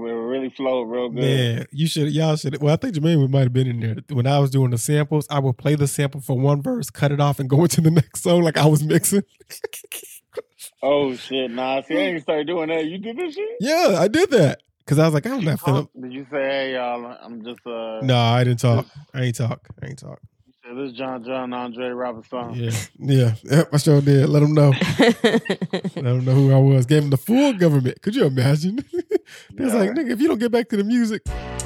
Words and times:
really 0.00 0.50
flowed 0.50 0.84
real 0.84 1.08
good. 1.08 1.22
Yeah, 1.24 1.64
you 1.72 1.86
should 1.86 2.12
y'all 2.12 2.36
should. 2.36 2.60
Well, 2.60 2.72
I 2.74 2.76
think 2.76 2.94
Jermaine 2.94 3.28
might 3.30 3.40
have 3.42 3.52
been 3.52 3.66
in 3.66 3.80
there 3.80 3.96
when 4.10 4.26
I 4.26 4.38
was 4.38 4.50
doing 4.50 4.70
the 4.70 4.78
samples. 4.78 5.26
I 5.30 5.38
would 5.38 5.56
play 5.58 5.74
the 5.74 5.86
sample 5.86 6.20
for 6.20 6.38
one 6.38 6.62
verse, 6.62 6.90
cut 6.90 7.12
it 7.12 7.20
off, 7.20 7.38
and 7.40 7.48
go 7.48 7.62
into 7.62 7.80
the 7.80 7.90
next 8.02 8.22
song 8.22 8.42
like 8.42 8.56
I 8.56 8.66
was 8.66 8.82
mixing. 8.82 9.22
Oh 10.82 11.14
shit! 11.14 11.50
Nah, 11.50 11.80
see, 11.82 11.94
I 11.94 12.00
ain't 12.00 12.22
started 12.22 12.46
doing 12.46 12.68
that. 12.68 12.84
You 12.84 12.98
did 12.98 13.16
this 13.16 13.34
shit? 13.34 13.48
yeah, 13.60 13.96
I 13.98 14.08
did 14.08 14.30
that 14.30 14.60
because 14.80 14.98
I 14.98 15.06
was 15.06 15.14
like, 15.14 15.26
I'm 15.26 15.42
not 15.42 15.58
feeling. 15.60 15.88
Did 15.98 16.12
you 16.12 16.26
say, 16.30 16.42
"Hey 16.42 16.74
y'all, 16.74 17.16
I'm 17.22 17.42
just 17.42 17.66
uh"? 17.66 18.00
No, 18.02 18.16
I 18.18 18.44
didn't 18.44 18.60
talk. 18.60 18.86
I 19.14 19.22
ain't 19.22 19.36
talk. 19.36 19.66
I 19.82 19.86
ain't 19.86 19.98
talk. 19.98 20.20
You 20.68 20.74
This 20.74 20.90
is 20.92 20.98
John 20.98 21.24
John 21.24 21.52
Andre 21.52 21.88
Robinson. 21.88 22.54
Yeah, 22.54 22.70
yeah. 22.98 23.34
Yep, 23.44 23.68
I 23.72 23.76
sure 23.76 24.00
did. 24.00 24.28
Let 24.28 24.40
them 24.40 24.54
know. 24.54 24.72
Let 24.98 25.14
them 25.94 26.24
know 26.24 26.34
who 26.34 26.52
I 26.52 26.58
was. 26.58 26.86
Gave 26.86 27.02
them 27.02 27.10
the 27.10 27.16
full 27.16 27.52
government. 27.52 28.00
Could 28.02 28.14
you 28.14 28.24
imagine? 28.26 28.84
They 29.54 29.64
was 29.64 29.74
like, 29.74 29.90
nigga, 29.90 30.10
if 30.10 30.20
you 30.20 30.28
don't 30.28 30.38
get 30.38 30.52
back 30.52 30.68
to 30.68 30.76
the 30.76 30.84
music, 30.84 31.20
About 31.26 31.60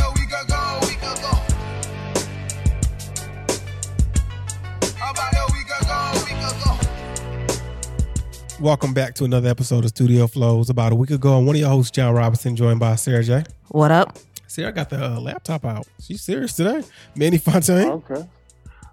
a 0.00 0.10
week 0.14 0.30
ago, 0.30 0.78
week 0.86 1.02
ago. 1.02 1.32
About 4.96 5.34
a 5.34 5.46
week 5.52 5.68
ago, 5.68 6.12
week 6.24 6.40
ago. 6.48 6.78
welcome 8.58 8.94
back 8.94 9.14
to 9.16 9.24
another 9.24 9.50
episode 9.50 9.84
of 9.84 9.90
Studio 9.90 10.26
Flows. 10.26 10.70
About 10.70 10.92
a 10.92 10.94
week 10.94 11.10
ago, 11.10 11.36
I'm 11.36 11.44
one 11.44 11.56
of 11.56 11.60
your 11.60 11.68
hosts, 11.68 11.90
John 11.90 12.14
Robinson, 12.14 12.56
joined 12.56 12.80
by 12.80 12.94
Sarah 12.94 13.22
J. 13.22 13.44
What 13.68 13.90
up? 13.90 14.16
Sarah 14.56 14.72
got 14.72 14.88
the 14.88 15.04
uh, 15.04 15.20
laptop 15.20 15.66
out. 15.66 15.86
She's 16.00 16.22
serious 16.22 16.54
today. 16.54 16.82
Manny 17.14 17.36
Fontaine, 17.36 17.88
Okay. 17.88 18.26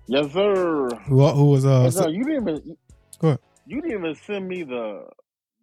Yes, 0.07 0.33
sir. 0.33 0.89
who, 1.07 1.25
who 1.25 1.45
was 1.45 1.65
uh, 1.65 1.83
Yes, 1.85 1.95
sir. 1.95 2.09
You 2.09 2.25
didn't 2.25 2.49
even. 2.49 2.77
Go 3.17 3.27
ahead. 3.29 3.39
You 3.65 3.79
didn't 3.79 3.97
even 3.97 4.15
send 4.15 4.45
me 4.45 4.63
the 4.63 5.05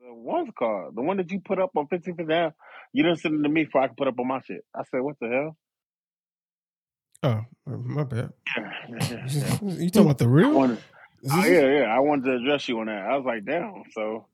the 0.00 0.14
one 0.14 0.50
card, 0.58 0.94
the 0.96 1.02
one 1.02 1.18
that 1.18 1.30
you 1.30 1.40
put 1.40 1.58
up 1.58 1.72
on 1.76 1.86
15 1.88 2.16
for 2.16 2.24
down. 2.24 2.54
You 2.94 3.02
didn't 3.02 3.18
send 3.18 3.40
it 3.40 3.42
to 3.42 3.48
me 3.50 3.64
before 3.64 3.82
I 3.82 3.88
could 3.88 3.98
put 3.98 4.08
up 4.08 4.18
on 4.18 4.26
my 4.26 4.40
shit. 4.40 4.64
I 4.74 4.84
said, 4.90 5.02
"What 5.02 5.16
the 5.20 5.28
hell?" 5.28 5.56
oh, 7.22 7.44
my 7.66 8.04
bad. 8.04 8.32
You 9.62 9.90
talking 9.90 10.06
about 10.06 10.16
the 10.16 10.28
real? 10.28 10.50
wanted, 10.54 10.78
oh, 11.30 11.44
yeah, 11.44 11.80
yeah. 11.80 11.94
I 11.94 11.98
wanted 11.98 12.24
to 12.24 12.36
address 12.36 12.66
you 12.70 12.80
on 12.80 12.86
that. 12.86 13.02
I 13.04 13.18
was 13.18 13.26
like, 13.26 13.44
damn. 13.44 13.82
So 13.92 14.24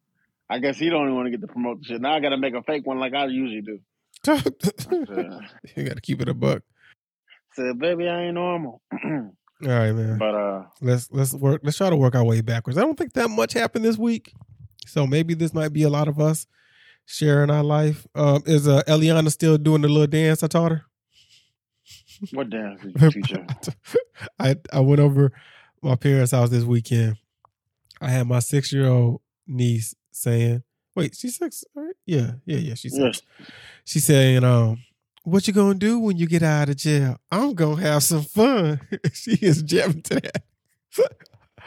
I 0.48 0.61
guess 0.61 0.78
he 0.78 0.91
don't 0.91 1.06
even 1.06 1.17
want 1.17 1.27
to 1.27 1.33
get 1.33 1.41
to 1.41 1.48
promote 1.48 1.80
the 1.80 1.86
shit. 1.86 2.01
Now 2.01 2.14
I 2.14 2.20
got 2.20 2.28
to 2.28 2.36
make 2.36 2.55
a 2.55 2.62
fake 2.62 2.86
one 2.86 3.01
like 3.01 3.14
I 3.14 3.27
usually 3.27 3.62
do. 3.62 3.80
You 5.77 5.85
got 5.85 5.97
to 5.97 6.01
keep 6.03 6.21
it 6.21 6.29
a 6.29 6.35
buck. 6.35 6.63
Said, 7.53 7.79
baby, 7.79 8.09
I 8.09 8.25
ain't 8.25 8.35
normal. 8.35 8.83
All 9.03 9.31
right, 9.63 9.93
man. 9.93 10.19
but 10.19 10.35
uh, 10.35 10.65
let's 10.83 11.11
let's 11.11 11.33
work. 11.33 11.63
Let's 11.65 11.79
try 11.79 11.89
to 11.89 11.97
work 11.97 12.15
our 12.15 12.25
way 12.25 12.43
backwards. 12.43 12.77
I 12.79 12.83
don't 12.83 12.97
think 12.99 13.15
that 13.15 13.31
much 13.31 13.55
happened 13.55 13.85
this 13.85 13.97
week, 13.97 14.35
so 14.87 15.07
maybe 15.07 15.33
this 15.33 15.55
might 15.55 15.73
be 15.73 15.83
a 15.85 15.89
lot 15.89 16.09
of 16.09 16.21
us 16.21 16.47
sharing 17.07 17.51
our 17.51 17.65
life. 17.65 18.07
Um, 18.15 18.43
is 18.45 18.69
uh, 18.69 18.83
Eliana 18.87 19.31
still 19.31 19.57
doing 19.57 19.81
the 19.81 19.89
little 19.89 20.07
dance 20.07 20.43
I 20.43 20.49
taught 20.49 20.73
her? 20.73 20.83
what 22.33 22.51
dance 22.51 22.83
did 22.83 23.01
you 23.01 23.11
teach 23.11 23.31
her? 23.31 23.47
I 24.39 24.57
I 24.73 24.81
went 24.81 25.01
over 25.01 25.33
my 25.83 25.97
parents' 25.97 26.33
house 26.33 26.51
this 26.51 26.65
weekend. 26.65 27.17
I 28.01 28.11
had 28.11 28.27
my 28.27 28.41
six 28.41 28.73
year 28.73 28.89
old 28.89 29.23
niece 29.47 29.95
saying, 30.13 30.63
"Wait, 30.97 31.14
she's 31.14 31.36
six? 31.36 31.64
Right? 31.75 31.94
Yeah, 32.06 32.33
yeah, 32.44 32.58
yeah. 32.58 32.75
She's 32.75 32.97
six. 32.97 33.22
Yes. 33.39 33.48
She's 33.84 34.05
saying, 34.05 34.42
um, 34.42 34.78
what 35.25 35.47
you 35.47 35.52
gonna 35.52 35.75
do 35.75 35.98
when 35.98 36.16
you 36.16 36.27
get 36.27 36.42
out 36.42 36.69
of 36.69 36.77
jail? 36.77 37.19
I'm 37.30 37.55
gonna 37.55 37.80
have 37.83 38.02
some 38.02 38.22
fun. 38.22 38.80
she 39.12 39.33
is 39.42 39.62
jamming 39.62 40.02
to 40.02 40.14
that. 40.14 40.42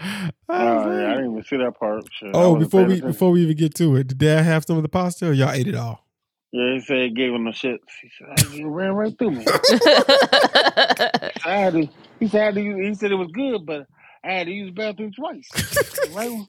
I 0.01 0.31
uh, 0.55 0.89
yeah, 0.91 1.11
I 1.11 1.15
didn't 1.15 1.31
even 1.31 1.43
see 1.43 1.57
that 1.57 1.77
part. 1.77 2.05
Shit, 2.11 2.31
oh, 2.33 2.55
before 2.55 2.81
we 2.85 2.93
attention. 2.93 3.11
before 3.11 3.31
we 3.31 3.41
even 3.43 3.57
get 3.57 3.75
to 3.75 3.95
it, 3.97 4.07
did 4.07 4.17
Dad 4.17 4.43
have 4.43 4.63
some 4.65 4.77
of 4.77 4.83
the 4.83 4.89
pasta? 4.89 5.27
Or 5.29 5.33
y'all 5.33 5.51
ate 5.51 5.67
it 5.67 5.75
all. 5.75 6.05
Yeah, 6.51 6.73
he 6.73 6.79
said 6.79 6.97
he 6.97 7.09
gave 7.11 7.31
him 7.33 7.45
the 7.45 7.51
shit. 7.51 7.79
He 8.01 8.09
said, 8.17 8.27
"Hey, 8.51 8.57
you 8.59 8.69
ran 8.69 8.93
right 8.93 9.15
through 9.17 9.31
me. 9.31 9.45
I 9.49 11.31
had 11.45 11.73
to, 11.73 11.87
he 12.19 12.27
said, 12.27 12.55
to 12.55 12.61
he 12.61 12.93
said 12.95 13.11
it 13.11 13.15
was 13.15 13.29
good, 13.33 13.65
but 13.65 13.85
I 14.23 14.31
had 14.31 14.47
to 14.47 14.51
use 14.53 14.69
the 14.69 14.73
bathroom 14.73 15.11
twice. 15.11 15.47
right, 16.11 16.29
when- 16.31 16.47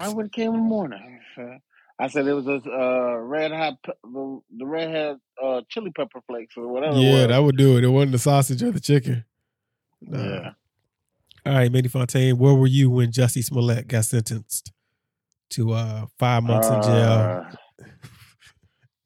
right 0.00 0.14
when 0.14 0.26
it 0.26 0.32
came 0.32 0.48
in 0.48 0.56
the 0.56 0.58
morning. 0.62 1.20
So 1.36 1.58
I 2.00 2.08
said 2.08 2.26
it 2.26 2.32
was 2.32 2.46
a 2.46 2.62
uh, 2.70 3.16
red 3.18 3.52
hot, 3.52 3.74
pe- 3.84 3.92
the, 4.02 4.40
the 4.56 4.66
red 4.66 4.90
hot 4.90 5.16
uh, 5.44 5.60
chili 5.68 5.92
pepper 5.94 6.20
flakes 6.26 6.54
or 6.56 6.66
whatever. 6.66 6.96
it 6.96 7.00
yeah, 7.00 7.18
was. 7.18 7.28
that 7.28 7.38
would 7.42 7.58
do 7.58 7.76
it. 7.76 7.84
It 7.84 7.88
wasn't 7.88 8.12
the 8.12 8.18
sausage 8.18 8.62
or 8.62 8.70
the 8.70 8.80
chicken. 8.80 9.24
Nah. 10.00 10.24
yeah. 10.24 10.50
All 11.44 11.52
right, 11.54 11.70
Manny 11.70 11.88
Fontaine, 11.88 12.38
where 12.38 12.54
were 12.54 12.66
you 12.66 12.90
when 12.90 13.12
Jussie 13.12 13.44
Smollett 13.44 13.86
got 13.88 14.04
sentenced 14.06 14.72
to 15.50 15.72
uh 15.72 16.06
five 16.18 16.42
months 16.42 16.68
in 16.68 16.82
jail? 16.82 17.52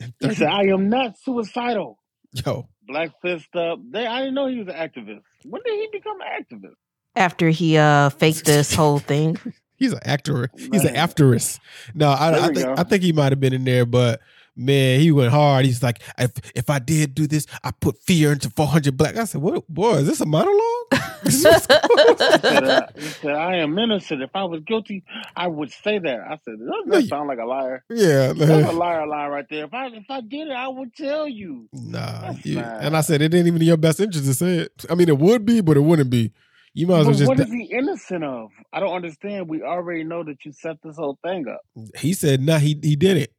Uh, 0.00 0.06
he 0.28 0.34
said, 0.34 0.48
I 0.48 0.64
am 0.64 0.88
not 0.88 1.18
suicidal. 1.18 1.98
Yo, 2.44 2.68
Black 2.86 3.10
fist 3.22 3.54
up. 3.56 3.78
They, 3.90 4.06
I 4.06 4.20
didn't 4.20 4.34
know 4.34 4.46
he 4.46 4.58
was 4.58 4.68
an 4.68 4.74
activist. 4.74 5.22
When 5.44 5.62
did 5.64 5.74
he 5.74 5.88
become 5.92 6.18
an 6.20 6.42
activist? 6.42 6.74
After 7.16 7.48
he 7.48 7.76
uh 7.76 8.10
faked 8.10 8.44
this 8.44 8.74
whole 8.74 9.00
thing. 9.00 9.36
he's 9.76 9.92
an 9.92 10.00
actor. 10.04 10.50
He's 10.56 10.84
an 10.84 10.94
afterist. 10.94 11.60
No, 11.94 12.08
I, 12.10 12.44
I 12.44 12.46
think 12.46 12.58
go. 12.66 12.74
I 12.76 12.82
think 12.84 13.02
he 13.02 13.12
might 13.12 13.32
have 13.32 13.40
been 13.40 13.52
in 13.52 13.64
there, 13.64 13.86
but 13.86 14.20
man, 14.56 15.00
he 15.00 15.10
went 15.10 15.32
hard. 15.32 15.64
He's 15.64 15.82
like, 15.82 16.00
if 16.18 16.32
if 16.54 16.70
I 16.70 16.78
did 16.78 17.14
do 17.14 17.26
this, 17.26 17.46
I 17.62 17.70
put 17.72 18.00
fear 18.02 18.32
into 18.32 18.50
four 18.50 18.66
hundred 18.66 18.96
black. 18.96 19.16
I 19.16 19.24
said, 19.24 19.40
what? 19.40 19.66
Boy, 19.68 19.94
is 19.96 20.06
this 20.06 20.20
a 20.20 20.26
monologue? 20.26 20.60
Is 21.24 21.42
this 21.42 21.66
what's 21.68 22.20
He 22.20 22.38
said, 22.40 22.64
uh, 22.64 22.86
he 22.96 23.00
said, 23.00 23.34
I 23.34 23.56
am 23.56 23.78
innocent. 23.78 24.20
If 24.20 24.28
I 24.34 24.44
was 24.44 24.60
guilty, 24.66 25.04
I 25.34 25.46
would 25.46 25.70
say 25.72 25.98
that. 25.98 26.20
I 26.20 26.38
said, 26.44 26.56
doesn't 26.58 26.90
that 26.90 27.06
sound 27.06 27.28
like 27.28 27.38
a 27.38 27.46
liar? 27.46 27.82
yeah, 27.88 28.34
That's 28.34 28.68
a 28.68 28.72
liar 28.72 29.06
lie 29.06 29.28
right 29.28 29.46
there. 29.48 29.64
If 29.64 29.72
I 29.72 29.86
if 29.86 30.04
I 30.10 30.20
did 30.20 30.48
it, 30.48 30.52
I 30.52 30.68
would 30.68 30.94
tell 30.94 31.26
you. 31.26 31.66
Nah, 31.72 32.34
you- 32.42 32.58
and 32.58 32.94
I 32.94 33.00
said 33.00 33.22
it 33.22 33.32
ain't 33.34 33.46
even 33.46 33.62
in 33.62 33.68
your 33.68 33.78
best 33.78 34.00
interest 34.00 34.26
to 34.26 34.34
say 34.34 34.58
it. 34.58 34.84
I 34.90 34.94
mean, 34.94 35.08
it 35.08 35.16
would 35.18 35.46
be, 35.46 35.62
but 35.62 35.78
it 35.78 35.80
wouldn't 35.80 36.10
be. 36.10 36.32
You 36.76 36.86
might 36.88 37.00
as 37.00 37.06
well 37.06 37.12
But 37.12 37.18
just. 37.18 37.28
what 37.28 37.40
is 37.40 37.52
he 37.52 37.62
innocent 37.72 38.24
of? 38.24 38.50
I 38.72 38.80
don't 38.80 38.94
understand. 38.94 39.48
We 39.48 39.62
already 39.62 40.02
know 40.04 40.24
that 40.24 40.44
you 40.44 40.52
set 40.52 40.76
this 40.82 40.96
whole 40.96 41.18
thing 41.24 41.46
up. 41.48 41.60
He 41.98 42.12
said, 42.12 42.40
"Nah, 42.40 42.58
he 42.58 42.78
he 42.82 42.96
did 42.96 43.16
it." 43.16 43.32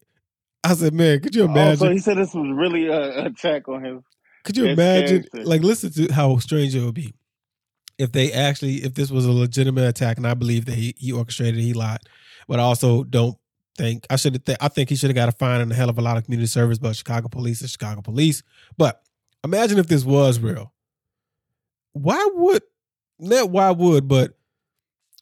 I 0.63 0.73
said, 0.73 0.93
"Man, 0.93 1.19
could 1.19 1.35
you 1.35 1.43
Oh, 1.43 1.45
imagine? 1.45 1.77
so 1.77 1.89
he 1.91 1.99
said 1.99 2.17
this 2.17 2.33
was 2.33 2.47
really 2.55 2.87
a 2.87 3.25
attack 3.25 3.67
on 3.67 3.83
him. 3.83 4.03
could 4.45 4.55
you 4.57 4.65
imagine? 4.65 5.23
character. 5.23 5.43
Like, 5.43 5.61
listen 5.63 5.91
to 5.91 6.13
how 6.13 6.37
strange 6.37 6.73
it 6.75 6.81
would 6.81 6.95
be 6.95 7.13
if 7.97 8.11
they 8.13 8.31
actually, 8.31 8.75
if 8.83 8.93
this 8.93 9.11
was 9.11 9.25
a 9.25 9.31
legitimate 9.31 9.87
attack, 9.87 10.17
and 10.17 10.25
I 10.25 10.33
believe 10.33 10.65
that 10.65 10.75
he 10.75 10.95
he 10.97 11.11
orchestrated, 11.11 11.59
it, 11.59 11.63
he 11.63 11.73
lied, 11.73 11.99
but 12.47 12.59
I 12.59 12.63
also 12.63 13.03
don't 13.03 13.37
think 13.77 14.07
I 14.09 14.15
should 14.15 14.33
have. 14.33 14.45
Th- 14.45 14.57
I 14.61 14.69
think 14.69 14.87
he 14.89 14.95
should 14.95 15.09
have 15.09 15.15
got 15.15 15.27
a 15.29 15.33
fine 15.33 15.59
and 15.59 15.71
a 15.71 15.75
hell 15.75 15.89
of 15.89 15.97
a 15.97 16.01
lot 16.01 16.15
of 16.15 16.23
community 16.23 16.47
service, 16.47 16.77
but 16.79 16.95
Chicago 16.95 17.27
police 17.27 17.61
is 17.61 17.71
Chicago 17.71 18.01
police. 18.01 18.43
But 18.77 19.01
imagine 19.43 19.77
if 19.77 19.87
this 19.87 20.05
was 20.05 20.39
real. 20.39 20.73
Why 21.93 22.27
would 22.33 22.63
not? 23.19 23.49
Why 23.49 23.71
would? 23.71 24.07
But 24.07 24.33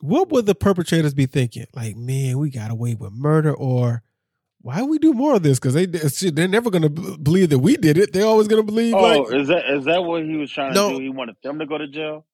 what 0.01 0.29
would 0.29 0.45
the 0.45 0.55
perpetrators 0.55 1.13
be 1.13 1.25
thinking? 1.25 1.65
Like, 1.73 1.95
man, 1.95 2.37
we 2.37 2.49
got 2.49 2.71
away 2.71 2.95
with 2.95 3.13
murder, 3.13 3.53
or 3.53 4.03
why 4.61 4.81
we 4.83 4.97
do 4.97 5.13
more 5.13 5.35
of 5.35 5.43
this? 5.43 5.59
Because 5.59 5.73
they 5.73 5.85
they're 5.85 6.47
never 6.47 6.69
gonna 6.69 6.89
believe 6.89 7.49
that 7.49 7.59
we 7.59 7.77
did 7.77 7.97
it. 7.97 8.13
They're 8.13 8.25
always 8.25 8.47
gonna 8.47 8.63
believe 8.63 8.93
Oh, 8.93 9.01
like 9.01 9.33
is 9.33 9.47
that 9.47 9.69
is 9.69 9.85
that 9.85 10.03
what 10.03 10.23
he 10.23 10.35
was 10.35 10.51
trying 10.51 10.73
to 10.73 10.89
do? 10.89 10.99
He 10.99 11.09
wanted 11.09 11.35
them 11.43 11.59
to 11.59 11.65
go 11.65 11.77
to 11.77 11.87
jail, 11.87 12.25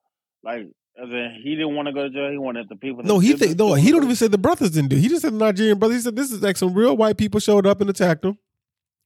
like 0.43 0.67
as 1.01 1.09
in 1.09 1.41
he 1.43 1.55
didn't 1.55 1.75
want 1.75 1.87
to 1.87 1.93
go 1.93 2.03
to 2.03 2.09
jail. 2.09 2.31
He 2.31 2.37
wanted 2.37 2.69
the 2.69 2.75
people. 2.75 3.03
No, 3.03 3.19
he 3.19 3.33
think 3.33 3.57
no, 3.57 3.73
he 3.73 3.91
don't 3.91 4.03
even 4.03 4.15
say 4.15 4.27
the 4.27 4.37
brothers 4.37 4.71
didn't 4.71 4.89
do. 4.89 4.95
He 4.95 5.07
just 5.07 5.21
said 5.21 5.33
the 5.33 5.37
Nigerian 5.37 5.77
brothers. 5.79 5.97
He 5.97 6.01
said 6.01 6.15
this 6.15 6.31
is 6.31 6.41
like 6.41 6.57
some 6.57 6.73
real 6.73 6.95
white 6.97 7.17
people 7.17 7.39
showed 7.39 7.65
up 7.67 7.81
and 7.81 7.89
attacked 7.89 8.25
him. 8.25 8.37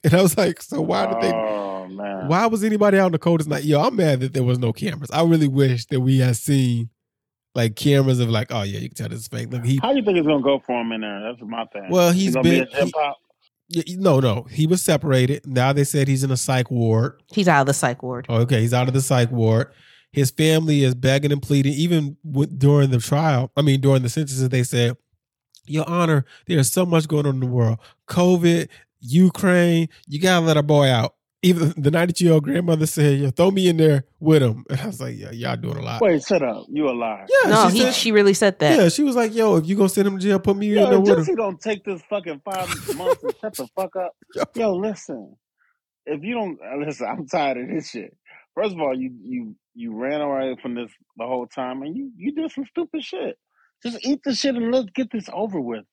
And 0.06 0.14
I 0.14 0.22
was 0.22 0.38
like, 0.38 0.62
so 0.62 0.82
why 0.82 1.06
did 1.06 1.22
they? 1.22 1.34
Oh 1.34 1.73
Oh, 1.84 1.88
man. 1.88 2.28
Why 2.28 2.46
was 2.48 2.64
anybody 2.64 2.98
out 3.00 3.08
in 3.08 3.12
the 3.14 3.20
cold? 3.20 3.42
It's 3.42 3.50
like, 3.50 3.66
yo, 3.66 3.82
I'm 3.82 3.96
mad 3.96 4.20
that 4.22 4.34
there 4.34 4.44
was 4.44 4.60
no 4.60 4.72
cameras. 4.74 5.12
I 5.12 5.24
really 5.24 5.48
wish 5.48 5.86
that 5.88 6.00
we 6.00 6.20
had 6.20 6.36
seen 6.36 6.90
like 7.56 7.76
cameras 7.76 8.20
of 8.20 8.30
like, 8.30 8.48
oh 8.52 8.64
yeah, 8.64 8.80
you 8.80 8.90
can 8.90 8.96
tell 8.96 9.10
this 9.10 9.20
is 9.20 9.28
fake. 9.28 9.52
Look, 9.52 9.64
he 9.66 9.80
How 9.82 9.92
do 9.92 9.98
you 10.00 10.04
think 10.06 10.18
it's 10.18 10.26
gonna 10.28 10.42
go 10.42 10.60
for 10.66 10.82
him 10.82 10.92
in 10.92 11.02
there? 11.02 11.22
That's 11.22 11.42
my 11.42 11.66
thing. 11.66 11.88
Well, 11.90 12.12
He 12.12 12.22
he's 12.26 12.34
gonna 12.34 12.44
been- 12.50 12.66
be 12.66 12.72
in 12.72 12.86
hip 12.86 12.94
hop. 12.96 13.18
No, 13.98 14.20
no, 14.20 14.44
he 14.52 14.68
was 14.68 14.82
separated. 14.82 15.48
Now 15.48 15.74
they 15.74 15.84
said 15.84 16.08
he's 16.08 16.24
in 16.24 16.30
a 16.32 16.38
psych 16.38 16.70
ward. 16.70 17.22
He's 17.32 17.48
out 17.48 17.62
of 17.62 17.68
the 17.68 17.74
psych 17.74 18.04
ward. 18.04 18.26
Oh, 18.30 18.38
okay, 18.42 18.62
he's 18.62 18.74
out 18.74 18.88
of 18.88 18.94
the 18.94 19.02
psych 19.02 19.32
ward. 19.32 19.72
His 20.12 20.30
family 20.32 20.84
is 20.84 20.94
begging 20.94 21.32
and 21.32 21.42
pleading, 21.42 21.74
even 21.74 22.18
with, 22.24 22.60
during 22.60 22.92
the 22.92 23.00
trial. 23.00 23.52
I 23.58 23.62
mean, 23.64 23.82
during 23.82 24.04
the 24.04 24.10
sentences, 24.10 24.48
they 24.50 24.64
said, 24.64 24.96
"Your 25.66 25.90
Honor, 25.90 26.26
there's 26.46 26.72
so 26.72 26.86
much 26.86 27.08
going 27.08 27.26
on 27.26 27.36
in 27.36 27.40
the 27.40 27.48
world: 27.48 27.80
COVID, 28.08 28.68
Ukraine. 29.00 29.90
You 30.08 30.20
gotta 30.20 30.46
let 30.46 30.58
our 30.58 30.62
boy 30.64 30.90
out." 30.90 31.16
Even 31.44 31.74
the 31.78 31.92
92 31.92 32.24
year 32.24 32.34
old 32.34 32.44
grandmother 32.44 32.86
said, 32.86 33.20
"Yo, 33.20 33.30
throw 33.30 33.52
me 33.52 33.68
in 33.68 33.78
there 33.78 34.06
with 34.20 34.42
him." 34.42 34.66
And 34.70 34.80
I 34.80 34.88
was 34.88 35.02
like, 35.02 35.18
"Yeah, 35.18 35.32
y'all 35.32 35.58
doing 35.58 35.78
a 35.78 35.82
lot." 35.82 36.02
Wait, 36.02 36.24
shut 36.24 36.42
up. 36.42 36.66
You 36.70 36.90
a 36.90 36.92
liar. 36.92 37.28
yeah, 37.44 37.50
No, 37.50 37.70
she 37.70 37.78
he, 37.78 37.82
said, 37.84 37.94
she 37.94 38.12
really 38.12 38.34
said 38.34 38.60
that. 38.60 38.80
yeah, 38.80 38.90
she 38.90 39.04
was 39.04 39.16
like, 39.16 39.36
"Yo, 39.36 39.58
if 39.58 39.68
you 39.68 39.76
gonna 39.76 39.90
send 39.90 40.08
him 40.08 40.18
to 40.18 40.24
jail, 40.24 40.40
put 40.40 40.58
me 40.58 40.70
in 40.70 40.76
there 40.76 40.94
Yo, 40.94 41.00
with 41.02 41.10
him." 41.10 41.18
Jussie 41.18 41.38
don't 41.38 41.60
take 41.60 41.84
this 41.84 42.02
fucking 42.10 42.42
five 42.46 42.68
months 42.96 43.24
and 43.24 43.36
shut 43.42 43.56
the 43.56 43.68
fuck 43.76 43.96
up. 43.96 44.14
Yo, 44.56 44.74
listen. 44.74 45.36
If 46.06 46.24
you 46.24 46.34
don't 46.34 46.58
uh, 46.66 46.78
listen, 46.86 47.08
I'm 47.08 47.28
tired 47.28 47.58
of 47.58 47.70
this 47.70 47.90
shit. 47.90 48.16
First 48.56 48.74
of 48.74 48.80
all, 48.80 48.98
you 48.98 49.12
you 49.22 49.56
you 49.76 49.96
ran 49.96 50.22
away 50.22 50.56
from 50.62 50.76
this 50.76 50.92
the 51.18 51.26
whole 51.26 51.48
time, 51.48 51.82
and 51.82 51.96
you 51.96 52.12
you 52.18 52.34
did 52.34 52.52
some 52.52 52.66
stupid 52.66 53.04
shit. 53.04 53.38
Just 53.84 54.06
eat 54.06 54.22
the 54.24 54.34
shit 54.34 54.56
and 54.56 54.74
let's 54.74 54.90
get 54.96 55.12
this 55.12 55.28
over 55.34 55.60
with. 55.60 55.84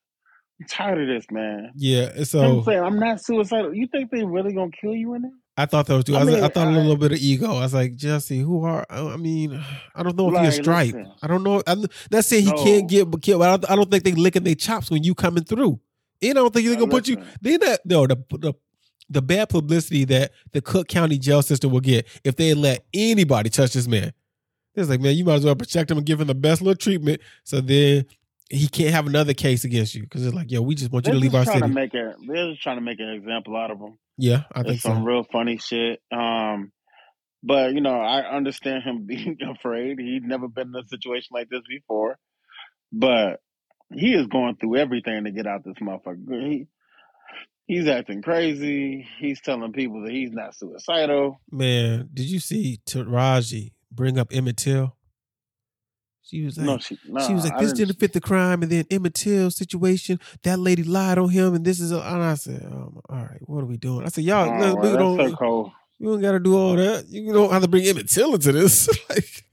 I'm 0.61 0.67
tired 0.67 1.01
of 1.01 1.07
this, 1.07 1.25
man. 1.31 1.71
Yeah. 1.75 2.11
I'm 2.15 2.23
saying 2.63 2.83
I'm 2.83 2.99
not 2.99 3.23
suicidal. 3.23 3.73
You 3.73 3.87
think 3.87 4.11
they 4.11 4.23
really 4.23 4.53
gonna 4.53 4.71
kill 4.79 4.93
you 4.93 5.15
in 5.15 5.23
there? 5.23 5.31
I 5.61 5.65
thought 5.65 5.85
that 5.87 5.95
was 5.95 6.03
too. 6.03 6.15
I, 6.15 6.21
I 6.21 6.23
was, 6.23 6.35
I 6.35 6.47
thought 6.49 6.67
a 6.67 6.71
I- 6.71 6.73
little 6.73 6.97
bit 6.97 7.11
of 7.11 7.19
ego. 7.19 7.47
I 7.55 7.61
was 7.61 7.73
like, 7.73 7.95
Jussie, 7.95 8.41
who 8.43 8.63
are? 8.65 8.85
I 8.89 9.17
mean, 9.17 9.63
I 9.95 10.03
don't 10.03 10.15
know 10.17 10.27
if 10.29 10.33
you're 10.33 10.43
Like, 10.43 10.53
stripe. 10.53 10.93
listen. 10.93 11.11
I 11.21 11.27
don't 11.27 11.43
know. 11.43 11.61
I'm 11.67 11.85
not 12.11 12.25
saying 12.25 12.45
he 12.45 12.51
No. 12.51 12.63
can't 12.63 12.89
get 12.89 13.09
but 13.11 13.21
killed. 13.21 13.39
But 13.39 13.49
I 13.49 13.57
don't, 13.57 13.71
I 13.71 13.75
don't 13.75 13.91
think 13.91 14.03
they 14.03 14.13
licking 14.13 14.43
their 14.43 14.55
chops 14.55 14.89
when 14.91 15.03
you 15.03 15.13
coming 15.15 15.43
through. 15.43 15.79
And 16.21 16.31
I 16.31 16.33
don't 16.41 16.53
think 16.53 16.67
they're 16.67 16.75
gonna 16.77 16.91
put 16.91 17.07
you. 17.07 17.17
They 17.41 17.57
that 17.57 17.81
no 17.85 18.05
the 18.07 18.17
the 18.31 18.53
the 19.09 19.21
bad 19.21 19.49
publicity 19.49 20.05
that 20.05 20.31
the 20.53 20.61
Cook 20.61 20.87
County 20.87 21.17
jail 21.17 21.41
system 21.41 21.71
will 21.71 21.79
get 21.81 22.07
if 22.23 22.35
they 22.35 22.53
let 22.53 22.85
anybody 22.93 23.49
touch 23.49 23.73
this 23.73 23.87
man. 23.87 24.13
It's 24.73 24.89
like, 24.89 25.01
man, 25.01 25.15
you 25.17 25.25
might 25.25 25.33
as 25.35 25.43
well 25.45 25.55
protect 25.55 25.91
him 25.91 25.97
and 25.97 26.05
give 26.05 26.21
him 26.21 26.27
the 26.27 26.35
best 26.35 26.61
little 26.61 26.75
treatment, 26.77 27.19
so 27.43 27.59
then 27.59 28.05
he 28.49 28.67
can't 28.69 28.91
have 28.91 29.05
another 29.07 29.33
case 29.33 29.65
against 29.65 29.95
you. 29.95 30.03
Because 30.03 30.25
it's 30.25 30.33
like, 30.35 30.49
yo, 30.49 30.61
we 30.61 30.75
just 30.75 30.91
want 30.93 31.05
you 31.07 31.11
They're 31.11 31.19
to 31.19 31.23
leave 31.23 31.35
our 31.35 31.43
city. 31.45 31.59
to 31.59 31.67
make 31.67 31.93
it. 31.93 32.15
They're 32.25 32.51
just 32.51 32.61
trying 32.61 32.77
to 32.77 32.81
make 32.81 32.99
an 32.99 33.09
example 33.09 33.57
out 33.57 33.71
of 33.71 33.79
him. 33.79 33.97
Yeah, 34.21 34.43
I 34.53 34.63
think 34.63 34.75
It's 34.75 34.83
some 34.83 34.99
so. 34.99 35.03
real 35.03 35.23
funny 35.23 35.57
shit. 35.57 35.99
Um, 36.11 36.71
but 37.43 37.73
you 37.73 37.81
know, 37.81 37.99
I 37.99 38.21
understand 38.35 38.83
him 38.83 39.05
being 39.07 39.37
afraid. 39.41 39.99
He's 39.99 40.21
never 40.23 40.47
been 40.47 40.69
in 40.69 40.75
a 40.75 40.87
situation 40.87 41.29
like 41.31 41.49
this 41.49 41.63
before. 41.67 42.17
But 42.93 43.39
he 43.93 44.13
is 44.13 44.27
going 44.27 44.55
through 44.57 44.77
everything 44.77 45.23
to 45.23 45.31
get 45.31 45.47
out 45.47 45.63
this 45.65 45.75
motherfucker. 45.81 46.49
He 46.49 46.67
he's 47.65 47.87
acting 47.87 48.21
crazy. 48.21 49.07
He's 49.19 49.41
telling 49.41 49.73
people 49.73 50.03
that 50.03 50.11
he's 50.11 50.31
not 50.31 50.55
suicidal. 50.55 51.41
Man, 51.49 52.09
did 52.13 52.25
you 52.29 52.39
see 52.39 52.79
Taraji 52.85 53.71
bring 53.91 54.17
up 54.17 54.27
Emmett 54.33 54.57
Till? 54.57 54.95
She 56.23 56.45
was 56.45 56.57
like, 56.57 56.65
no, 56.65 56.77
she, 56.77 56.97
no, 57.07 57.25
she 57.27 57.33
was 57.33 57.43
like, 57.45 57.53
I 57.53 57.61
this 57.61 57.73
didn't- 57.73 57.87
didn't 57.89 57.99
fit 57.99 58.13
the 58.13 58.21
crime, 58.21 58.61
and 58.63 58.71
then 58.71 58.85
Emmett 58.91 59.15
Till 59.15 59.49
situation, 59.51 60.19
that 60.43 60.59
lady 60.59 60.83
lied 60.83 61.17
on 61.17 61.29
him, 61.29 61.55
and 61.55 61.65
this 61.65 61.79
is, 61.79 61.91
a, 61.91 61.99
and 61.99 62.23
I 62.23 62.35
said, 62.35 62.63
oh, 62.71 63.01
all 63.09 63.17
right, 63.17 63.39
what 63.41 63.61
are 63.63 63.65
we 63.65 63.77
doing? 63.77 64.05
I 64.05 64.09
said, 64.09 64.23
y'all, 64.23 64.49
Oh, 64.49 64.69
look, 64.73 64.81
we 64.83 64.89
don't, 64.91 65.29
so 65.31 65.35
cold. 65.35 65.71
you 65.99 66.07
don't 66.07 66.21
got 66.21 66.31
to 66.33 66.39
do 66.39 66.55
all 66.55 66.75
that. 66.75 67.07
You 67.09 67.33
don't 67.33 67.51
have 67.51 67.63
to 67.63 67.67
bring 67.67 67.83
Emmett 67.85 68.07
Till 68.09 68.33
into 68.35 68.51
this. 68.51 68.87
like, 69.09 69.45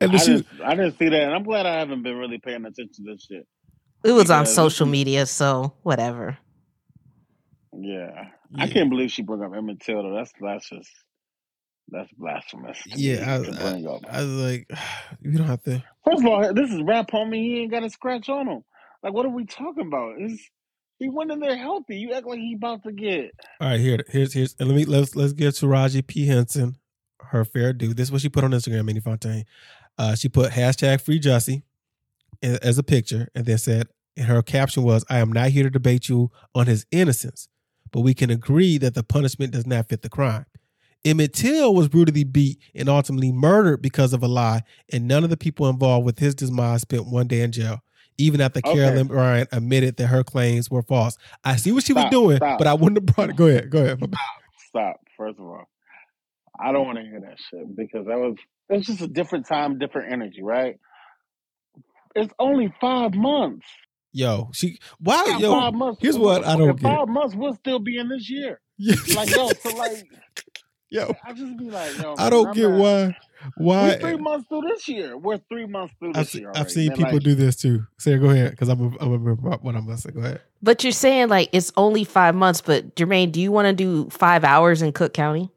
and 0.00 0.12
I 0.12 0.16
she, 0.16 0.26
didn't, 0.36 0.46
I 0.64 0.74
didn't 0.76 0.98
see 0.98 1.08
that, 1.08 1.22
and 1.22 1.34
I'm 1.34 1.42
glad 1.42 1.66
I 1.66 1.78
haven't 1.78 2.02
been 2.02 2.16
really 2.16 2.38
paying 2.38 2.64
attention 2.64 3.04
to 3.04 3.12
this 3.12 3.24
shit. 3.24 3.46
It 4.04 4.12
was 4.12 4.30
on 4.30 4.46
social 4.46 4.86
media, 4.86 5.26
so 5.26 5.74
whatever. 5.82 6.38
Yeah, 7.76 8.28
I 8.56 8.66
can't 8.68 8.88
believe 8.90 9.10
she 9.10 9.22
brought 9.22 9.44
up 9.44 9.52
Emmett 9.54 9.80
Till. 9.80 10.02
though. 10.02 10.14
That's 10.14 10.32
that's 10.40 10.68
just 10.70 10.90
that's 11.90 12.12
blasphemous. 12.12 12.78
yeah, 12.86 13.34
I, 13.34 13.38
bring 13.38 13.86
I. 13.86 13.98
I 14.10 14.22
was 14.22 14.30
like, 14.30 14.70
you 15.20 15.38
don't 15.38 15.46
have 15.46 15.62
to. 15.64 15.82
First 16.04 16.20
of 16.20 16.26
all, 16.26 16.54
this 16.54 16.70
is 16.70 16.82
rap 16.82 17.10
homie. 17.10 17.36
He 17.36 17.60
ain't 17.60 17.70
got 17.70 17.82
a 17.82 17.90
scratch 17.90 18.28
on 18.28 18.48
him. 18.48 18.64
Like, 19.02 19.12
what 19.12 19.26
are 19.26 19.30
we 19.30 19.44
talking 19.44 19.86
about? 19.86 20.16
He 20.98 21.08
went 21.08 21.30
in 21.30 21.38
there 21.38 21.56
healthy? 21.56 21.96
You 21.96 22.12
act 22.14 22.26
like 22.26 22.40
he 22.40 22.54
about 22.54 22.82
to 22.82 22.92
get. 22.92 23.30
All 23.60 23.68
right, 23.68 23.80
here, 23.80 23.98
here's 24.08 24.32
here's 24.32 24.56
and 24.58 24.68
let 24.68 24.76
me 24.76 24.84
let's 24.84 25.14
let's 25.14 25.32
give 25.32 25.56
to 25.56 25.66
Taraji 25.66 26.06
P 26.06 26.26
Henson 26.26 26.76
her 27.20 27.44
fair 27.44 27.72
due. 27.72 27.94
This 27.94 28.08
is 28.08 28.12
what 28.12 28.20
she 28.20 28.28
put 28.28 28.44
on 28.44 28.50
Instagram, 28.50 28.84
Minnie 28.84 29.00
Fontaine. 29.00 29.44
Uh, 29.96 30.14
she 30.14 30.28
put 30.28 30.52
hashtag 30.52 31.00
free 31.00 31.20
Jussie 31.20 31.62
as 32.42 32.78
a 32.78 32.82
picture, 32.82 33.28
and 33.34 33.46
then 33.46 33.58
said, 33.58 33.88
and 34.16 34.26
her 34.26 34.42
caption 34.42 34.82
was, 34.82 35.04
"I 35.08 35.18
am 35.18 35.32
not 35.32 35.50
here 35.50 35.62
to 35.64 35.70
debate 35.70 36.08
you 36.08 36.30
on 36.54 36.66
his 36.66 36.84
innocence, 36.90 37.48
but 37.92 38.00
we 38.00 38.14
can 38.14 38.30
agree 38.30 38.78
that 38.78 38.94
the 38.94 39.04
punishment 39.04 39.52
does 39.52 39.66
not 39.66 39.88
fit 39.88 40.02
the 40.02 40.08
crime." 40.08 40.46
Emmett 41.04 41.32
Till 41.32 41.74
was 41.74 41.88
brutally 41.88 42.24
beat 42.24 42.58
and 42.74 42.88
ultimately 42.88 43.32
murdered 43.32 43.80
because 43.82 44.12
of 44.12 44.22
a 44.22 44.28
lie, 44.28 44.62
and 44.92 45.06
none 45.08 45.24
of 45.24 45.30
the 45.30 45.36
people 45.36 45.68
involved 45.68 46.04
with 46.04 46.18
his 46.18 46.34
demise 46.34 46.82
spent 46.82 47.06
one 47.06 47.26
day 47.28 47.40
in 47.42 47.52
jail. 47.52 47.80
Even 48.20 48.40
after 48.40 48.58
Okay. 48.58 48.74
Carolyn 48.74 49.06
Bryant 49.06 49.48
admitted 49.52 49.96
that 49.98 50.08
her 50.08 50.24
claims 50.24 50.68
were 50.70 50.82
false. 50.82 51.16
I 51.44 51.54
see 51.56 51.70
what 51.70 51.84
she 51.84 51.92
was 51.92 52.06
doing, 52.10 52.38
stop. 52.38 52.58
but 52.58 52.66
I 52.66 52.74
wouldn't 52.74 52.96
have 53.06 53.14
brought 53.14 53.30
it. 53.30 53.36
Go 53.36 53.46
ahead, 53.46 53.70
go 53.70 53.78
ahead. 53.84 54.02
Stop. 54.68 54.96
First 55.16 55.38
of 55.38 55.44
all, 55.46 55.64
I 56.58 56.72
don't 56.72 56.84
want 56.84 56.98
to 56.98 57.04
hear 57.04 57.20
that 57.20 57.36
shit 57.48 57.76
because 57.76 58.06
that 58.06 58.18
was 58.18 58.34
it's 58.68 58.86
just 58.88 59.00
a 59.00 59.06
different 59.06 59.46
time, 59.46 59.78
different 59.78 60.12
energy, 60.12 60.42
right? 60.42 60.78
It's 62.16 62.32
only 62.40 62.72
five 62.80 63.14
months. 63.14 63.64
Yo, 64.12 64.50
she 64.52 64.78
why 64.98 65.22
Yeah, 65.28 65.38
yo 65.38 65.52
five 65.52 65.74
months. 65.74 65.98
here's 66.02 66.18
what 66.18 66.44
I 66.44 66.56
don't 66.56 66.70
In 66.70 66.76
get. 66.76 66.82
Five 66.96 67.08
months, 67.08 67.34
we'll 67.36 67.54
still 67.54 67.78
be 67.78 67.98
in 67.98 68.08
this 68.08 68.28
year. 68.28 68.60
Like 69.14 69.30
yo, 69.30 69.48
so 69.60 69.70
like, 69.76 70.06
yo, 70.90 71.14
I 71.24 71.32
just 71.32 71.56
be 71.56 71.70
like, 71.70 71.98
yo. 71.98 72.14
I 72.18 72.30
don't 72.30 72.54
get 72.54 72.70
why 72.70 73.16
why 73.56 73.82
We're 73.82 73.98
three 73.98 74.16
months 74.16 74.48
through 74.48 74.62
this 74.62 74.88
year. 74.88 75.16
We're 75.16 75.38
three 75.48 75.66
months 75.66 75.94
through 75.98 76.10
I've, 76.10 76.24
this 76.24 76.32
se- 76.32 76.40
year. 76.40 76.52
I've 76.54 76.70
seen 76.70 76.88
Man, 76.88 76.96
people 76.96 77.12
like, 77.14 77.22
do 77.22 77.34
this 77.34 77.56
too. 77.56 77.86
Sarah, 77.98 78.18
go 78.18 78.30
ahead 78.30 78.50
because 78.50 78.68
I'm 78.68 78.80
a, 78.80 78.96
I'm 79.00 79.12
a 79.12 79.18
remember 79.18 79.50
what 79.50 79.74
I'm 79.74 79.86
gonna 79.86 79.98
say. 79.98 80.10
Go 80.10 80.20
ahead. 80.20 80.40
But 80.62 80.82
you're 80.82 80.92
saying 80.92 81.28
like 81.28 81.50
it's 81.52 81.72
only 81.76 82.04
five 82.04 82.34
months, 82.34 82.60
but 82.60 82.94
Jermaine, 82.96 83.32
do 83.32 83.40
you 83.40 83.52
want 83.52 83.66
to 83.66 83.72
do 83.72 84.08
five 84.10 84.44
hours 84.44 84.82
in 84.82 84.92
Cook 84.92 85.14
County? 85.14 85.50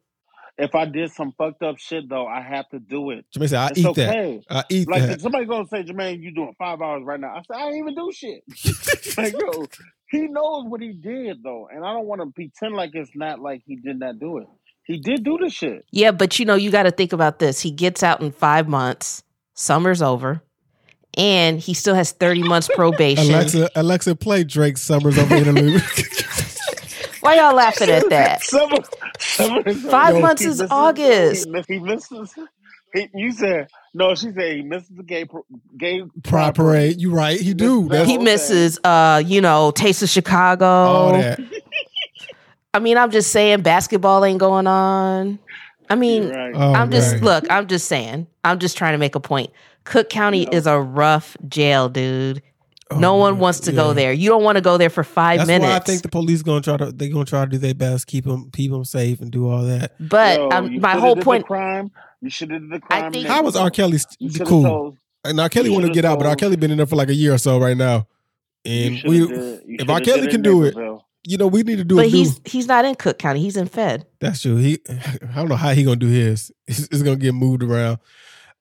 If 0.58 0.76
I 0.76 0.86
did 0.86 1.12
some 1.12 1.34
fucked 1.38 1.64
up 1.64 1.80
shit 1.80 2.08
though, 2.08 2.28
I 2.28 2.42
have 2.42 2.70
to 2.70 2.80
do 2.80 3.10
it. 3.12 3.26
Jermaine 3.36 3.50
said, 3.50 3.60
"I 3.60 3.68
It's 3.70 3.80
eat 3.80 3.96
that. 3.96 4.44
I 4.50 4.64
eat 4.70 4.88
Like 4.88 5.02
that." 5.02 5.12
if 5.14 5.22
somebody 5.22 5.46
gonna 5.46 5.68
say, 5.68 5.84
Jermaine, 5.84 6.22
you 6.22 6.32
doing 6.36 6.54
five 6.58 6.82
hours 6.82 7.04
right 7.04 7.20
now. 7.20 7.34
I 7.36 7.42
said, 7.42 7.56
I 7.56 7.72
didn't 7.72 7.80
even 7.80 7.96
do 7.96 8.12
shit. 8.12 8.44
like, 9.18 9.34
yo, 9.34 9.66
he 10.12 10.28
knows 10.28 10.66
what 10.68 10.82
he 10.82 10.92
did 10.92 11.42
though. 11.42 11.68
And 11.74 11.84
I 11.84 11.94
don't 11.94 12.06
want 12.06 12.22
to 12.22 12.28
pretend 12.32 12.76
like 12.76 12.92
it's 12.94 13.16
not 13.16 13.40
like 13.40 13.64
he 13.66 13.78
did 13.78 13.98
not 13.98 14.20
do 14.20 14.38
it. 14.40 14.48
He 14.84 14.98
did 15.00 15.24
do 15.24 15.38
the 15.42 15.50
shit. 15.50 15.86
Yeah, 15.92 16.12
but 16.12 16.40
you 16.40 16.46
know, 16.46 16.56
you 16.56 16.72
got 16.72 16.84
to 16.84 16.92
think 16.92 17.14
about 17.14 17.40
this. 17.40 17.62
He 17.62 17.72
gets 17.72 18.04
out 18.04 18.22
in 18.22 18.32
five 18.32 18.68
months, 18.68 19.24
summer's 19.54 20.02
over, 20.02 20.42
and 21.18 21.60
he 21.60 21.74
still 21.74 21.96
has 21.96 22.12
30 22.12 22.44
months 22.44 22.70
probation. 22.76 23.34
Alexa, 23.34 23.70
Alexa, 23.76 24.16
play 24.16 24.44
Drake 24.44 24.78
Summers 24.78 25.18
over 25.18 25.36
interlude. 25.36 25.82
Why 27.22 27.36
y'all 27.36 27.54
laughing 27.56 27.90
at 27.90 28.10
that? 28.10 28.42
Summer, 28.44 28.78
summer 29.20 29.74
Five 29.76 30.16
Yo, 30.16 30.22
months 30.22 30.42
he 30.42 30.48
is 30.50 30.58
misses- 30.60 30.72
August. 30.72 31.48
He, 31.68 31.74
he 31.76 31.80
misses. 31.80 32.34
He, 32.96 33.08
you 33.14 33.32
said 33.32 33.68
no. 33.94 34.16
She 34.16 34.32
said 34.34 34.56
he 34.56 34.64
misses 34.64 34.90
the 34.90 35.04
gay 35.04 35.26
pro- 35.26 35.46
gay 35.78 36.02
Pride 36.24 36.56
parade. 36.56 37.00
You 37.00 37.12
right? 37.14 37.40
He 37.40 37.54
do. 37.54 37.88
That's 37.88 38.10
He 38.10 38.16
Okay. 38.16 38.24
misses, 38.24 38.80
uh, 38.84 39.22
you 39.24 39.40
know, 39.40 39.70
Taste 39.72 40.02
of 40.02 40.10
Chicago. 40.10 40.66
all 40.66 41.12
that. 41.14 41.40
I 42.74 42.80
mean, 42.80 42.98
I'm 42.98 43.12
just 43.12 43.32
saying, 43.32 43.62
basketball 43.62 44.24
ain't 44.24 44.40
going 44.40 44.68
on. 44.68 45.40
I 45.90 45.96
mean, 45.96 46.30
right. 46.30 46.54
Oh, 46.56 46.74
I'm 46.74 46.90
just 46.90 47.14
right. 47.16 47.22
look. 47.24 47.46
I'm 47.50 47.68
just 47.68 47.88
saying. 47.88 48.28
I'm 48.46 48.60
just 48.60 48.78
trying 48.78 48.94
to 48.94 48.98
make 48.98 49.16
a 49.16 49.20
point. 49.20 49.52
Cook 49.84 50.10
County 50.10 50.44
Yeah. 50.44 50.56
is 50.56 50.68
a 50.68 50.80
rough 50.80 51.36
jail, 51.50 51.90
dude. 51.90 52.42
no 52.98 53.16
one 53.16 53.36
yeah, 53.36 53.40
wants 53.42 53.60
to 53.62 53.72
yeah. 53.72 53.76
go 53.78 53.94
there. 53.94 54.12
You 54.14 54.30
don't 54.30 54.44
want 54.44 54.58
to 54.58 54.62
go 54.62 54.78
there 54.78 54.90
for 54.90 55.04
five 55.04 55.40
That's 55.40 55.48
minutes. 55.48 55.70
why 55.70 55.76
I 55.76 55.80
think 55.80 56.02
the 56.02 56.10
police 56.10 56.42
gonna 56.44 56.62
try 56.62 56.76
to 56.78 56.92
they 56.92 57.08
gonna 57.10 57.24
try 57.26 57.46
to 57.46 57.50
do 57.52 57.58
their 57.58 57.74
best, 57.74 58.06
keep 58.08 58.26
them 58.26 58.50
keep 58.52 58.70
them 58.72 58.84
safe 58.86 59.20
and 59.22 59.32
do 59.32 59.50
all 59.50 59.64
that. 59.64 59.94
but 60.00 60.38
Yo, 60.40 60.50
um, 60.50 60.80
my 60.80 60.98
whole 60.98 61.16
point. 61.16 61.46
crime. 61.46 61.92
You 62.22 62.30
should 62.30 62.52
have 62.52 62.70
did 62.70 62.82
the 62.82 62.94
I 62.94 63.10
think- 63.10 63.28
How 63.28 63.44
was 63.44 63.56
R. 63.56 63.70
Kelly 63.72 63.98
st- 63.98 64.46
cool? 64.48 64.64
told- 64.64 64.98
And 65.24 65.40
R. 65.40 65.50
Kelly 65.50 65.70
want 65.70 65.82
to 65.84 65.88
shoulda 65.88 65.94
get 65.96 66.06
out, 66.06 66.20
but 66.20 66.28
R. 66.28 66.36
Kelly 66.36 66.56
been 66.58 66.70
in 66.72 66.78
there 66.78 66.86
for 66.86 66.96
like 66.98 67.10
a 67.10 67.14
year 67.16 67.34
or 67.34 67.38
so 67.38 67.58
right 67.60 67.76
now. 67.78 68.08
And 68.66 69.02
we, 69.06 69.24
if 69.66 69.90
R. 69.90 70.00
Kelly 70.02 70.28
can 70.28 70.42
do 70.42 70.64
it, 70.64 70.76
Naperville. 70.76 71.06
You 71.24 71.38
know, 71.38 71.48
we 71.48 71.62
need 71.64 71.78
to 71.78 71.84
do 71.84 71.96
But 71.98 72.08
it. 72.08 72.12
he's 72.12 72.42
he's 72.46 72.68
not 72.68 72.84
in 72.86 72.96
Cook 72.96 73.20
County. 73.20 73.42
He's 73.42 73.56
in 73.58 73.68
Fed. 73.68 74.06
That's 74.20 74.42
true. 74.42 74.56
He, 74.58 74.80
I 74.90 75.36
don't 75.36 75.50
know 75.50 75.56
how 75.56 75.72
he 75.72 75.84
gonna 75.84 75.96
do 75.98 76.08
his. 76.08 76.52
It's, 76.68 76.80
it's 76.92 77.02
gonna 77.04 77.16
get 77.18 77.34
moved 77.34 77.62
around. 77.64 78.00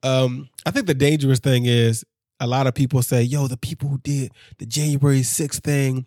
Um, 0.02 0.49
I 0.67 0.71
think 0.71 0.87
the 0.87 0.95
dangerous 0.95 1.38
thing 1.38 1.64
is 1.67 2.05
a 2.38 2.47
lot 2.47 2.67
of 2.67 2.75
people 2.75 3.02
say, 3.02 3.23
"Yo, 3.23 3.47
the 3.47 3.57
people 3.57 3.88
who 3.88 3.99
did 3.99 4.33
the 4.59 4.67
January 4.67 5.21
6th 5.21 5.61
thing, 5.62 6.07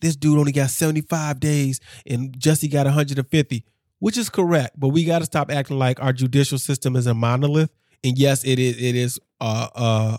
this 0.00 0.14
dude 0.16 0.38
only 0.38 0.52
got 0.52 0.70
seventy 0.70 1.00
five 1.00 1.40
days, 1.40 1.80
and 2.06 2.32
Jussie 2.38 2.70
got 2.70 2.86
one 2.86 2.94
hundred 2.94 3.18
and 3.18 3.28
fifty, 3.28 3.64
which 3.98 4.16
is 4.16 4.28
correct. 4.30 4.78
But 4.78 4.88
we 4.88 5.04
got 5.04 5.18
to 5.20 5.24
stop 5.24 5.50
acting 5.50 5.78
like 5.78 6.00
our 6.00 6.12
judicial 6.12 6.58
system 6.58 6.94
is 6.96 7.06
a 7.08 7.14
monolith. 7.14 7.70
And 8.04 8.16
yes, 8.16 8.44
it 8.44 8.60
is. 8.60 8.76
It 8.76 8.94
is 8.94 9.18
uh, 9.40 9.66
uh, 9.74 10.16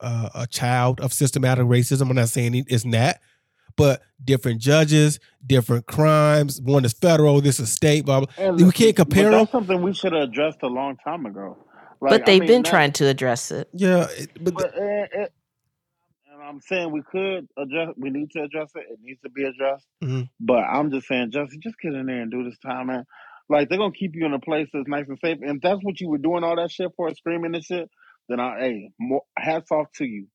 uh, 0.00 0.28
a 0.34 0.46
child 0.46 1.00
of 1.00 1.12
systematic 1.12 1.66
racism. 1.66 2.08
I'm 2.08 2.16
not 2.16 2.30
saying 2.30 2.64
it's 2.68 2.86
not, 2.86 3.16
but 3.76 4.02
different 4.24 4.60
judges, 4.60 5.18
different 5.46 5.86
crimes. 5.86 6.60
One 6.60 6.84
is 6.84 6.92
federal, 6.92 7.40
this 7.40 7.60
is 7.60 7.70
state. 7.72 8.04
Blah, 8.04 8.20
blah. 8.20 8.28
And 8.38 8.56
We 8.56 8.70
can't 8.72 8.96
compare 8.96 9.30
but 9.30 9.38
That's 9.38 9.52
them. 9.52 9.60
something 9.66 9.82
we 9.82 9.92
should 9.94 10.12
have 10.12 10.22
addressed 10.28 10.58
a 10.62 10.68
long 10.68 10.96
time 11.04 11.26
ago. 11.26 11.56
Like, 12.00 12.10
but 12.10 12.26
they've 12.26 12.40
mean, 12.40 12.48
been 12.48 12.62
that- 12.62 12.70
trying 12.70 12.92
to 12.92 13.06
address 13.06 13.50
it. 13.50 13.68
Yeah, 13.72 14.06
it- 14.18 14.30
but 14.42 14.54
But, 14.54 14.66
uh, 14.78 15.06
it, 15.12 15.32
and 16.32 16.42
I'm 16.42 16.60
saying 16.60 16.90
we 16.92 17.02
could 17.02 17.48
address. 17.56 17.94
We 17.96 18.10
need 18.10 18.30
to 18.32 18.42
address 18.42 18.70
it. 18.74 18.84
It 18.90 18.98
needs 19.02 19.20
to 19.22 19.30
be 19.30 19.44
addressed. 19.44 19.86
Mhm. 20.02 20.28
But 20.40 20.64
I'm 20.64 20.90
just 20.90 21.06
saying, 21.06 21.30
Justin, 21.30 21.60
just 21.62 21.76
get 21.80 21.94
in 21.94 22.06
there 22.06 22.20
and 22.22 22.30
do 22.30 22.44
this 22.44 22.58
time, 22.58 22.88
man. 22.88 23.04
Like 23.48 23.68
they're 23.68 23.78
gonna 23.78 23.92
keep 23.92 24.14
you 24.14 24.24
in 24.26 24.32
a 24.34 24.38
place 24.40 24.68
that's 24.72 24.88
nice 24.88 25.06
and 25.08 25.18
safe. 25.22 25.38
And 25.42 25.56
if 25.56 25.62
that's 25.62 25.80
what 25.82 26.00
you 26.00 26.08
were 26.08 26.18
doing 26.18 26.44
all 26.44 26.56
that 26.56 26.70
shit 26.70 26.90
for, 26.96 27.12
screaming 27.14 27.54
and 27.54 27.64
shit, 27.64 27.90
then 28.28 28.40
I, 28.40 28.58
hey, 28.58 28.90
more, 28.98 29.22
hats 29.38 29.70
off 29.70 29.86
to 29.96 30.04
you. 30.06 30.26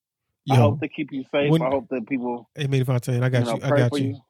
I 0.52 0.56
hope 0.56 0.74
um, 0.74 0.80
they 0.82 0.88
keep 0.88 1.12
you 1.12 1.24
safe. 1.32 1.52
when- 1.52 1.62
I 1.62 1.70
hope 1.70 1.88
that 1.90 2.08
people, 2.08 2.50
hey, 2.56 2.68
Manny 2.68 2.84
Fontaine, 2.84 3.22
I 3.24 3.28
you 3.28 3.32
got 3.32 3.46
know, 3.46 3.56
you. 3.56 3.62
I 3.64 3.70
got 3.78 4.00
you. 4.00 4.08
you. 4.08 4.22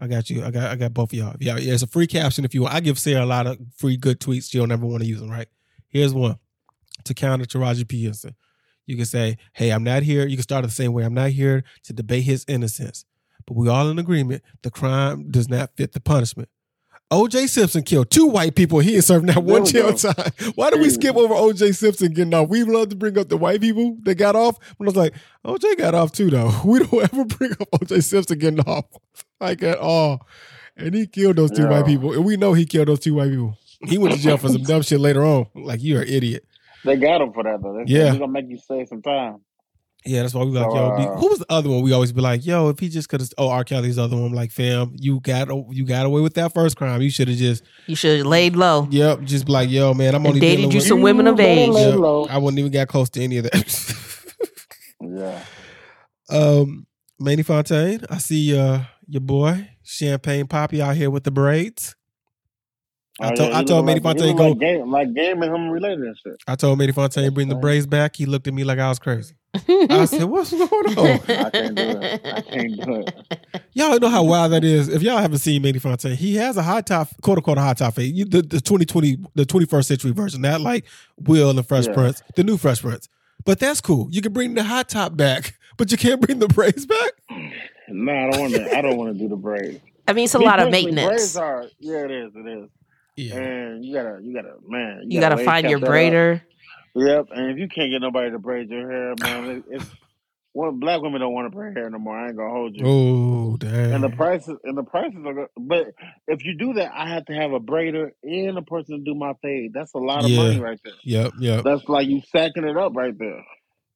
I 0.00 0.06
got 0.06 0.28
you. 0.30 0.44
I 0.44 0.50
got 0.50 0.70
I 0.70 0.76
got 0.76 0.92
both 0.94 1.12
of 1.12 1.18
y'all. 1.18 1.34
Yeah, 1.40 1.56
yeah, 1.56 1.72
it's 1.72 1.82
a 1.82 1.86
free 1.86 2.06
caption 2.06 2.44
if 2.44 2.54
you 2.54 2.62
want. 2.62 2.74
I 2.74 2.80
give 2.80 2.98
Sarah 2.98 3.24
a 3.24 3.26
lot 3.26 3.46
of 3.46 3.58
free 3.76 3.96
good 3.96 4.20
tweets. 4.20 4.50
She'll 4.50 4.66
never 4.66 4.84
want 4.84 5.02
to 5.02 5.08
use 5.08 5.20
them, 5.20 5.30
right? 5.30 5.48
Here's 5.88 6.12
one 6.12 6.38
to 7.04 7.14
counter 7.14 7.46
Taraji 7.46 7.88
P. 7.88 8.04
Henson. 8.04 8.34
You 8.86 8.96
can 8.96 9.06
say, 9.06 9.36
hey, 9.54 9.70
I'm 9.70 9.84
not 9.84 10.02
here. 10.02 10.26
You 10.26 10.36
can 10.36 10.42
start 10.42 10.64
it 10.64 10.68
the 10.68 10.74
same 10.74 10.92
way. 10.92 11.02
I'm 11.04 11.14
not 11.14 11.30
here 11.30 11.64
to 11.84 11.92
debate 11.92 12.24
his 12.24 12.44
innocence. 12.48 13.04
but 13.46 13.56
we 13.56 13.68
all 13.68 13.88
in 13.88 13.98
agreement 13.98 14.42
the 14.62 14.70
crime 14.70 15.30
does 15.30 15.48
not 15.48 15.70
fit 15.76 15.92
the 15.92 16.00
punishment. 16.00 16.48
O.J. 17.10 17.46
Simpson 17.46 17.82
killed 17.82 18.10
two 18.10 18.26
white 18.26 18.54
people. 18.54 18.80
He 18.80 18.94
ain't 18.96 19.04
serving 19.04 19.28
that 19.28 19.42
one 19.42 19.64
jail 19.64 19.92
go. 19.92 19.96
time. 19.96 20.30
Why 20.56 20.70
do 20.70 20.78
we 20.78 20.90
skip 20.90 21.16
over 21.16 21.32
O.J. 21.32 21.72
Simpson 21.72 22.12
getting 22.12 22.34
off? 22.34 22.48
We 22.50 22.64
love 22.64 22.90
to 22.90 22.96
bring 22.96 23.16
up 23.16 23.28
the 23.30 23.36
white 23.38 23.62
people 23.62 23.96
that 24.02 24.16
got 24.16 24.36
off. 24.36 24.58
But 24.78 24.84
I 24.84 24.88
was 24.88 24.96
like, 24.96 25.14
O.J. 25.44 25.76
got 25.76 25.94
off 25.94 26.12
too, 26.12 26.28
though. 26.30 26.52
We 26.66 26.80
don't 26.80 27.02
ever 27.02 27.24
bring 27.24 27.52
up 27.52 27.68
O.J. 27.80 28.00
Simpson 28.02 28.38
getting 28.38 28.60
off 28.60 28.84
like 29.40 29.62
at 29.62 29.78
all. 29.78 30.26
And 30.76 30.94
he 30.94 31.06
killed 31.06 31.36
those 31.36 31.50
two 31.50 31.62
Yeah. 31.62 31.70
white 31.70 31.86
people. 31.86 32.12
And 32.12 32.24
we 32.26 32.36
know 32.36 32.52
he 32.52 32.66
killed 32.66 32.88
those 32.88 33.00
two 33.00 33.14
white 33.14 33.30
people. 33.30 33.56
He 33.86 33.96
went 33.96 34.14
to 34.14 34.20
jail 34.20 34.36
for 34.36 34.48
some 34.48 34.62
dumb 34.62 34.82
shit 34.82 35.00
later 35.00 35.24
on. 35.24 35.46
Like, 35.54 35.82
you're 35.82 36.02
an 36.02 36.08
idiot. 36.08 36.44
They 36.84 36.96
got 36.96 37.20
him 37.22 37.32
for 37.32 37.42
that 37.42 37.62
though. 37.62 37.74
They 37.84 37.92
Yeah. 37.92 38.12
yeah, 38.12 38.18
gonna 38.18 38.28
make 38.28 38.48
you 38.48 38.58
save 38.58 38.88
some 38.88 39.02
time. 39.02 39.38
Yeah, 40.06 40.22
that's 40.22 40.32
why 40.32 40.44
we 40.44 40.52
like, 40.52 40.70
So, 40.70 40.76
yo. 40.76 40.96
be- 40.96 41.02
uh, 41.06 41.16
who 41.16 41.28
was 41.28 41.38
the 41.40 41.46
other 41.50 41.68
one? 41.68 41.82
We 41.82 41.92
always 41.92 42.12
be 42.12 42.20
like, 42.20 42.46
yo, 42.46 42.68
if 42.68 42.78
he 42.78 42.88
just 42.88 43.08
could 43.08 43.20
have. 43.20 43.30
Oh, 43.36 43.48
R. 43.50 43.64
Kelly's 43.64 43.96
the 43.96 44.04
other 44.04 44.16
one. 44.16 44.26
I'm 44.26 44.32
like, 44.32 44.52
fam, 44.52 44.92
you 44.96 45.20
got 45.20 45.48
you 45.70 45.84
got 45.84 46.06
away 46.06 46.20
with 46.20 46.34
that 46.34 46.54
first 46.54 46.76
crime. 46.76 47.02
You 47.02 47.10
should 47.10 47.28
have 47.28 47.36
just, 47.36 47.62
You 47.86 47.96
should 47.96 48.18
have 48.18 48.26
laid 48.26 48.54
low. 48.56 48.86
yep, 48.90 49.22
just 49.22 49.46
be 49.46 49.52
like, 49.52 49.68
yo, 49.70 49.92
man, 49.94 50.14
I'm 50.14 50.20
And 50.24 50.28
only 50.28 50.40
dated 50.40 50.72
you 50.72 50.78
with- 50.78 50.86
some 50.86 51.02
women 51.02 51.26
of 51.26 51.38
age. 51.40 51.72
Yep. 51.74 52.30
I 52.30 52.38
wouldn't 52.38 52.58
even 52.58 52.70
got 52.72 52.88
close 52.88 53.10
to 53.10 53.22
any 53.22 53.38
of 53.38 53.44
that. 53.50 53.94
Yeah. 55.02 55.44
um, 56.30 56.86
Manny 57.20 57.42
Fontaine, 57.42 58.00
I 58.08 58.18
see 58.18 58.56
uh 58.58 58.80
your 59.06 59.20
boy 59.20 59.68
Champagne 59.82 60.46
Papi 60.46 60.80
out 60.80 60.96
here 60.96 61.10
with 61.10 61.24
the 61.24 61.30
braids. 61.30 61.96
Oh, 63.20 63.24
I 63.26 63.30
Oh, 63.30 63.34
told 63.34 63.50
yeah, 63.50 63.58
I 63.58 63.64
told 63.64 63.68
look 63.78 63.86
Manny 63.86 64.00
like, 64.00 64.02
Fontaine 64.18 64.36
go. 64.36 64.48
like 64.50 64.58
game, 64.58 64.90
like 64.90 65.14
game 65.14 65.42
and 65.42 65.54
him 65.54 65.70
related 65.70 66.00
and 66.00 66.16
shit. 66.22 66.36
I 66.46 66.54
told 66.54 66.78
Manny 66.78 66.92
Fontaine 66.92 67.32
bring 67.34 67.48
the 67.48 67.54
braids 67.56 67.86
back. 67.86 68.16
He 68.16 68.26
looked 68.26 68.46
at 68.46 68.54
me 68.54 68.64
like 68.64 68.78
I 68.78 68.88
was 68.88 68.98
crazy. 68.98 69.34
I 69.68 70.04
said, 70.04 70.24
"What's 70.24 70.52
going 70.52 70.98
on?" 70.98 71.06
I 71.28 71.50
can't 71.50 71.74
do 71.74 71.82
it. 71.82 72.20
I 72.24 72.40
can't 72.42 72.84
do 72.84 72.94
it. 73.06 73.62
Y'all 73.72 73.98
know 73.98 74.08
how 74.08 74.22
wild 74.22 74.52
that 74.52 74.62
is. 74.62 74.88
If 74.88 75.02
y'all 75.02 75.18
haven't 75.18 75.38
seen 75.38 75.62
Manny 75.62 75.78
Fontaine, 75.78 76.16
he 76.16 76.36
has 76.36 76.56
a 76.56 76.62
high 76.62 76.82
top, 76.82 77.08
quote 77.22 77.38
unquote, 77.38 77.58
a 77.58 77.62
high 77.62 77.74
top 77.74 77.94
fade. 77.94 78.30
The, 78.30 78.42
the 78.42 78.60
2020, 78.60 79.16
the 79.34 79.44
21st 79.46 79.84
century 79.86 80.10
version, 80.12 80.42
not 80.42 80.60
like 80.60 80.84
Will 81.18 81.48
and 81.50 81.58
the 81.58 81.62
Fresh 81.62 81.86
Yeah. 81.86 81.94
Prince, 81.94 82.22
the 82.36 82.44
new 82.44 82.56
Fresh 82.56 82.82
Prince. 82.82 83.08
But 83.44 83.58
that's 83.58 83.80
cool. 83.80 84.08
You 84.10 84.20
can 84.20 84.32
bring 84.32 84.54
the 84.54 84.62
high 84.62 84.82
top 84.82 85.16
back, 85.16 85.54
but 85.76 85.90
you 85.90 85.96
can't 85.98 86.20
bring 86.20 86.38
the 86.38 86.48
braids 86.48 86.84
back. 86.86 87.12
No, 87.88 88.12
I 88.12 88.30
don't 88.30 88.40
want 88.40 88.54
to. 88.54 88.76
I 88.76 88.80
don't 88.82 88.96
want 88.98 89.12
to 89.14 89.18
do 89.18 89.28
the 89.28 89.36
braids. 89.36 89.80
I 90.06 90.12
mean, 90.12 90.24
it's 90.26 90.34
a 90.34 90.38
Me 90.38 90.44
lot 90.44 90.60
of 90.60 90.70
maintenance. 90.70 91.06
Braids 91.06 91.36
are. 91.36 91.64
Yeah, 91.80 92.04
it 92.04 92.10
is. 92.10 92.32
It 92.36 92.46
is. 92.46 92.68
Yeah, 93.18 93.34
And 93.36 93.84
you 93.84 93.94
gotta, 93.94 94.20
you 94.22 94.32
gotta, 94.34 94.54
man. 94.66 95.02
You 95.08 95.20
got 95.20 95.30
to 95.30 95.36
lay 95.36 95.44
find 95.44 95.68
your 95.68 95.80
that 95.80 95.86
up. 95.86 95.92
braider. 95.92 96.40
Yep. 96.94 97.26
And 97.32 97.50
if 97.50 97.58
you 97.58 97.68
can't 97.68 97.90
get 97.90 98.00
nobody 98.00 98.30
to 98.30 98.38
braid 98.38 98.70
your 98.70 98.90
hair, 98.90 99.14
man, 99.20 99.50
it, 99.50 99.64
it's. 99.70 99.86
Well, 100.54 100.72
black 100.72 101.00
women 101.02 101.20
don't 101.20 101.34
want 101.34 101.46
to 101.52 101.56
braid 101.56 101.76
hair 101.76 101.88
no 101.90 101.98
more. 101.98 102.16
I 102.18 102.28
ain't 102.28 102.36
gonna 102.36 102.50
hold 102.50 102.74
you. 102.74 102.84
Oh 102.84 103.56
damn. 103.58 103.92
And 103.92 104.02
the 104.04 104.08
prices 104.08 104.56
and 104.64 104.76
the 104.76 104.82
prices 104.82 105.20
are 105.24 105.34
good. 105.34 105.48
But 105.56 105.88
if 106.26 106.44
you 106.44 106.56
do 106.58 106.72
that, 106.74 106.90
I 106.92 107.08
have 107.10 107.26
to 107.26 107.32
have 107.34 107.52
a 107.52 107.60
braider 107.60 108.10
and 108.24 108.58
a 108.58 108.62
person 108.62 108.98
to 108.98 109.04
do 109.04 109.14
my 109.14 109.34
fade. 109.42 109.72
That's 109.72 109.94
a 109.94 109.98
lot 109.98 110.24
of 110.24 110.30
Yeah. 110.30 110.36
money 110.42 110.58
right 110.58 110.80
there. 110.82 110.94
Yep, 111.04 111.32
yep. 111.38 111.64
That's 111.64 111.84
like 111.88 112.08
you 112.08 112.22
sacking 112.32 112.64
it 112.66 112.76
up 112.76 112.96
right 112.96 113.16
there. 113.16 113.44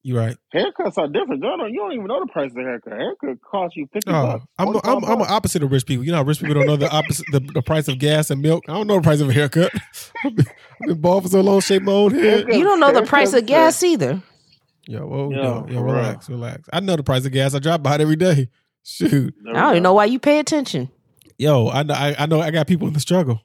You're 0.05 0.19
right. 0.19 0.37
Haircuts 0.53 0.99
are 0.99 1.07
different. 1.07 1.43
You 1.45 1.57
don't, 1.57 1.73
you 1.73 1.79
don't 1.79 1.93
even 1.93 2.07
know 2.09 2.19
the 2.21 2.33
price 2.33 2.51
of 2.51 2.57
a 2.57 2.61
haircut. 2.63 2.93
Haircut 2.95 3.39
cost 3.49 3.77
you 3.77 3.87
fifty 3.93 4.11
Oh, 4.11 4.27
bucks. 4.27 4.45
I'm, 4.59 4.67
45 4.73 4.93
I'm 4.97 5.05
I'm 5.05 5.19
bucks. 5.19 5.31
opposite 5.31 5.63
of 5.63 5.71
rich 5.71 5.87
people. 5.87 6.05
You 6.05 6.11
know 6.11 6.17
how 6.19 6.25
rich 6.25 6.41
people 6.41 6.55
don't 6.55 6.67
know 6.67 6.77
the 6.77 6.91
opposite 6.91 7.25
the, 7.31 7.39
the 7.39 7.63
price 7.63 7.87
of 7.87 7.99
gas 8.01 8.31
and 8.31 8.43
milk. 8.43 8.65
I 8.69 8.73
don't 8.73 8.89
know 8.89 8.97
the 8.97 9.03
price 9.03 9.21
of 9.21 9.29
a 9.29 9.33
haircut. 9.33 9.71
I've 10.25 10.35
been, 10.35 10.47
I've 10.81 10.89
been 10.89 11.01
bald 11.01 11.23
for 11.23 11.29
so 11.29 11.41
long, 11.41 11.61
shaped 11.61 11.85
my 11.85 11.93
own 11.93 12.13
head. 12.15 12.47
You 12.49 12.65
don't 12.65 12.81
know 12.81 12.93
the 12.93 13.03
price 13.03 13.33
of 13.33 13.45
haircuts, 13.45 13.47
gas 13.47 13.83
either. 13.85 14.23
Yo, 14.89 15.07
what 15.07 15.29
we 15.29 15.37
Yo, 15.37 15.43
doing? 15.61 15.69
Yo, 15.73 15.79
for 15.79 15.85
real. 15.87 15.95
relax, 15.95 16.29
relax. 16.29 16.69
I 16.73 16.81
know 16.81 16.97
the 16.97 17.05
price 17.05 17.25
of 17.25 17.31
gas. 17.31 17.55
I 17.55 17.61
drive 17.61 17.85
by 17.85 17.95
it 17.95 18.01
every 18.01 18.17
day. 18.17 18.49
Shoot. 18.85 19.35
There 19.45 19.57
I 19.57 19.61
don't 19.61 19.71
even 19.75 19.83
know 19.85 19.95
why 19.95 20.07
you 20.07 20.19
pay 20.19 20.41
attention. 20.41 20.91
Yo, 21.39 21.69
I 21.69 21.85
know 21.85 21.95
I, 21.95 22.17
I 22.19 22.27
know 22.27 22.41
I 22.41 22.51
got 22.51 22.67
people 22.67 22.89
in 22.89 22.95
the 22.95 22.99
struggle. 23.01 23.41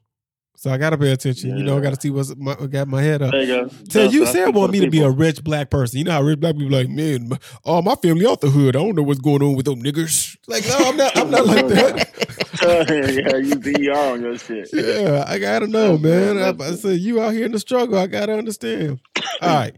So 0.59 0.71
I 0.71 0.77
gotta 0.79 0.97
pay 0.97 1.11
attention. 1.11 1.55
You 1.55 1.63
know, 1.63 1.77
I 1.77 1.81
gotta 1.81 2.01
see 2.01 2.09
what's 2.09 2.35
my, 2.35 2.55
got 2.55 2.87
my 2.87 2.99
head 2.99 3.21
up. 3.21 3.29
There 3.31 3.41
you 3.41 3.47
go. 3.47 3.67
Tell 3.67 3.77
That's- 3.85 4.13
you 4.13 4.19
that's 4.21 4.31
said 4.31 4.55
want 4.55 4.71
me 4.71 4.79
to 4.79 4.89
be 4.89 5.01
a 5.01 5.09
rich 5.09 5.43
black 5.43 5.69
person. 5.69 5.99
You 5.99 6.05
know 6.05 6.13
how 6.13 6.23
rich 6.23 6.39
black 6.39 6.55
people 6.57 6.71
like, 6.75 6.89
man, 6.89 7.29
oh 7.63 7.83
my 7.83 7.93
family 7.93 8.25
off 8.25 8.39
the 8.39 8.49
hood. 8.49 8.75
I 8.75 8.79
don't 8.79 8.95
know 8.95 9.03
what's 9.03 9.19
going 9.19 9.43
on 9.43 9.55
with 9.55 9.65
them 9.67 9.83
niggers. 9.83 10.35
Like, 10.47 10.65
no, 10.67 10.75
I'm 10.79 10.97
not 10.97 11.15
I'm 11.15 11.29
not 11.29 11.45
like 11.45 11.67
that. 11.67 12.09
yeah, 12.63 13.37
you 13.37 13.91
ER 13.91 14.13
on 14.13 14.21
your 14.21 14.35
shit. 14.39 14.69
Yeah, 14.73 15.25
I 15.27 15.37
gotta 15.37 15.67
know, 15.67 15.95
man. 15.97 16.39
I, 16.39 16.49
I 16.65 16.71
said 16.71 16.99
you 17.01 17.21
out 17.21 17.33
here 17.33 17.45
in 17.45 17.51
the 17.51 17.59
struggle. 17.59 17.97
I 17.99 18.07
gotta 18.07 18.33
understand. 18.35 18.99
All 19.43 19.55
right, 19.55 19.75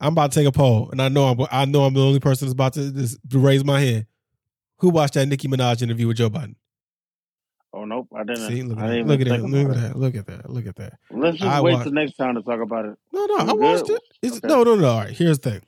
I'm 0.00 0.14
about 0.14 0.32
to 0.32 0.40
take 0.40 0.48
a 0.48 0.52
poll, 0.52 0.90
and 0.90 1.00
I 1.00 1.08
know 1.08 1.28
I'm 1.28 1.46
I 1.52 1.64
know 1.64 1.84
I'm 1.84 1.94
the 1.94 2.02
only 2.02 2.18
person 2.18 2.46
that's 2.48 2.54
about 2.54 2.72
to, 2.72 2.90
this, 2.90 3.16
to 3.30 3.38
raise 3.38 3.64
my 3.64 3.80
hand. 3.80 4.06
Who 4.78 4.90
watched 4.90 5.14
that 5.14 5.26
Nicki 5.28 5.46
Minaj 5.46 5.80
interview 5.80 6.08
with 6.08 6.16
Joe 6.16 6.28
Budden? 6.28 6.56
Oh 7.78 7.84
nope, 7.84 8.08
I 8.12 8.24
didn't. 8.24 8.48
See, 8.48 8.62
look 8.64 8.78
I 8.78 8.98
at 8.98 9.06
that. 9.06 9.06
Look 9.06 9.20
at 9.20 9.28
that. 9.28 9.42
Look 9.44 9.68
at 9.70 9.76
that. 9.76 9.96
Look 9.96 10.16
at 10.16 10.26
that. 10.26 10.50
Look 10.50 10.66
at 10.66 10.76
that. 10.76 10.92
Let's 11.12 11.38
just 11.38 11.48
I 11.48 11.60
wait 11.60 11.74
watched- 11.74 11.84
till 11.84 11.92
next 11.92 12.16
time 12.16 12.34
to 12.34 12.42
talk 12.42 12.60
about 12.60 12.86
it. 12.86 12.98
No, 13.12 13.24
no, 13.26 13.36
I'm 13.36 13.58
watched 13.58 13.88
it. 13.88 14.02
It's, 14.20 14.38
Okay. 14.38 14.48
No, 14.48 14.64
no, 14.64 14.74
no. 14.74 14.88
All 14.88 14.98
right, 15.00 15.10
here's 15.10 15.38
the 15.38 15.50
thing. 15.50 15.60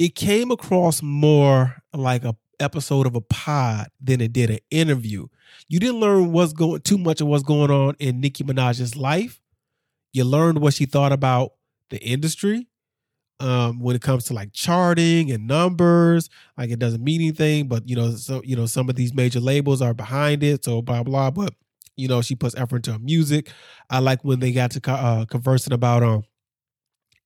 It 0.00 0.16
came 0.16 0.50
across 0.50 1.00
more 1.00 1.76
like 1.92 2.24
a 2.24 2.34
episode 2.58 3.06
of 3.06 3.14
a 3.14 3.20
pod 3.20 3.86
than 4.00 4.20
it 4.20 4.32
did 4.32 4.50
an 4.50 4.58
interview. 4.70 5.26
You 5.68 5.78
didn't 5.78 6.00
learn 6.00 6.32
what's 6.32 6.52
going 6.52 6.80
too 6.80 6.98
much 6.98 7.20
of 7.20 7.28
what's 7.28 7.44
going 7.44 7.70
on 7.70 7.94
in 8.00 8.20
Nicki 8.20 8.42
Minaj's 8.42 8.96
life. 8.96 9.40
You 10.12 10.24
learned 10.24 10.58
what 10.58 10.74
she 10.74 10.86
thought 10.86 11.12
about 11.12 11.52
the 11.90 11.98
industry 12.02 12.66
um, 13.40 13.80
when 13.80 13.96
it 13.96 14.02
comes 14.02 14.24
to 14.24 14.34
like 14.34 14.52
charting 14.52 15.30
and 15.30 15.46
numbers. 15.46 16.30
Like 16.56 16.70
it 16.70 16.78
doesn't 16.78 17.02
mean 17.02 17.20
anything, 17.20 17.68
but 17.68 17.88
you 17.88 17.96
know, 17.96 18.10
so 18.12 18.42
you 18.44 18.56
know, 18.56 18.66
some 18.66 18.88
of 18.88 18.96
these 18.96 19.14
major 19.14 19.40
labels 19.40 19.82
are 19.82 19.94
behind 19.94 20.42
it, 20.42 20.64
so 20.64 20.82
blah 20.82 21.02
blah. 21.02 21.30
But 21.30 21.54
you 21.96 22.08
know, 22.08 22.22
she 22.22 22.34
puts 22.34 22.54
effort 22.56 22.76
into 22.76 22.92
her 22.92 22.98
music. 22.98 23.50
I 23.90 24.00
like 24.00 24.24
when 24.24 24.40
they 24.40 24.52
got 24.52 24.72
to 24.72 24.90
uh, 24.90 25.24
conversing 25.26 25.72
about 25.72 26.02
um 26.02 26.24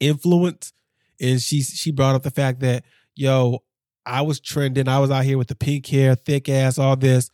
influence, 0.01 0.73
and 1.21 1.41
she 1.41 1.63
she 1.63 1.91
brought 1.91 2.15
up 2.15 2.23
the 2.23 2.31
fact 2.31 2.61
that 2.61 2.85
yo, 3.15 3.63
I 4.07 4.23
was 4.23 4.41
trending. 4.41 4.89
I 4.89 4.99
was 5.01 5.11
out 5.11 5.25
here 5.25 5.39
with 5.39 5.49
the 5.49 5.55
pink 5.55 5.87
hair, 5.87 6.15
thick 6.15 6.49
ass, 6.49 6.79
all 6.79 6.97
this, 6.97 7.31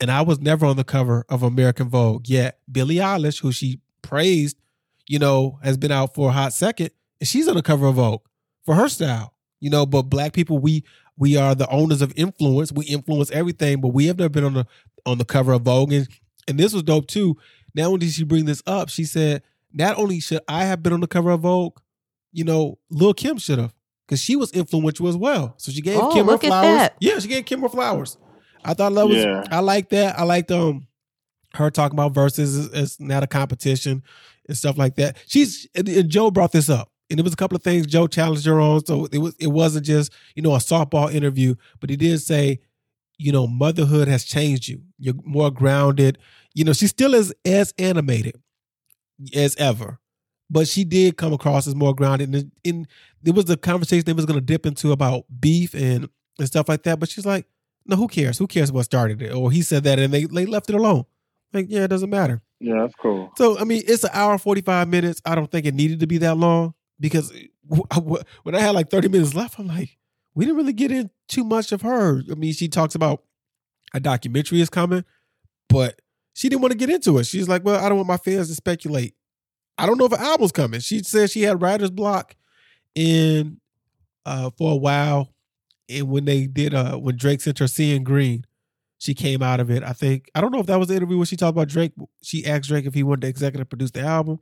and 0.00 0.10
I 0.10 0.22
was 0.22 0.40
never 0.40 0.66
on 0.66 0.76
the 0.76 0.84
cover 0.84 1.24
of 1.28 1.42
American 1.42 1.88
Vogue. 1.88 2.28
Yet 2.28 2.58
Billie 2.70 2.96
Eilish, 2.96 3.40
who 3.40 3.52
she 3.52 3.80
praised, 4.02 4.58
you 5.06 5.18
know, 5.18 5.58
has 5.62 5.76
been 5.76 5.92
out 5.92 6.14
for 6.14 6.28
a 6.28 6.32
hot 6.32 6.52
second, 6.52 6.90
and 7.20 7.28
she's 7.28 7.48
on 7.48 7.54
the 7.56 7.62
cover 7.62 7.86
of 7.86 7.96
Vogue 7.96 8.22
for 8.64 8.74
her 8.74 8.88
style. 8.88 9.34
You 9.60 9.70
know, 9.70 9.86
but 9.86 10.02
black 10.02 10.32
people, 10.32 10.58
we 10.58 10.84
we 11.16 11.36
are 11.36 11.54
the 11.54 11.68
owners 11.68 12.00
of 12.02 12.12
influence. 12.16 12.70
We 12.72 12.84
influence 12.86 13.30
everything, 13.32 13.80
but 13.80 13.88
we 13.88 14.06
have 14.06 14.18
never 14.18 14.28
been 14.28 14.44
on 14.44 14.54
the 14.54 14.66
on 15.04 15.18
the 15.18 15.24
cover 15.24 15.52
of 15.52 15.62
Vogue. 15.62 15.92
And 15.92 16.08
and 16.46 16.58
this 16.58 16.72
was 16.72 16.82
dope 16.84 17.06
too. 17.08 17.36
Now 17.74 17.90
when 17.90 18.00
did 18.00 18.10
she 18.12 18.24
bring 18.24 18.44
this 18.44 18.62
up? 18.66 18.88
She 18.88 19.04
said, 19.04 19.42
not 19.72 19.98
only 19.98 20.20
should 20.20 20.40
I 20.48 20.64
have 20.64 20.82
been 20.82 20.92
on 20.92 21.00
the 21.00 21.06
cover 21.08 21.30
of 21.30 21.40
Vogue, 21.40 21.78
you 22.32 22.44
know, 22.44 22.78
Lil 22.90 23.14
Kim 23.14 23.36
should 23.38 23.58
have. 23.58 23.74
Because 24.06 24.20
she 24.22 24.36
was 24.36 24.50
influential 24.52 25.06
as 25.08 25.16
well. 25.18 25.54
So 25.58 25.70
she 25.70 25.82
gave 25.82 25.98
Oh, 25.98 26.10
Kim 26.12 26.24
her 26.26 26.32
look 26.32 26.44
at 26.44 26.48
flowers. 26.48 26.76
that. 26.78 26.96
Yeah, 27.00 27.18
she 27.18 27.28
gave 27.28 27.44
Kim 27.44 27.60
her 27.60 27.68
flowers. 27.68 28.16
I 28.64 28.72
thought 28.74 28.94
that 28.94 29.06
was 29.06 29.16
Yeah. 29.18 29.44
I 29.50 29.58
like 29.60 29.90
that. 29.90 30.18
I 30.18 30.22
liked 30.22 30.50
um 30.50 30.86
her 31.54 31.70
talking 31.70 31.94
about 31.98 32.14
verses 32.14 32.56
is, 32.56 32.66
is 32.72 33.00
not 33.00 33.22
a 33.22 33.26
competition 33.26 34.02
and 34.48 34.56
stuff 34.56 34.78
like 34.78 34.94
that. 34.96 35.16
She's 35.26 35.66
and, 35.74 35.88
and 35.88 36.08
Joe 36.08 36.30
brought 36.30 36.52
this 36.52 36.70
up. 36.70 36.90
And 37.10 37.18
it 37.18 37.22
was 37.22 37.32
a 37.32 37.36
couple 37.36 37.56
of 37.56 37.62
things 37.62 37.86
Joe 37.86 38.06
challenged 38.06 38.44
her 38.46 38.60
on. 38.60 38.84
So 38.84 39.06
it 39.12 39.18
was 39.18 39.34
it 39.38 39.48
wasn't 39.48 39.86
just, 39.86 40.12
you 40.34 40.42
know, 40.42 40.54
a 40.54 40.58
softball 40.58 41.12
interview, 41.12 41.54
but 41.80 41.90
he 41.90 41.96
did 41.96 42.20
say, 42.20 42.60
you 43.18 43.32
know, 43.32 43.46
motherhood 43.46 44.08
has 44.08 44.24
changed 44.24 44.68
you. 44.68 44.82
You're 44.98 45.14
more 45.24 45.50
grounded. 45.50 46.18
You 46.54 46.64
know, 46.64 46.72
she 46.72 46.86
still 46.86 47.14
is 47.14 47.34
as 47.44 47.72
animated 47.78 48.36
as 49.34 49.56
ever. 49.56 49.98
But 50.50 50.66
she 50.66 50.84
did 50.84 51.16
come 51.16 51.32
across 51.32 51.66
as 51.66 51.74
more 51.74 51.94
grounded. 51.94 52.34
And 52.34 52.52
in 52.64 52.86
there 53.22 53.34
was 53.34 53.50
a 53.50 53.56
conversation 53.56 54.04
they 54.04 54.12
was 54.12 54.26
gonna 54.26 54.40
dip 54.40 54.66
into 54.66 54.92
about 54.92 55.24
beef 55.40 55.74
and, 55.74 56.08
and 56.38 56.46
stuff 56.46 56.68
like 56.68 56.82
that. 56.84 57.00
But 57.00 57.08
she's 57.08 57.26
like, 57.26 57.46
no, 57.86 57.96
who 57.96 58.08
cares? 58.08 58.38
Who 58.38 58.46
cares 58.46 58.70
what 58.70 58.84
started 58.84 59.22
it? 59.22 59.32
Or 59.32 59.50
he 59.50 59.62
said 59.62 59.84
that 59.84 59.98
and 59.98 60.12
they, 60.12 60.24
they 60.24 60.46
left 60.46 60.68
it 60.68 60.76
alone. 60.76 61.04
Like, 61.52 61.66
yeah, 61.68 61.84
it 61.84 61.88
doesn't 61.88 62.10
matter. 62.10 62.42
Yeah, 62.60 62.82
that's 62.82 62.94
cool. 62.96 63.32
So 63.36 63.58
I 63.58 63.64
mean, 63.64 63.82
it's 63.86 64.04
an 64.04 64.10
hour 64.12 64.36
forty 64.36 64.60
five 64.60 64.88
minutes. 64.88 65.22
I 65.24 65.34
don't 65.34 65.50
think 65.50 65.64
it 65.64 65.74
needed 65.74 66.00
to 66.00 66.06
be 66.06 66.18
that 66.18 66.36
long 66.36 66.74
because 67.00 67.32
when 68.42 68.54
I 68.54 68.60
had 68.60 68.74
like 68.74 68.90
thirty 68.90 69.08
minutes 69.08 69.34
left, 69.34 69.58
I'm 69.58 69.66
like, 69.66 69.98
we 70.34 70.44
didn't 70.44 70.56
really 70.56 70.72
get 70.72 70.90
in 70.90 71.10
too 71.28 71.44
much 71.44 71.72
of 71.72 71.82
her. 71.82 72.22
I 72.30 72.34
mean, 72.34 72.52
she 72.52 72.68
talks 72.68 72.94
about 72.94 73.22
a 73.94 74.00
documentary 74.00 74.60
is 74.60 74.70
coming, 74.70 75.04
but 75.68 76.00
she 76.34 76.48
didn't 76.48 76.62
want 76.62 76.72
to 76.72 76.78
get 76.78 76.90
into 76.90 77.18
it. 77.18 77.24
She's 77.24 77.48
like, 77.48 77.64
well, 77.64 77.84
I 77.84 77.88
don't 77.88 77.96
want 77.96 78.08
my 78.08 78.16
fans 78.16 78.48
to 78.48 78.54
speculate. 78.54 79.14
I 79.76 79.86
don't 79.86 79.98
know 79.98 80.04
if 80.04 80.12
an 80.12 80.20
album's 80.20 80.52
coming. 80.52 80.80
She 80.80 81.02
said 81.02 81.30
she 81.30 81.42
had 81.42 81.62
writer's 81.62 81.90
block 81.90 82.36
in 82.94 83.60
uh 84.26 84.50
for 84.56 84.72
a 84.72 84.76
while, 84.76 85.32
and 85.88 86.08
when 86.08 86.24
they 86.24 86.46
did 86.46 86.74
uh 86.74 86.96
when 86.96 87.16
Drake 87.16 87.40
sent 87.40 87.58
her 87.60 87.68
seeing 87.68 88.04
green, 88.04 88.44
she 88.98 89.14
came 89.14 89.42
out 89.42 89.60
of 89.60 89.70
it. 89.70 89.82
I 89.82 89.92
think 89.92 90.30
I 90.34 90.40
don't 90.40 90.52
know 90.52 90.60
if 90.60 90.66
that 90.66 90.78
was 90.78 90.88
the 90.88 90.96
interview 90.96 91.16
where 91.16 91.26
she 91.26 91.36
talked 91.36 91.56
about 91.56 91.68
Drake. 91.68 91.92
She 92.22 92.44
asked 92.44 92.68
Drake 92.68 92.86
if 92.86 92.94
he 92.94 93.02
wanted 93.02 93.22
to 93.22 93.28
executive 93.28 93.68
produce 93.68 93.92
the 93.92 94.00
album. 94.00 94.40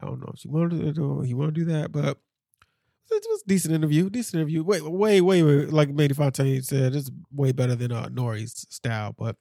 I 0.00 0.06
don't 0.06 0.20
know 0.20 0.30
if 0.32 0.40
she 0.40 0.48
wanted 0.48 0.80
to 0.80 0.92
do 0.92 1.20
he 1.22 1.34
wanted 1.34 1.54
to 1.54 1.64
do 1.64 1.72
that, 1.72 1.92
but 1.92 2.18
It 3.10 3.24
was 3.28 3.42
a 3.42 3.48
decent 3.48 3.74
interview. 3.74 4.10
Decent 4.10 4.34
interview. 4.40 4.62
Wait, 4.62 4.82
way, 4.82 5.20
way, 5.20 5.42
way 5.42 5.66
like 5.66 5.88
Manny 5.90 6.12
Fontaine 6.14 6.62
said, 6.62 6.94
it's 6.94 7.10
way 7.32 7.52
better 7.52 7.74
than 7.74 7.92
uh, 7.92 8.08
Nori's 8.08 8.66
style. 8.68 9.14
But 9.16 9.36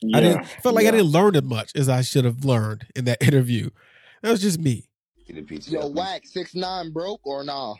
Yeah, 0.00 0.16
I 0.16 0.20
didn't 0.20 0.46
felt 0.62 0.74
like 0.74 0.86
I 0.86 0.90
didn't 0.92 1.06
learn 1.10 1.34
as 1.36 1.42
much 1.42 1.74
as 1.74 1.88
I 1.88 2.02
should 2.02 2.24
have 2.24 2.44
learned 2.44 2.86
in 2.94 3.04
that 3.06 3.22
interview. 3.26 3.70
That 4.22 4.30
was 4.30 4.42
just 4.42 4.60
me. 4.60 4.86
Yo, 5.26 5.86
whack 5.88 6.26
six 6.26 6.54
nine 6.54 6.90
broke 6.92 7.24
or 7.24 7.44
nah? 7.44 7.76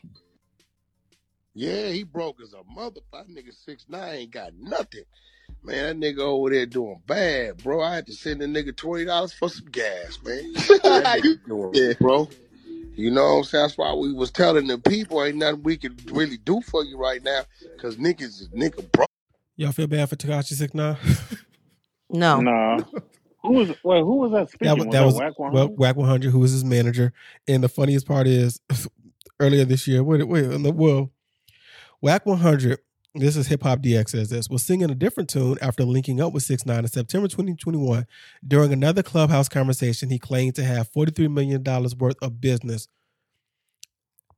Yeah, 1.53 1.89
he 1.89 2.05
broke 2.05 2.41
as 2.41 2.53
a 2.53 2.63
mother. 2.73 3.01
That 3.13 3.29
nigga 3.29 3.53
six 3.53 3.87
nine 3.89 4.15
ain't 4.15 4.31
got 4.31 4.53
nothing. 4.59 5.03
Man, 5.63 6.01
that 6.01 6.07
nigga 6.07 6.21
over 6.21 6.51
there 6.51 6.67
doing 6.67 7.01
bad, 7.07 7.63
bro. 7.63 7.83
I 7.83 7.97
had 7.97 8.07
to 8.07 8.13
send 8.15 8.41
the 8.41 8.47
nigga 8.47 8.75
twenty 8.75 9.05
dollars 9.05 9.33
for 9.33 9.49
some 9.49 9.67
gas, 9.67 10.19
man. 10.25 10.55
Doing, 11.47 11.71
Yeah. 11.75 11.93
bro. 12.01 12.29
You 12.97 13.11
know 13.11 13.23
what 13.23 13.39
I'm 13.39 13.45
saying? 13.45 13.65
That's 13.65 13.79
why 13.79 13.95
we 13.95 14.13
was 14.13 14.31
telling 14.31 14.67
the 14.67 14.79
people 14.79 15.23
ain't 15.25 15.37
nothing 15.37 15.63
we 15.63 15.77
can 15.77 15.97
really 16.13 16.37
do 16.39 16.61
for 16.63 16.85
you 16.85 16.99
right 16.99 17.23
now, 17.23 17.43
cause 17.79 17.97
niggas 17.97 18.41
is 18.41 18.49
nigga 18.55 18.91
broke. 18.93 19.09
Y'all 19.57 19.73
feel 19.73 19.87
bad 19.87 20.09
for 20.09 20.17
Tekashi 20.17 20.55
Six 20.55 20.75
Nine? 20.75 20.97
No. 22.13 22.41
No. 22.41 22.79
Who 23.43 23.53
was 23.53 23.69
wait? 23.85 24.01
Who 24.01 24.17
was 24.17 24.33
that 24.33 24.49
speaking? 24.51 24.67
That, 24.67 24.85
wa- 24.85 24.93
that 24.93 25.05
was 25.05 25.15
Wack 25.15 25.39
well, 25.39 25.69
100? 25.69 25.79
Wack 25.79 25.97
100, 25.97 26.31
who 26.31 26.41
was 26.41 26.51
his 26.51 26.65
manager. 26.65 27.13
And 27.47 27.63
the 27.63 27.69
funniest 27.69 28.07
part 28.07 28.27
is, 28.27 28.61
earlier 29.39 29.65
this 29.65 29.87
year, 29.87 30.03
wait, 30.03 30.27
wait, 30.27 30.45
in 30.45 30.63
the 30.65 30.73
well, 30.73 31.13
Wack 32.01 32.27
100, 32.27 32.79
this 33.15 33.37
is 33.37 33.49
Hip 33.49 33.63
Hop 33.65 33.81
DX 33.81 34.11
says 34.11 34.31
this, 34.31 34.49
was 34.49 34.63
singing 34.63 34.91
a 34.91 34.95
different 34.95 35.29
tune 35.29 35.59
after 35.61 35.85
linking 35.85 36.21
up 36.21 36.33
with 36.33 36.45
6 36.45 36.65
9 36.65 36.79
in 36.79 36.89
September 36.89 37.29
2021. 37.29 38.07
During 38.47 38.73
another 38.73 39.03
clubhouse 39.03 39.49
conversation, 39.49 40.11
he 40.11 40.19
claimed 40.19 40.55
to 40.57 40.65
have 40.65 40.91
$43 40.93 41.33
million 41.33 41.63
worth 41.65 42.17
of 42.23 42.41
business. 42.41 42.87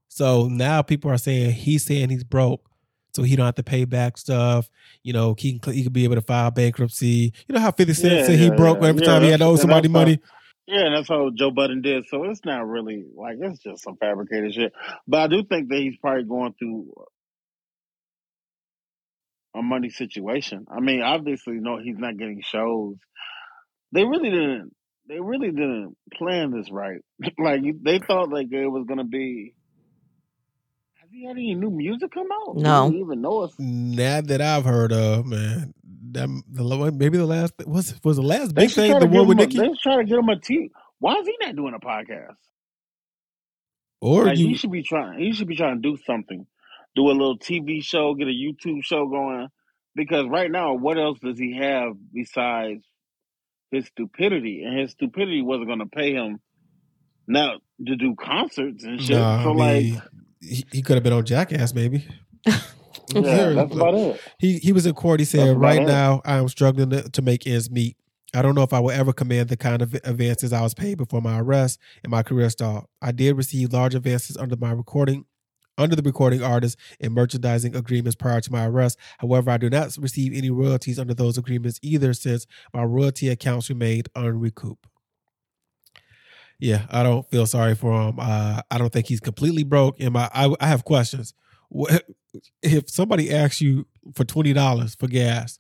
So 0.09 0.49
now 0.49 0.83
people 0.83 1.11
are 1.11 1.19
saying 1.19 1.53
he's 1.53 1.85
saying 1.85 2.11
he's 2.11 2.25
broke. 2.25 2.69
So 3.15 3.23
he 3.23 3.37
don't 3.37 3.45
have 3.45 3.57
to 3.57 3.63
pay 3.63 3.85
back 3.85 4.17
stuff. 4.17 4.71
You 5.03 5.13
know, 5.13 5.35
he 5.39 5.59
can, 5.59 5.73
he 5.73 5.83
could 5.83 5.93
be 5.93 6.05
able 6.05 6.15
to 6.15 6.23
file 6.23 6.51
bankruptcy. 6.51 7.35
You 7.47 7.55
know 7.55 7.61
how 7.61 7.71
50 7.71 7.93
Cent 7.93 8.15
Yeah, 8.15 8.25
said 8.25 8.39
he 8.39 8.47
yeah, 8.47 8.55
broke 8.55 8.81
yeah. 8.81 8.89
every 8.89 9.03
time 9.03 9.23
he 9.23 9.31
had 9.31 9.41
to 9.41 9.47
owe 9.47 9.57
somebody 9.57 9.89
money. 9.89 10.19
Yeah, 10.67 10.87
and 10.87 10.95
that's 10.95 11.09
how 11.09 11.31
Joe 11.31 11.51
Budden 11.51 11.83
did. 11.83 12.07
So 12.07 12.25
it's 12.25 12.45
not 12.45 12.67
really 12.67 13.05
like 13.15 13.37
it's 13.39 13.63
just 13.63 13.83
some 13.83 13.97
fabricated 13.97 14.55
shit. 14.55 14.73
But 15.07 15.21
I 15.21 15.27
do 15.27 15.43
think 15.45 15.69
that 15.69 15.79
he's 15.79 15.97
probably 15.99 16.25
going 16.25 16.55
through 16.59 16.95
a 19.55 19.63
money 19.63 19.91
situation. 19.91 20.67
I 20.75 20.81
mean, 20.81 21.03
obviously, 21.03 21.55
no, 21.61 21.79
he's 21.79 21.99
not 21.99 22.17
getting 22.17 22.41
shows. 22.43 22.97
They 23.93 24.05
really 24.05 24.31
didn't. 24.31 24.73
They 25.09 25.21
really 25.21 25.51
didn't 25.51 25.97
plan 26.15 26.51
this 26.53 26.71
right. 26.71 27.01
like 27.39 27.61
they 27.83 27.99
thought 27.99 28.31
like 28.31 28.49
it 28.53 28.67
was 28.69 28.85
gonna 28.89 29.05
be. 29.05 29.55
Has 31.01 31.11
he 31.11 31.27
had 31.27 31.33
any 31.33 31.55
new 31.55 31.71
music 31.71 32.11
come 32.13 32.29
out? 32.33 32.57
No. 32.57 32.91
Do 32.91 32.97
you 32.97 33.05
even 33.05 33.21
know 33.21 33.45
if 33.45 33.53
Not 33.59 34.29
that 34.29 34.41
I've 34.41 34.65
heard 34.65 34.93
of, 34.93 35.27
man. 35.27 35.75
That, 36.13 36.29
the, 36.51 36.93
maybe 36.95 37.19
the 37.19 37.27
last 37.27 37.55
was 37.67 37.95
was 38.05 38.17
the 38.17 38.23
last 38.23 38.55
big 38.55 38.71
thing 38.71 38.99
the 38.99 39.07
one 39.07 39.27
with 39.27 39.39
Nicki, 39.39 39.59
they 39.59 39.67
should 39.67 39.79
try 39.83 39.97
to 39.97 40.05
get 40.05 40.19
him 40.19 40.29
a 40.29 40.39
T. 40.39 40.71
Why 40.99 41.15
is 41.15 41.27
he 41.27 41.35
not 41.41 41.57
doing 41.57 41.75
a 41.75 41.81
podcast? 41.81 42.37
or 44.01 44.27
Like 44.27 44.37
he 44.37 44.49
you? 44.49 44.57
should 44.57 44.71
be 44.71 44.83
trying. 44.83 45.19
He 45.19 45.33
should 45.33 45.49
be 45.49 45.57
trying 45.57 45.81
to 45.81 45.89
do 45.91 45.97
something, 46.05 46.47
do 46.95 47.09
a 47.09 47.13
little 47.13 47.39
TV 47.39 47.83
show, 47.83 48.15
get 48.15 48.29
a 48.29 48.31
YouTube 48.31 48.85
show 48.85 49.07
going. 49.07 49.49
Because 49.95 50.27
right 50.29 50.51
now, 50.51 50.75
what 50.75 50.99
else 50.99 51.19
does 51.23 51.39
he 51.39 51.57
have 51.57 51.93
besides 52.13 52.83
his 53.71 53.87
stupidity? 53.87 54.63
And 54.65 54.79
his 54.79 54.93
stupidity 54.93 55.43
wasn't 55.43 55.67
going 55.67 55.81
to 55.81 55.87
pay 55.87 56.15
him 56.15 56.41
now 57.27 57.59
to 57.87 57.97
do 57.97 58.15
concerts 58.15 58.85
and 58.85 59.01
shit. 59.01 59.17
Nah, 59.17 59.43
so 59.43 59.51
I 59.51 59.55
mean, 59.55 59.95
like, 59.95 60.03
he, 60.41 60.65
he 60.73 60.83
could 60.83 60.95
have 60.95 61.03
been 61.03 61.13
on 61.13 61.25
Jackass, 61.25 61.75
maybe. 61.75 62.07
yeah, 62.47 63.51
that's 63.51 63.75
about 63.75 63.95
it. 63.95 64.21
He 64.39 64.59
he 64.59 64.73
was 64.73 64.87
in 64.87 64.95
court. 64.95 65.21
He 65.21 65.27
said, 65.27 65.49
about 65.49 65.61
"Right 65.61 65.83
it. 65.83 65.87
now, 65.87 66.23
I 66.25 66.37
am 66.37 66.49
struggling 66.49 66.91
to, 66.91 67.09
to 67.11 67.23
make 67.23 67.47
ends 67.47 67.71
meet. 67.71 67.97
I 68.35 68.41
don't 68.41 68.55
know 68.55 68.63
if 68.63 68.73
I 68.73 68.81
will 68.81 68.91
ever 68.91 69.13
command 69.13 69.51
the 69.51 69.59
kind 69.59 69.83
of 69.83 69.93
advances 70.05 70.55
I 70.55 70.63
was 70.63 70.73
paid 70.73 70.97
before 70.97 71.21
my 71.21 71.39
arrest 71.39 71.79
and 72.03 72.11
my 72.11 72.23
career 72.23 72.49
stalled. 72.49 72.87
I 73.03 73.13
did 73.13 73.37
receive 73.37 73.73
large 73.73 73.95
advances 73.95 74.37
under 74.37 74.57
my 74.57 74.73
recording." 74.73 75.27
Under 75.79 75.97
the 75.97 76.03
recording 76.03 76.43
artist 76.43 76.77
and 77.01 77.15
merchandising 77.15 77.75
agreements 77.75 78.15
prior 78.15 78.41
to 78.43 78.53
my 78.53 78.67
arrest. 78.67 78.99
However, 79.19 79.51
I 79.51 79.57
do 79.57 79.71
not 79.71 79.97
receive 79.99 80.33
any 80.35 80.51
royalties 80.51 80.99
under 80.99 81.15
those 81.15 81.39
agreements 81.39 81.79
either 81.83 82.13
since 82.13 82.47
my 82.75 82.83
royalty 82.85 83.29
accounts 83.31 83.71
remained 83.71 84.09
unrecouped. 84.15 84.87
Yeah, 86.59 86.87
I 86.91 87.03
don't 87.03 87.29
feel 87.31 87.47
sorry 87.47 87.75
for 87.75 87.93
him. 88.09 88.17
Uh, 88.21 88.61
I 88.71 88.79
don't 88.79 88.93
think 88.93 89.07
he's 89.07 89.21
completely 89.21 89.65
broke. 89.65 89.97
And 89.99 90.13
my, 90.13 90.31
I, 90.33 90.55
I 90.61 90.67
have 90.69 90.85
questions. 90.85 91.35
What, 91.69 92.05
if 92.63 92.89
somebody 92.89 93.35
asks 93.35 93.61
you 93.61 93.87
for 94.15 94.25
twenty 94.25 94.53
dollars 94.53 94.95
for 94.95 95.09
gas, 95.09 95.59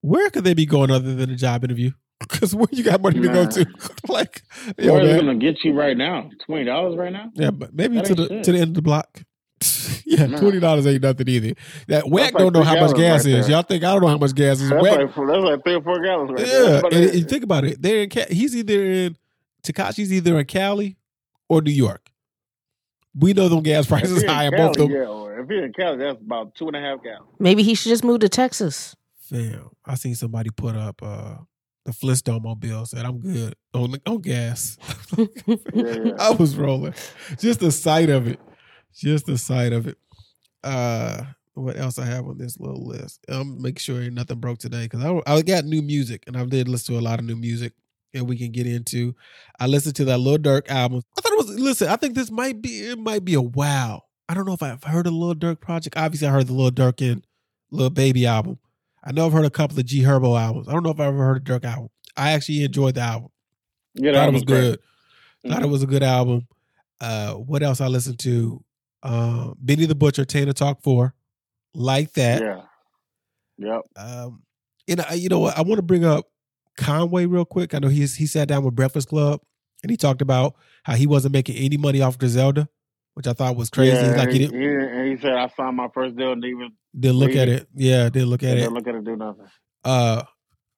where 0.00 0.28
could 0.30 0.44
they 0.44 0.54
be 0.54 0.66
going 0.66 0.90
other 0.90 1.14
than 1.14 1.30
a 1.30 1.36
job 1.36 1.64
interview? 1.64 1.90
Because 2.28 2.54
where 2.54 2.66
you 2.70 2.82
got 2.84 3.00
money 3.00 3.18
to 3.18 3.28
go 3.28 3.46
to? 3.48 3.66
like, 4.08 4.42
yo, 4.78 4.92
Where 4.92 5.04
man. 5.04 5.24
going 5.24 5.40
to 5.40 5.46
get 5.52 5.64
you 5.64 5.72
right 5.72 5.96
now? 5.96 6.28
Twenty 6.44 6.64
dollars 6.66 6.94
right 6.98 7.10
now? 7.10 7.30
yeah, 7.34 7.50
but 7.50 7.72
maybe 7.72 7.94
That 7.96 8.04
to 8.06 8.14
the 8.14 8.28
shit. 8.28 8.44
to 8.44 8.52
the 8.52 8.58
end 8.58 8.68
of 8.68 8.74
the 8.74 8.82
block. 8.82 9.22
yeah, 10.06 10.26
Nah. 10.26 10.38
twenty 10.38 10.60
dollars 10.60 10.86
ain't 10.86 11.02
nothing 11.02 11.28
either. 11.28 11.54
That 11.88 12.08
whack 12.08 12.32
like 12.34 12.40
don't 12.42 12.52
know 12.54 12.62
how 12.62 12.78
much 12.80 12.96
gas 12.96 13.24
right 13.24 13.34
is. 13.34 13.46
there. 13.46 13.56
Y'all 13.56 13.62
think 13.62 13.84
I 13.84 13.92
don't 13.92 14.02
know 14.02 14.08
how 14.08 14.18
much 14.18 14.34
gas 14.34 14.60
is. 14.60 14.70
That's 14.70 14.82
Whack, 14.82 14.98
like 14.98 15.14
that's 15.14 15.44
like 15.44 15.64
three 15.64 15.74
or 15.74 15.82
four 15.82 16.02
gallons 16.02 16.30
right 16.30 16.40
yeah, 16.46 16.80
That's 16.82 16.94
and, 16.94 17.04
and 17.10 17.28
think 17.28 17.44
about 17.44 17.64
it. 17.64 17.80
They're 17.82 18.02
in. 18.02 18.10
He's 18.30 18.56
either 18.56 18.84
in 18.84 19.16
Tekashi's 19.62 20.12
either 20.12 20.38
in 20.38 20.46
Cali 20.46 20.96
or 21.48 21.60
New 21.62 21.72
York. 21.72 22.10
We 23.18 23.32
know 23.32 23.48
them 23.48 23.62
gas 23.62 23.86
prices 23.86 24.18
he 24.22 24.24
in 24.26 24.32
high 24.32 24.44
in 24.46 24.50
both 24.56 24.70
of 24.70 24.76
them. 24.76 24.90
yeah, 24.90 25.06
or 25.08 25.38
if 25.40 25.48
he 25.48 25.56
in 25.58 25.72
Cali, 25.72 25.96
that's 25.98 26.20
about 26.20 26.54
two 26.54 26.68
and 26.68 26.76
a 26.76 26.80
half 26.80 27.02
gallons. 27.02 27.26
Maybe 27.38 27.62
he 27.62 27.74
should 27.74 27.88
just 27.90 28.04
move 28.04 28.20
to 28.20 28.28
Texas. 28.28 28.94
Fam, 29.18 29.70
I 29.84 29.94
seen 29.96 30.14
somebody 30.14 30.50
put 30.50 30.76
up 30.76 31.02
uh 31.02 31.36
the 31.86 31.92
Flintstone 31.94 32.42
mobile 32.42 32.84
said 32.86 33.04
I'm 33.06 33.18
good 33.20 33.54
on 33.74 33.96
on 34.06 34.18
gas. 34.20 34.76
Yeah, 35.16 35.26
yeah. 35.74 36.12
I 36.20 36.30
was 36.32 36.56
rolling. 36.56 36.94
Just 37.38 37.60
the 37.60 37.72
sight 37.72 38.10
of 38.10 38.28
it. 38.28 38.38
Just 38.94 39.26
the 39.26 39.38
sight 39.38 39.72
of 39.72 39.86
it. 39.86 39.98
Uh 40.62 41.22
what 41.54 41.76
else 41.78 41.98
I 41.98 42.04
have 42.06 42.26
on 42.26 42.38
this 42.38 42.58
little 42.58 42.86
list? 42.86 43.20
I'm 43.28 43.60
make 43.60 43.78
sure 43.78 44.08
nothing 44.10 44.38
broke 44.38 44.58
today 44.58 44.84
because 44.84 45.04
I 45.04 45.20
I 45.32 45.42
got 45.42 45.64
new 45.64 45.82
music 45.82 46.24
and 46.26 46.36
I 46.36 46.44
did 46.44 46.68
listen 46.68 46.94
to 46.94 47.00
a 47.00 47.02
lot 47.02 47.18
of 47.18 47.24
new 47.24 47.36
music 47.36 47.72
and 48.14 48.28
we 48.28 48.36
can 48.36 48.50
get 48.50 48.66
into. 48.66 49.14
I 49.58 49.66
listened 49.66 49.96
to 49.96 50.04
that 50.06 50.18
Lil 50.18 50.38
Durk 50.38 50.68
album. 50.68 51.02
I 51.16 51.20
thought 51.20 51.32
it 51.32 51.38
was 51.38 51.58
listen. 51.58 51.88
I 51.88 51.96
think 51.96 52.14
this 52.14 52.30
might 52.30 52.60
be 52.62 52.80
it 52.90 52.98
might 52.98 53.24
be 53.24 53.34
a 53.34 53.40
wow. 53.42 54.04
I 54.28 54.34
don't 54.34 54.46
know 54.46 54.52
if 54.54 54.62
I've 54.62 54.84
heard 54.84 55.06
the 55.06 55.10
Lil 55.10 55.34
Durk 55.34 55.60
project. 55.60 55.96
Obviously, 55.96 56.28
I 56.28 56.30
heard 56.30 56.46
the 56.46 56.52
Lil 56.52 56.70
Durk 56.70 57.00
and 57.10 57.26
Lil 57.70 57.90
Baby 57.90 58.26
album. 58.26 58.58
I 59.02 59.12
know 59.12 59.26
I've 59.26 59.32
heard 59.32 59.44
a 59.46 59.50
couple 59.50 59.78
of 59.78 59.86
G 59.86 60.02
Herbo 60.02 60.40
albums. 60.40 60.68
I 60.68 60.72
don't 60.72 60.82
know 60.82 60.90
if 60.90 61.00
I 61.00 61.06
ever 61.06 61.16
heard 61.24 61.48
a 61.48 61.52
Durk 61.52 61.64
album. 61.64 61.88
I 62.16 62.32
actually 62.32 62.62
enjoyed 62.64 62.94
the 62.94 63.00
album. 63.00 63.30
Yeah, 63.94 64.12
Thought 64.12 64.18
that 64.20 64.28
it 64.28 64.32
was 64.34 64.44
great. 64.44 64.60
good. 64.60 64.80
Thought 65.50 65.62
it 65.62 65.66
Mhm. 65.66 65.70
was 65.70 65.82
a 65.82 65.86
good 65.86 66.02
album. 66.02 66.46
Uh, 67.00 67.34
what 67.34 67.62
else 67.62 67.80
I 67.80 67.86
listened 67.88 68.18
to? 68.20 68.62
Uh, 69.02 69.52
Benny 69.58 69.86
the 69.86 69.94
Butcher, 69.94 70.24
Tana 70.24 70.52
Talk 70.52 70.82
Four, 70.82 71.14
like 71.74 72.12
that. 72.14 72.42
Yeah. 72.42 72.62
Yep. 73.58 73.80
Um, 73.96 74.42
and 74.88 75.00
I, 75.02 75.14
you 75.14 75.28
know 75.28 75.38
what? 75.40 75.56
I 75.56 75.62
want 75.62 75.78
to 75.78 75.82
bring 75.82 76.04
up 76.04 76.26
Conway 76.76 77.26
real 77.26 77.44
quick. 77.44 77.74
I 77.74 77.78
know 77.78 77.88
he's 77.88 78.16
he 78.16 78.26
sat 78.26 78.48
down 78.48 78.64
with 78.64 78.74
Breakfast 78.74 79.08
Club 79.08 79.40
and 79.82 79.90
he 79.90 79.96
talked 79.96 80.22
about 80.22 80.56
how 80.82 80.94
he 80.94 81.06
wasn't 81.06 81.32
making 81.32 81.56
any 81.56 81.76
money 81.76 82.00
off 82.00 82.18
Griselda, 82.18 82.68
which 83.14 83.26
I 83.26 83.32
thought 83.32 83.56
was 83.56 83.70
crazy. 83.70 83.92
Yeah, 83.92 84.16
like 84.16 84.30
he 84.30 84.38
he, 84.38 84.46
didn't, 84.46 84.60
he, 84.60 84.66
and 84.66 85.08
he 85.08 85.16
said 85.16 85.32
I 85.32 85.48
signed 85.48 85.76
my 85.76 85.88
first 85.92 86.16
deal 86.16 86.32
and 86.32 86.44
even 86.44 86.72
didn't 86.98 87.18
look 87.18 87.32
at 87.32 87.48
it. 87.48 87.62
it. 87.62 87.68
Yeah, 87.74 88.08
didn't 88.08 88.28
look 88.28 88.42
at 88.42 88.50
and 88.50 88.58
it. 88.58 88.62
didn't 88.62 88.74
look 88.74 88.86
at 88.88 88.94
it 88.94 89.04
do 89.04 89.16
nothing. 89.16 89.46
uh 89.84 90.22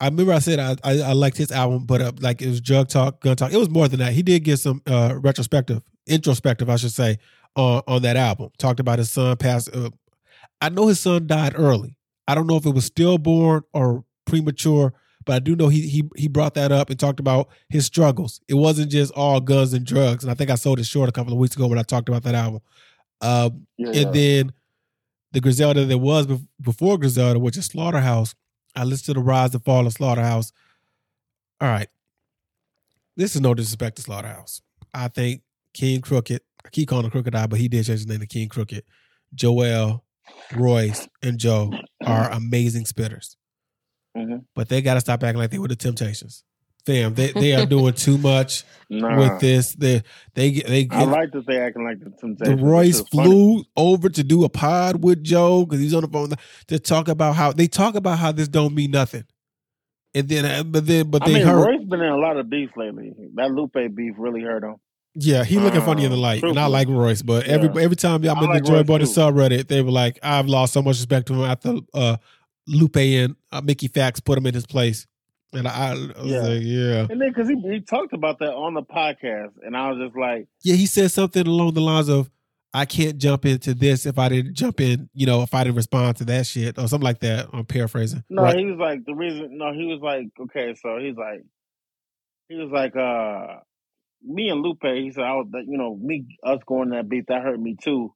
I 0.00 0.06
remember 0.06 0.32
I 0.32 0.40
said 0.40 0.58
I, 0.58 0.76
I 0.82 1.00
I 1.00 1.12
liked 1.12 1.36
his 1.36 1.52
album, 1.52 1.86
but 1.86 2.00
uh, 2.02 2.12
like 2.20 2.42
it 2.42 2.48
was 2.48 2.60
drug 2.60 2.88
talk, 2.88 3.20
gun 3.20 3.36
talk. 3.36 3.52
It 3.52 3.58
was 3.58 3.70
more 3.70 3.86
than 3.86 4.00
that. 4.00 4.12
He 4.12 4.24
did 4.24 4.40
get 4.40 4.56
some 4.56 4.82
uh 4.86 5.14
retrospective, 5.20 5.80
introspective, 6.08 6.68
I 6.68 6.74
should 6.76 6.92
say, 6.92 7.18
on 7.56 7.82
on 7.86 8.02
that 8.02 8.16
album. 8.16 8.50
Talked 8.58 8.80
about 8.80 8.98
his 8.98 9.10
son 9.10 9.36
passed. 9.36 9.74
Uh, 9.74 9.90
I 10.60 10.68
know 10.68 10.86
his 10.88 11.00
son 11.00 11.26
died 11.26 11.54
early. 11.56 11.96
I 12.28 12.34
don't 12.34 12.46
know 12.46 12.56
if 12.56 12.66
it 12.66 12.74
was 12.74 12.84
stillborn 12.86 13.62
or 13.72 14.04
premature, 14.26 14.92
but 15.24 15.34
I 15.34 15.38
do 15.40 15.56
know 15.56 15.68
he 15.68 15.88
he 15.88 16.04
he 16.16 16.28
brought 16.28 16.54
that 16.54 16.70
up 16.72 16.88
and 16.90 16.98
talked 16.98 17.20
about 17.20 17.48
his 17.68 17.84
struggles. 17.86 18.40
It 18.48 18.54
wasn't 18.54 18.90
just 18.90 19.12
all 19.14 19.40
guns 19.40 19.72
and 19.72 19.84
drugs. 19.84 20.24
And 20.24 20.30
I 20.30 20.34
think 20.34 20.50
I 20.50 20.54
sold 20.54 20.78
it 20.78 20.84
short 20.86 21.08
a 21.08 21.12
couple 21.12 21.32
of 21.32 21.38
weeks 21.38 21.56
ago 21.56 21.66
when 21.66 21.78
I 21.78 21.82
talked 21.82 22.08
about 22.08 22.22
that 22.24 22.34
album. 22.34 22.60
Um, 23.20 23.66
Yeah. 23.76 23.90
and 23.90 24.14
then 24.14 24.52
the 25.32 25.40
Griselda 25.40 25.84
that 25.84 25.98
was 25.98 26.26
before 26.60 26.98
Griselda, 26.98 27.38
which 27.38 27.56
is 27.56 27.66
Slaughterhouse. 27.66 28.34
I 28.76 28.84
listened 28.84 29.14
to 29.14 29.20
the 29.20 29.24
Rise 29.24 29.54
and 29.54 29.64
Fall 29.64 29.86
of 29.86 29.92
Slaughterhouse. 29.92 30.52
All 31.60 31.68
right. 31.68 31.88
This 33.16 33.34
is 33.34 33.40
no 33.40 33.54
disrespect 33.54 33.96
to 33.96 34.02
Slaughterhouse. 34.02 34.62
I 34.94 35.08
think 35.08 35.42
King 35.74 36.00
Crooked, 36.00 36.40
I 36.64 36.68
keep 36.70 36.88
calling 36.88 37.04
him 37.04 37.10
Crocodile, 37.10 37.48
but 37.48 37.58
he 37.58 37.68
did 37.68 37.84
change 37.84 37.98
his 38.00 38.06
name 38.06 38.20
to 38.20 38.26
King 38.26 38.48
Crooked. 38.48 38.84
Joell, 39.34 40.00
Royce, 40.54 41.08
and 41.22 41.38
Joe 41.38 41.72
are 42.04 42.30
amazing 42.30 42.84
spitters. 42.84 43.36
Mhm. 44.16 44.44
But 44.54 44.68
they 44.68 44.82
got 44.82 44.94
to 44.94 45.00
stop 45.00 45.22
acting 45.22 45.38
like 45.38 45.50
they 45.50 45.58
were 45.58 45.68
the 45.68 45.76
Temptations. 45.76 46.44
fam, 46.84 47.14
they 47.14 47.30
they 47.32 47.54
are 47.54 47.64
doing 47.64 47.94
too 47.94 48.18
much 48.32 48.64
Nah, 48.90 49.16
with 49.18 49.40
this. 49.40 49.72
They 49.74 50.02
they 50.34 50.50
get 50.50 50.92
I 50.92 51.04
like 51.04 51.30
that 51.32 51.46
they 51.46 51.58
acting 51.58 51.84
like 51.84 51.98
the 52.00 52.10
the 52.10 52.16
Temptations. 52.16 52.60
Royce 52.62 52.86
This 52.88 53.00
is 53.00 53.08
funny. 53.14 53.28
flew 53.30 53.64
over 53.76 54.08
to 54.08 54.22
do 54.24 54.44
a 54.44 54.48
pod 54.48 55.02
with 55.02 55.22
Joe 55.24 55.64
because 55.64 55.80
he's 55.80 55.94
on 55.94 56.02
the 56.02 56.08
phone 56.08 56.30
to 56.66 56.78
talk 56.78 57.08
about 57.08 57.36
how 57.36 57.52
they 57.52 57.68
talk 57.68 57.94
about 57.94 58.18
how 58.18 58.32
this 58.32 58.48
don't 58.48 58.74
mean 58.74 58.90
nothing. 58.90 59.24
And 60.14 60.28
then, 60.28 60.44
uh, 60.44 60.62
but 60.64 60.86
then, 60.86 61.08
but 61.10 61.22
I 61.22 61.26
they 61.28 61.34
mean, 61.36 61.46
hurt. 61.46 61.66
Royce 61.66 61.84
been 61.88 62.00
in 62.02 62.08
a 62.12 62.18
lot 62.18 62.36
of 62.36 62.50
beef 62.50 62.70
lately. 62.76 63.12
That 63.36 63.50
Lupe 63.52 63.72
beef 63.94 64.14
really 64.18 64.42
hurt 64.42 64.62
him. 64.62 64.74
Yeah, 65.14 65.44
he 65.44 65.58
looking 65.58 65.82
funny 65.82 66.04
in 66.04 66.10
the 66.10 66.16
Um, 66.16 66.22
light, 66.22 66.42
and 66.42 66.58
I 66.58 66.66
like 66.66 66.88
Royce. 66.88 67.20
But 67.22 67.46
every 67.46 67.68
Yeah. 67.74 67.82
every 67.84 67.96
time 67.96 68.24
I'm 68.24 68.24
in 68.24 68.48
like 68.50 68.64
the 68.64 68.68
Joy 68.70 68.82
too. 68.82 69.04
subreddit, 69.04 69.68
they 69.68 69.82
were 69.82 69.90
like, 69.90 70.18
"I've 70.22 70.46
lost 70.46 70.72
so 70.72 70.80
much 70.82 70.96
respect 70.96 71.26
to 71.28 71.34
him 71.34 71.42
after 71.42 71.76
uh, 71.92 72.16
Lupe 72.66 72.96
and 72.96 73.36
uh, 73.50 73.60
Mickey 73.62 73.88
Factz 73.88 74.24
put 74.24 74.38
him 74.38 74.46
in 74.46 74.54
his 74.54 74.66
place." 74.66 75.06
And 75.52 75.68
I, 75.68 75.90
I 75.90 75.92
was 75.92 76.10
Yeah. 76.24 76.40
like, 76.40 76.60
"Yeah, 76.62 77.06
And 77.10 77.20
then 77.20 77.28
because 77.28 77.46
he, 77.48 77.56
he 77.60 77.80
talked 77.80 78.14
about 78.14 78.38
that 78.38 78.54
on 78.54 78.72
the 78.72 78.82
podcast, 78.82 79.50
and 79.66 79.76
I 79.76 79.90
was 79.90 79.98
just 80.02 80.16
like, 80.16 80.46
yeah." 80.62 80.76
He 80.76 80.86
said 80.86 81.10
something 81.10 81.46
along 81.46 81.74
the 81.74 81.82
lines 81.82 82.08
of, 82.08 82.30
"I 82.72 82.86
can't 82.86 83.18
jump 83.18 83.44
into 83.44 83.74
this 83.74 84.06
if 84.06 84.18
I 84.18 84.30
didn't 84.30 84.54
jump 84.54 84.80
in, 84.80 85.10
you 85.12 85.26
know, 85.26 85.42
if 85.42 85.52
I 85.52 85.62
didn't 85.64 85.76
respond 85.76 86.16
to 86.18 86.24
that 86.24 86.46
shit 86.46 86.78
or 86.78 86.88
something 86.88 87.04
like 87.04 87.20
that." 87.20 87.48
I'm 87.52 87.66
paraphrasing. 87.66 88.24
no, 88.30 88.44
Right. 88.44 88.58
he 88.58 88.64
was 88.64 88.78
like 88.78 89.04
the 89.04 89.14
reason. 89.14 89.58
No, 89.58 89.74
he 89.74 89.84
was 89.84 90.00
like, 90.00 90.28
okay, 90.40 90.74
so 90.80 90.96
he's 90.98 91.16
like, 91.16 91.42
he 92.48 92.54
was 92.54 92.70
like, 92.72 92.96
uh, 92.96 93.58
me 94.24 94.48
and 94.48 94.62
Lupe. 94.62 94.82
He 94.82 95.10
said, 95.12 95.24
I 95.24 95.34
was, 95.34 95.48
you 95.66 95.78
know, 95.78 95.96
me 95.96 96.26
us 96.44 96.60
going 96.66 96.90
that 96.90 97.08
beat 97.08 97.26
that 97.28 97.42
hurt 97.42 97.60
me 97.60 97.76
too. 97.80 98.14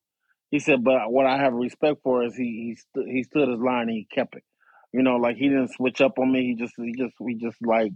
He 0.51 0.61
said, 0.61 0.85
but 0.85 1.11
what 1.11 1.27
I 1.27 1.39
have 1.39 1.53
respect 1.53 1.99
for 2.03 2.25
is 2.25 2.35
he 2.37 2.45
he 2.45 2.77
st- 2.77 3.15
he 3.15 3.23
stood 3.25 3.49
his 3.49 3.61
line 3.61 3.89
and 3.89 3.91
he 3.91 4.07
kept 4.13 4.37
it. 4.37 4.45
You 4.93 5.03
know, 5.03 5.17
like 5.17 5.37
he 5.37 5.49
didn't 5.49 5.75
switch 5.75 6.01
up 6.01 6.19
on 6.19 6.33
me. 6.33 6.47
He 6.47 6.55
just 6.55 6.75
he 6.77 6.95
just 6.97 7.15
he 7.19 7.35
just 7.35 7.59
like 7.65 7.93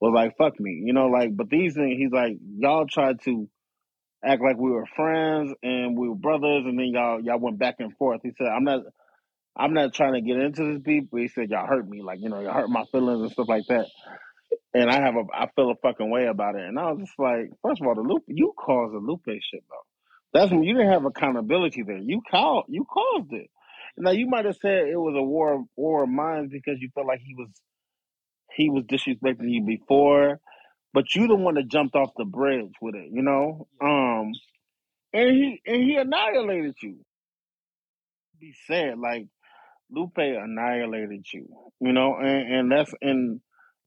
was 0.00 0.12
like 0.14 0.36
fuck 0.36 0.58
me. 0.58 0.82
You 0.84 0.92
know, 0.92 1.06
like 1.06 1.36
but 1.36 1.50
these 1.50 1.74
things 1.74 1.98
he's 1.98 2.12
like 2.12 2.38
y'all 2.58 2.86
tried 2.86 3.20
to 3.24 3.48
act 4.24 4.42
like 4.42 4.56
we 4.56 4.70
were 4.70 4.86
friends 4.96 5.54
and 5.62 5.98
we 5.98 6.08
were 6.08 6.14
brothers, 6.14 6.64
and 6.66 6.78
then 6.78 6.86
y'all 6.86 7.20
y'all 7.20 7.38
went 7.38 7.58
back 7.58 7.76
and 7.78 7.96
forth. 7.96 8.20
He 8.22 8.32
said, 8.38 8.48
I'm 8.48 8.64
not 8.64 8.82
I'm 9.56 9.74
not 9.74 9.92
trying 9.94 10.14
to 10.14 10.20
get 10.22 10.38
into 10.38 10.72
this 10.72 10.82
beef, 10.82 11.04
but 11.10 11.20
he 11.20 11.28
said 11.28 11.50
y'all 11.50 11.66
hurt 11.66 11.88
me, 11.88 12.02
like 12.02 12.20
you 12.20 12.30
know, 12.30 12.40
y'all 12.40 12.54
hurt 12.54 12.70
my 12.70 12.84
feelings 12.90 13.22
and 13.22 13.32
stuff 13.32 13.48
like 13.48 13.64
that. 13.68 13.86
And 14.74 14.90
I 14.90 15.00
have 15.00 15.16
a 15.16 15.24
I 15.34 15.48
feel 15.54 15.70
a 15.70 15.76
fucking 15.76 16.10
way 16.10 16.26
about 16.26 16.56
it. 16.56 16.62
And 16.62 16.78
I 16.78 16.90
was 16.90 17.00
just 17.00 17.18
like, 17.18 17.50
first 17.62 17.80
of 17.80 17.86
all, 17.86 17.94
the 17.94 18.02
Lupe 18.02 18.24
you 18.26 18.52
caused 18.56 18.94
the 18.94 18.98
Lupe 18.98 19.24
shit 19.26 19.64
though. 19.68 19.86
That's 20.32 20.50
when 20.50 20.62
you 20.62 20.74
didn't 20.74 20.92
have 20.92 21.04
accountability 21.04 21.82
there. 21.82 21.98
You 21.98 22.22
called 22.30 22.64
you 22.68 22.84
caused 22.84 23.32
it. 23.32 23.50
Now 23.96 24.12
you 24.12 24.26
might 24.26 24.46
have 24.46 24.56
said 24.56 24.88
it 24.88 24.96
was 24.96 25.14
a 25.16 25.22
war 25.22 25.54
of 25.54 25.60
war 25.76 26.04
of 26.04 26.08
minds 26.08 26.52
because 26.52 26.80
you 26.80 26.90
felt 26.94 27.06
like 27.06 27.20
he 27.20 27.34
was 27.34 27.48
he 28.54 28.70
was 28.70 28.84
disrespecting 28.84 29.50
you 29.50 29.64
before, 29.64 30.40
but 30.94 31.14
you 31.14 31.26
the 31.26 31.34
one 31.34 31.54
that 31.54 31.68
jumped 31.68 31.94
off 31.94 32.10
the 32.16 32.24
bridge 32.24 32.72
with 32.80 32.94
it, 32.94 33.08
you 33.12 33.22
know? 33.22 33.66
Um 33.82 34.32
and 35.12 35.30
he 35.36 35.60
and 35.66 35.82
he 35.82 35.96
annihilated 35.96 36.76
you. 36.82 36.96
Be 38.40 38.54
said, 38.66 38.98
like 38.98 39.26
Lupe 39.90 40.16
annihilated 40.16 41.26
you, 41.32 41.46
you 41.80 41.92
know, 41.92 42.16
and, 42.16 42.54
and 42.54 42.72
that's 42.72 42.92
in 43.02 43.40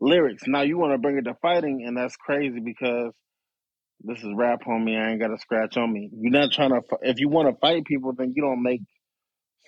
lyrics. 0.06 0.44
Now 0.48 0.62
you 0.62 0.78
want 0.78 0.94
to 0.94 0.98
bring 0.98 1.18
it 1.18 1.24
to 1.24 1.36
fighting, 1.42 1.84
and 1.86 1.98
that's 1.98 2.16
crazy 2.16 2.60
because 2.60 3.12
this 4.04 4.20
is 4.20 4.30
rap, 4.36 4.62
homie. 4.66 4.98
I 5.00 5.12
ain't 5.12 5.20
got 5.22 5.32
a 5.34 5.38
scratch 5.40 5.78
on 5.78 5.92
me. 5.92 6.10
You're 6.18 6.32
not 6.32 6.52
trying 6.52 6.70
to. 6.72 6.82
If 7.02 7.20
you 7.20 7.30
want 7.30 7.50
to 7.50 7.56
fight 7.60 7.86
people, 7.86 8.14
then 8.14 8.34
you 8.36 8.42
don't 8.42 8.62
make 8.64 8.82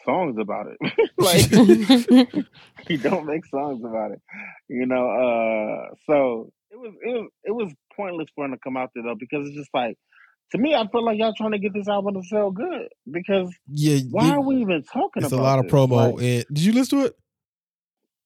songs 0.06 0.38
about 0.40 0.68
it. 0.68 1.12
like 1.18 1.52
you 2.90 2.98
don't 2.98 3.26
make 3.26 3.46
songs 3.46 3.84
about 3.84 4.12
it, 4.12 4.22
you 4.70 4.86
know. 4.86 5.10
Uh, 5.10 5.94
so 6.06 6.52
it 6.72 6.78
was 6.78 6.94
it 7.04 7.10
was 7.10 7.30
it 7.46 7.52
was 7.52 7.74
pointless 7.96 8.30
for 8.36 8.46
him 8.46 8.52
to 8.52 8.58
come 8.64 8.78
out 8.78 8.92
there 8.94 9.04
though 9.04 9.16
because 9.20 9.48
it's 9.48 9.58
just 9.58 9.70
like. 9.74 9.98
To 10.52 10.58
me, 10.58 10.74
I 10.74 10.88
feel 10.88 11.04
like 11.04 11.20
y'all 11.20 11.34
trying 11.36 11.52
to 11.52 11.60
get 11.60 11.74
this 11.74 11.90
album 11.90 12.14
to 12.14 12.24
sell 12.26 12.52
good 12.52 12.88
because 13.12 13.54
Yeah, 13.68 13.98
why 14.12 14.28
you- 14.28 14.32
are 14.32 14.40
we 14.40 14.62
even 14.62 14.82
talking 14.82 15.22
it's 15.24 15.34
a 15.34 15.36
lot 15.36 15.60
of 15.60 15.66
this? 15.66 15.74
promo. 15.74 16.14
Like- 16.14 16.24
and 16.24 16.46
did 16.54 16.60
you 16.64 16.72
listen 16.72 17.00
to 17.00 17.06
it? 17.08 17.16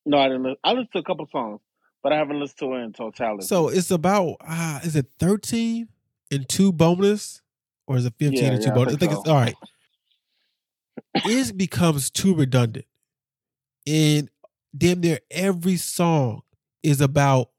no, 0.05 0.19
I 0.19 0.27
didn't. 0.27 0.43
Listen. 0.43 0.57
I 0.63 0.69
listened 0.73 0.89
to 0.93 0.99
a 0.99 1.03
couple 1.03 1.25
songs, 1.31 1.61
but 2.03 2.13
I 2.13 2.17
haven't 2.17 2.39
listened 2.39 2.59
to 2.59 2.73
it 2.75 2.79
in 2.79 2.93
totality. 2.93 3.45
So 3.45 3.69
it's 3.69 3.91
about 3.91 4.37
ah, 4.41 4.79
is 4.83 4.95
it 4.95 5.07
thirteen 5.19 5.89
and 6.31 6.47
two 6.47 6.71
bonus, 6.71 7.41
or 7.87 7.97
is 7.97 8.05
it 8.05 8.13
fifteen 8.17 8.43
Yeah, 8.43 8.51
and 8.53 8.61
two 8.61 8.67
yeah, 8.67 8.73
I 8.73 8.75
bonus? 8.75 8.95
I 8.95 8.97
think 8.97 9.11
think 9.11 9.21
it's 9.21 9.29
all 9.29 9.35
right. 9.35 9.55
It 11.25 11.57
becomes 11.57 12.09
too 12.09 12.35
redundant, 12.35 12.85
and 13.87 14.29
damn 14.75 15.01
near 15.01 15.19
every 15.29 15.77
song 15.77 16.41
is 16.83 17.01
about 17.01 17.49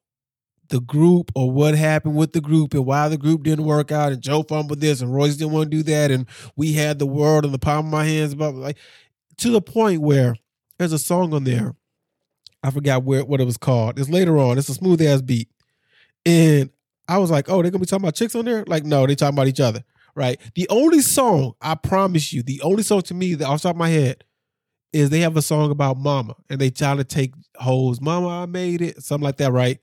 the 0.69 0.81
group 0.81 1.31
or 1.35 1.51
what 1.51 1.75
happened 1.75 2.17
with 2.17 2.33
the 2.33 2.41
group 2.41 2.73
and 2.73 2.87
why 2.87 3.07
the 3.09 3.19
group 3.19 3.43
didn't 3.43 3.67
work 3.67 3.93
out 3.93 4.11
and 4.11 4.23
Joe 4.23 4.43
fumbled 4.43 4.81
this 4.81 5.03
and 5.03 5.15
Royce 5.15 5.37
didn't 5.37 5.53
want 5.53 5.71
to 5.71 5.77
do 5.77 5.83
that 5.83 6.11
and 6.11 6.27
we 6.57 6.73
had 6.73 6.99
the 6.99 7.07
world 7.07 7.45
in 7.45 7.53
the 7.53 7.59
palm 7.59 7.85
of 7.87 7.93
my 7.93 8.05
hands 8.05 8.35
but 8.35 8.55
like 8.55 8.79
to 9.37 9.51
the 9.51 9.61
point 9.61 10.01
where 10.01 10.35
there's 10.79 10.95
a 10.95 10.99
song 10.99 11.35
on 11.35 11.45
there 11.45 11.75
I 12.62 12.70
forgot 12.70 13.03
where 13.05 13.25
what 13.25 13.40
it 13.40 13.44
was 13.44 13.57
called. 13.57 13.98
It's 13.98 14.09
later 14.09 14.38
on. 14.38 14.59
It's 14.59 14.68
a 14.68 14.75
smooth 14.75 15.03
ass 15.03 15.20
beat. 15.22 15.48
And 16.25 16.70
I 17.09 17.18
was 17.18 17.31
like, 17.31 17.48
oh, 17.48 17.62
they're 17.62 17.70
gonna 17.70 17.81
be 17.81 17.87
talking 17.87 18.05
about 18.05 18.14
chicks 18.14 18.35
on 18.35 18.44
there? 18.44 18.64
Like, 18.66 18.85
no, 18.85 19.07
they 19.07 19.14
talking 19.14 19.35
about 19.37 19.48
each 19.48 19.61
other. 19.61 19.83
Right. 20.14 20.40
The 20.55 20.68
only 20.68 21.01
song, 21.01 21.55
I 21.61 21.75
promise 21.75 22.33
you, 22.33 22.42
the 22.42 22.61
only 22.62 22.83
song 22.83 23.03
to 23.03 23.14
me 23.14 23.35
that 23.35 23.46
off 23.46 23.62
the 23.62 23.68
top 23.68 23.77
of 23.77 23.79
my 23.79 23.88
head 23.88 24.25
is 24.92 25.09
they 25.09 25.20
have 25.20 25.37
a 25.38 25.42
song 25.42 25.70
about 25.70 25.96
mama 25.96 26.35
and 26.51 26.61
they 26.61 26.68
trying 26.70 26.98
to 26.98 27.05
take 27.05 27.33
hoes, 27.57 27.98
mama, 28.01 28.42
I 28.42 28.46
made 28.46 28.83
it, 28.83 29.03
something 29.03 29.25
like 29.25 29.38
that, 29.38 29.53
right? 29.53 29.79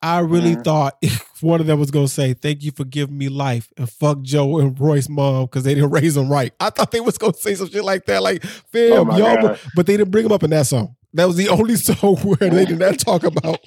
I 0.00 0.20
really 0.20 0.54
Mhm. 0.56 0.64
thought 0.64 1.02
one 1.40 1.60
of 1.60 1.66
them 1.66 1.78
was 1.80 1.90
gonna 1.90 2.08
say, 2.08 2.32
Thank 2.32 2.62
you 2.62 2.70
for 2.70 2.84
giving 2.84 3.18
me 3.18 3.28
life 3.28 3.72
and 3.76 3.90
fuck 3.90 4.22
Joe 4.22 4.58
and 4.58 4.78
Roy's 4.80 5.08
mom 5.08 5.44
because 5.46 5.64
they 5.64 5.74
didn't 5.74 5.90
raise 5.90 6.14
them 6.14 6.30
right. 6.30 6.52
I 6.60 6.70
thought 6.70 6.92
they 6.92 7.00
was 7.00 7.18
gonna 7.18 7.34
say 7.34 7.54
some 7.56 7.68
shit 7.68 7.84
like 7.84 8.06
that. 8.06 8.22
Like, 8.22 8.42
fam, 8.44 9.10
Oh 9.10 9.16
y'all 9.18 9.56
but 9.74 9.86
they 9.86 9.96
didn't 9.96 10.10
bring 10.12 10.22
them 10.24 10.32
up 10.32 10.44
in 10.44 10.50
that 10.50 10.66
song. 10.66 10.94
That 11.14 11.26
was 11.26 11.36
the 11.36 11.48
only 11.48 11.76
song 11.88 12.16
where 12.16 12.50
they 12.50 12.64
did 12.64 12.78
not 12.78 12.98
talk 12.98 13.24
about 13.24 13.58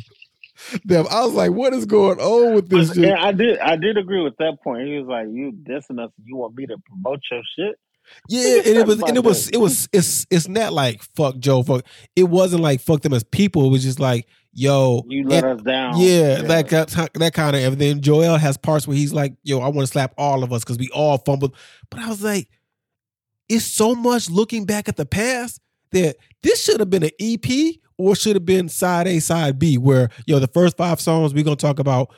them. 0.84 1.06
I 1.12 1.24
was 1.26 1.34
like, 1.34 1.52
what 1.52 1.74
is 1.74 1.86
going 1.86 2.20
on 2.20 2.56
with 2.56 2.70
this? 2.70 2.96
Yeah, 2.98 3.16
I 3.24 3.32
did. 3.32 3.60
I 3.60 3.76
did 3.76 3.98
agree 3.98 4.22
with 4.22 4.38
that 4.38 4.58
point. 4.64 4.88
He 4.88 4.98
was 4.98 5.08
like, 5.08 5.28
"You 5.30 5.52
dissing 5.52 6.04
us? 6.04 6.12
You 6.24 6.38
want 6.38 6.56
me 6.56 6.66
to 6.68 6.78
promote 6.88 7.20
your 7.32 7.42
shit?" 7.58 7.76
Yeah, 8.30 8.58
and 8.58 8.78
it 8.78 8.86
was 8.88 9.02
and 9.02 9.18
it 9.18 9.24
was 9.24 9.50
it 9.50 9.58
was 9.58 9.90
it's 9.92 10.26
it's 10.30 10.48
not 10.48 10.74
like 10.74 11.02
fuck 11.16 11.38
Joe, 11.40 11.64
fuck. 11.64 11.86
It 12.16 12.24
wasn't 12.26 12.62
like 12.64 12.80
fuck 12.82 13.02
them 13.02 13.14
as 13.14 13.24
people. 13.24 13.66
It 13.66 13.70
was 13.72 13.84
just 13.84 14.00
like, 14.00 14.28
yo, 14.54 15.04
You 15.08 15.28
let 15.28 15.44
it- 15.44 15.50
us 15.58 15.62
down. 15.64 15.98
yeah, 15.98 16.42
that 16.44 16.70
that 16.70 17.10
that 17.16 17.34
kind 17.34 17.56
of. 17.56 17.74
And 17.74 17.82
then 17.82 18.02
Joell 18.02 18.40
has 18.40 18.58
parts 18.58 18.88
where 18.88 18.96
he's 18.98 19.12
like, 19.14 19.34
"Yo, 19.44 19.60
I 19.60 19.68
want 19.70 19.82
to 19.82 19.88
slap 19.88 20.14
all 20.18 20.44
of 20.44 20.54
us 20.54 20.64
because 20.64 20.78
we 20.78 20.90
all 20.90 21.18
fumbled." 21.18 21.56
But 21.90 22.00
I 22.02 22.08
was 22.10 22.22
like, 22.24 22.48
it's 23.50 23.66
so 23.66 23.94
much 23.96 24.30
looking 24.30 24.66
back 24.66 24.88
at 24.88 24.98
the 24.98 25.06
past 25.06 25.60
that 25.92 26.18
this 26.44 26.64
should 26.64 26.80
have 26.80 26.90
been 26.90 27.04
an 27.04 27.12
EP 27.20 27.76
or 27.98 28.16
should 28.16 28.36
have 28.36 28.46
been 28.46 28.70
side 28.70 29.08
A, 29.08 29.20
side 29.20 29.58
B, 29.60 29.78
where 29.78 30.10
you 30.26 30.34
know 30.34 30.40
the 30.40 30.48
first 30.48 30.78
five 30.78 31.00
songs 31.00 31.34
we're 31.34 31.44
gonna 31.44 31.56
talk 31.56 31.80
about 31.80 32.14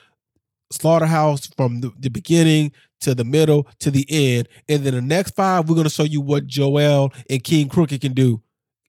Slaughterhouse 0.72 1.48
from 1.56 1.82
the, 1.82 1.92
the 1.98 2.10
beginning 2.10 2.72
to 3.02 3.16
the 3.16 3.24
middle 3.24 3.68
to 3.80 3.92
the 3.92 4.06
end, 4.10 4.48
and 4.68 4.84
then 4.84 4.94
the 4.94 5.02
next 5.02 5.36
five 5.36 5.70
we're 5.70 5.76
gonna 5.76 5.90
show 5.90 6.04
you 6.04 6.20
what 6.22 6.48
Joell 6.48 7.14
and 7.30 7.44
King 7.44 7.70
Crooked 7.70 8.02
can 8.02 8.14
do. 8.14 8.42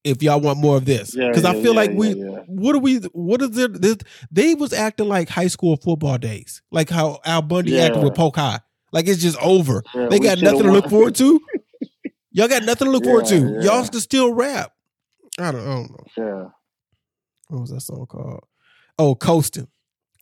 If 0.04 0.22
y'all 0.22 0.40
want 0.40 0.60
more 0.60 0.76
of 0.76 0.84
this, 0.86 1.14
Yeah, 1.14 1.28
because 1.28 1.44
I 1.44 1.52
feel 1.54 1.74
yeah, 1.74 1.80
like 1.80 1.90
we, 1.90 2.08
yeah, 2.14 2.30
yeah. 2.30 2.38
what 2.46 2.74
are 2.74 2.78
we, 2.78 2.98
what 3.12 3.42
is 3.42 3.58
it? 3.58 3.82
This, 3.82 3.96
they 4.30 4.54
was 4.54 4.72
acting 4.72 5.08
like 5.08 5.28
high 5.28 5.48
school 5.48 5.76
football 5.76 6.16
days, 6.16 6.62
like 6.70 6.88
how 6.88 7.18
Al 7.24 7.42
Bundy 7.42 7.78
acted 7.78 8.02
with 8.02 8.14
Polk 8.14 8.36
High. 8.36 8.60
Like 8.92 9.06
it's 9.06 9.20
just 9.20 9.36
over. 9.42 9.82
Yeah, 9.94 10.06
they 10.06 10.18
got 10.20 10.40
nothing 10.40 10.62
to 10.62 10.72
look 10.72 10.88
forward 10.88 11.14
to. 11.16 11.40
Y'all 12.38 12.46
got 12.46 12.62
nothing 12.62 12.86
to 12.86 12.92
look 12.92 13.02
forward 13.02 13.26
to. 13.26 13.36
Yeah, 13.36 13.50
yeah. 13.50 13.60
Y'all 13.62 13.88
can 13.88 13.98
still 13.98 14.32
rap. 14.32 14.72
I 15.40 15.50
don't, 15.50 15.60
I 15.60 15.74
don't 15.74 15.90
know. 15.90 16.04
Yeah, 16.16 16.48
What 17.48 17.62
was 17.62 17.70
that 17.70 17.80
song 17.80 18.06
called? 18.06 18.44
Oh, 18.96 19.16
Coasting. 19.16 19.66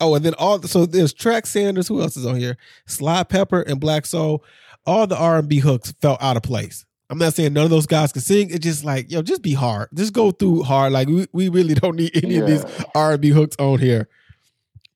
Oh, 0.01 0.15
and 0.15 0.25
then 0.25 0.33
all 0.39 0.63
so 0.63 0.87
there's 0.87 1.13
Track 1.13 1.45
Sanders. 1.45 1.89
Who 1.89 2.01
else 2.01 2.17
is 2.17 2.25
on 2.25 2.37
here? 2.37 2.57
Sly 2.87 3.23
Pyper 3.25 3.61
and 3.61 3.79
Black 3.79 4.07
Soul. 4.07 4.43
All 4.87 5.07
the 5.07 5.17
R 5.19 5.39
and 5.41 5.49
B 5.49 5.59
hooks 5.59 5.93
felt 6.01 6.23
out 6.23 6.39
of 6.39 6.43
place. 6.43 6.87
I'm 7.11 7.19
not 7.19 7.35
saying 7.35 7.53
none 7.53 7.65
of 7.65 7.71
those 7.71 7.87
guys 7.87 8.13
can 8.13 8.23
sing. 8.23 8.49
It's 8.49 8.61
just 8.61 8.83
like 8.83 9.11
yo, 9.11 9.21
just 9.21 9.43
be 9.43 9.53
hard. 9.53 9.91
Just 9.93 10.15
go 10.15 10.31
through 10.31 10.63
hard. 10.63 10.93
Like 10.93 11.09
we, 11.09 11.27
we 11.33 11.51
really 11.51 11.75
don't 11.83 11.97
need 11.97 12.17
any 12.25 12.39
of 12.39 12.47
these 12.47 12.65
R 12.95 13.13
and 13.13 13.21
B 13.21 13.29
hooks 13.29 13.57
on 13.59 13.79
here. 13.79 14.09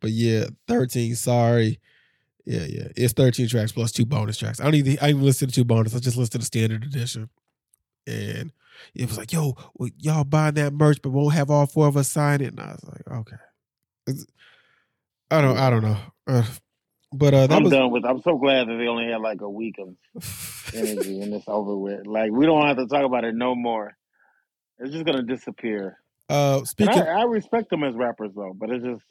But 0.01 0.13
yeah, 0.13 0.47
13. 0.69 1.15
Sorry. 1.17 1.81
Yeah, 2.46 2.64
yeah. 2.68 2.88
It's 2.96 3.12
13 3.12 3.48
tracks 3.48 3.72
plus 3.72 3.92
two 3.92 4.07
bonus 4.07 4.38
tracks. 4.38 4.61
I 4.61 4.64
don't 4.64 4.74
even 4.74 4.98
I 5.03 5.11
even 5.11 5.22
listen 5.22 5.48
to 5.48 5.55
two 5.55 5.64
bonus. 5.64 5.94
I 5.94 5.98
just 5.98 6.16
listened 6.16 6.33
to 6.33 6.38
the 6.38 6.44
standard 6.44 6.83
edition. 6.85 7.29
And 8.07 8.53
it 8.94 9.07
was 9.09 9.18
like, 9.18 9.33
yo, 9.33 9.55
well, 9.74 9.90
y'all 9.98 10.24
buying 10.24 10.55
that 10.55 10.72
merch, 10.72 10.98
but 11.03 11.11
won't 11.11 11.35
have 11.35 11.50
all 11.50 11.66
four 11.66 11.87
of 11.87 11.96
us 11.96 12.09
sign 12.09 12.40
it. 12.40 12.48
And 12.48 12.61
I 12.61 12.72
was 12.72 12.85
like, 12.85 13.18
okay. 13.20 13.37
It's- 14.09 14.26
I 15.31 15.40
don't 15.42 15.57
I 15.59 15.70
don't 15.70 15.83
know. 15.83 15.96
Uh, 16.26 16.44
but 17.12 17.35
uh 17.35 17.46
that 17.46 17.57
I'm 17.57 17.62
was 17.64 17.72
done 17.72 17.90
with. 17.92 18.05
I'm 18.05 18.20
so 18.22 18.37
glad 18.38 18.68
that 18.68 18.76
they 18.79 18.88
only 18.88 19.07
had 19.11 19.20
like 19.20 19.42
a 19.42 19.48
week 19.50 19.76
of 19.79 19.94
energy 20.74 21.20
and 21.20 21.33
it's 21.35 21.46
over 21.46 21.76
with. 21.76 22.07
Like 22.07 22.33
we 22.33 22.46
don't 22.46 22.66
have 22.66 22.79
to 22.79 22.87
talk 22.87 23.05
about 23.05 23.24
it 23.24 23.35
no 23.35 23.55
more. 23.55 23.96
It's 24.79 24.92
just 24.92 25.05
gonna 25.05 25.22
disappear. 25.22 25.98
uh 26.29 26.64
speaking 26.64 27.00
I, 27.00 27.20
I 27.20 27.24
respect 27.24 27.70
them 27.70 27.85
as 27.85 27.94
rappers 27.94 28.33
though, 28.35 28.53
but 28.57 28.70
it's 28.70 28.85
just 28.85 29.03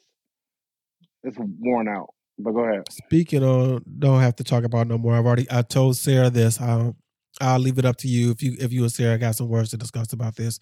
it's 1.22 1.36
worn 1.38 1.88
out. 1.88 2.12
But 2.42 2.52
go 2.52 2.64
ahead. 2.64 2.82
Speaking 2.90 3.42
on, 3.44 3.84
don't 3.98 4.20
have 4.20 4.36
to 4.36 4.44
talk 4.44 4.64
about 4.64 4.86
no 4.86 4.98
more. 4.98 5.14
I've 5.14 5.26
already 5.26 5.46
I 5.50 5.62
told 5.62 5.96
Sarah 5.96 6.30
this. 6.30 6.60
I'll 6.60 6.96
I'll 7.40 7.58
leave 7.58 7.78
it 7.78 7.84
up 7.84 7.96
to 7.98 8.08
you 8.08 8.30
if 8.30 8.42
you 8.42 8.56
if 8.60 8.72
you 8.72 8.82
and 8.82 8.92
Sarah 8.92 9.18
got 9.18 9.36
some 9.36 9.48
words 9.48 9.70
to 9.70 9.76
discuss 9.76 10.12
about 10.12 10.36
this. 10.36 10.58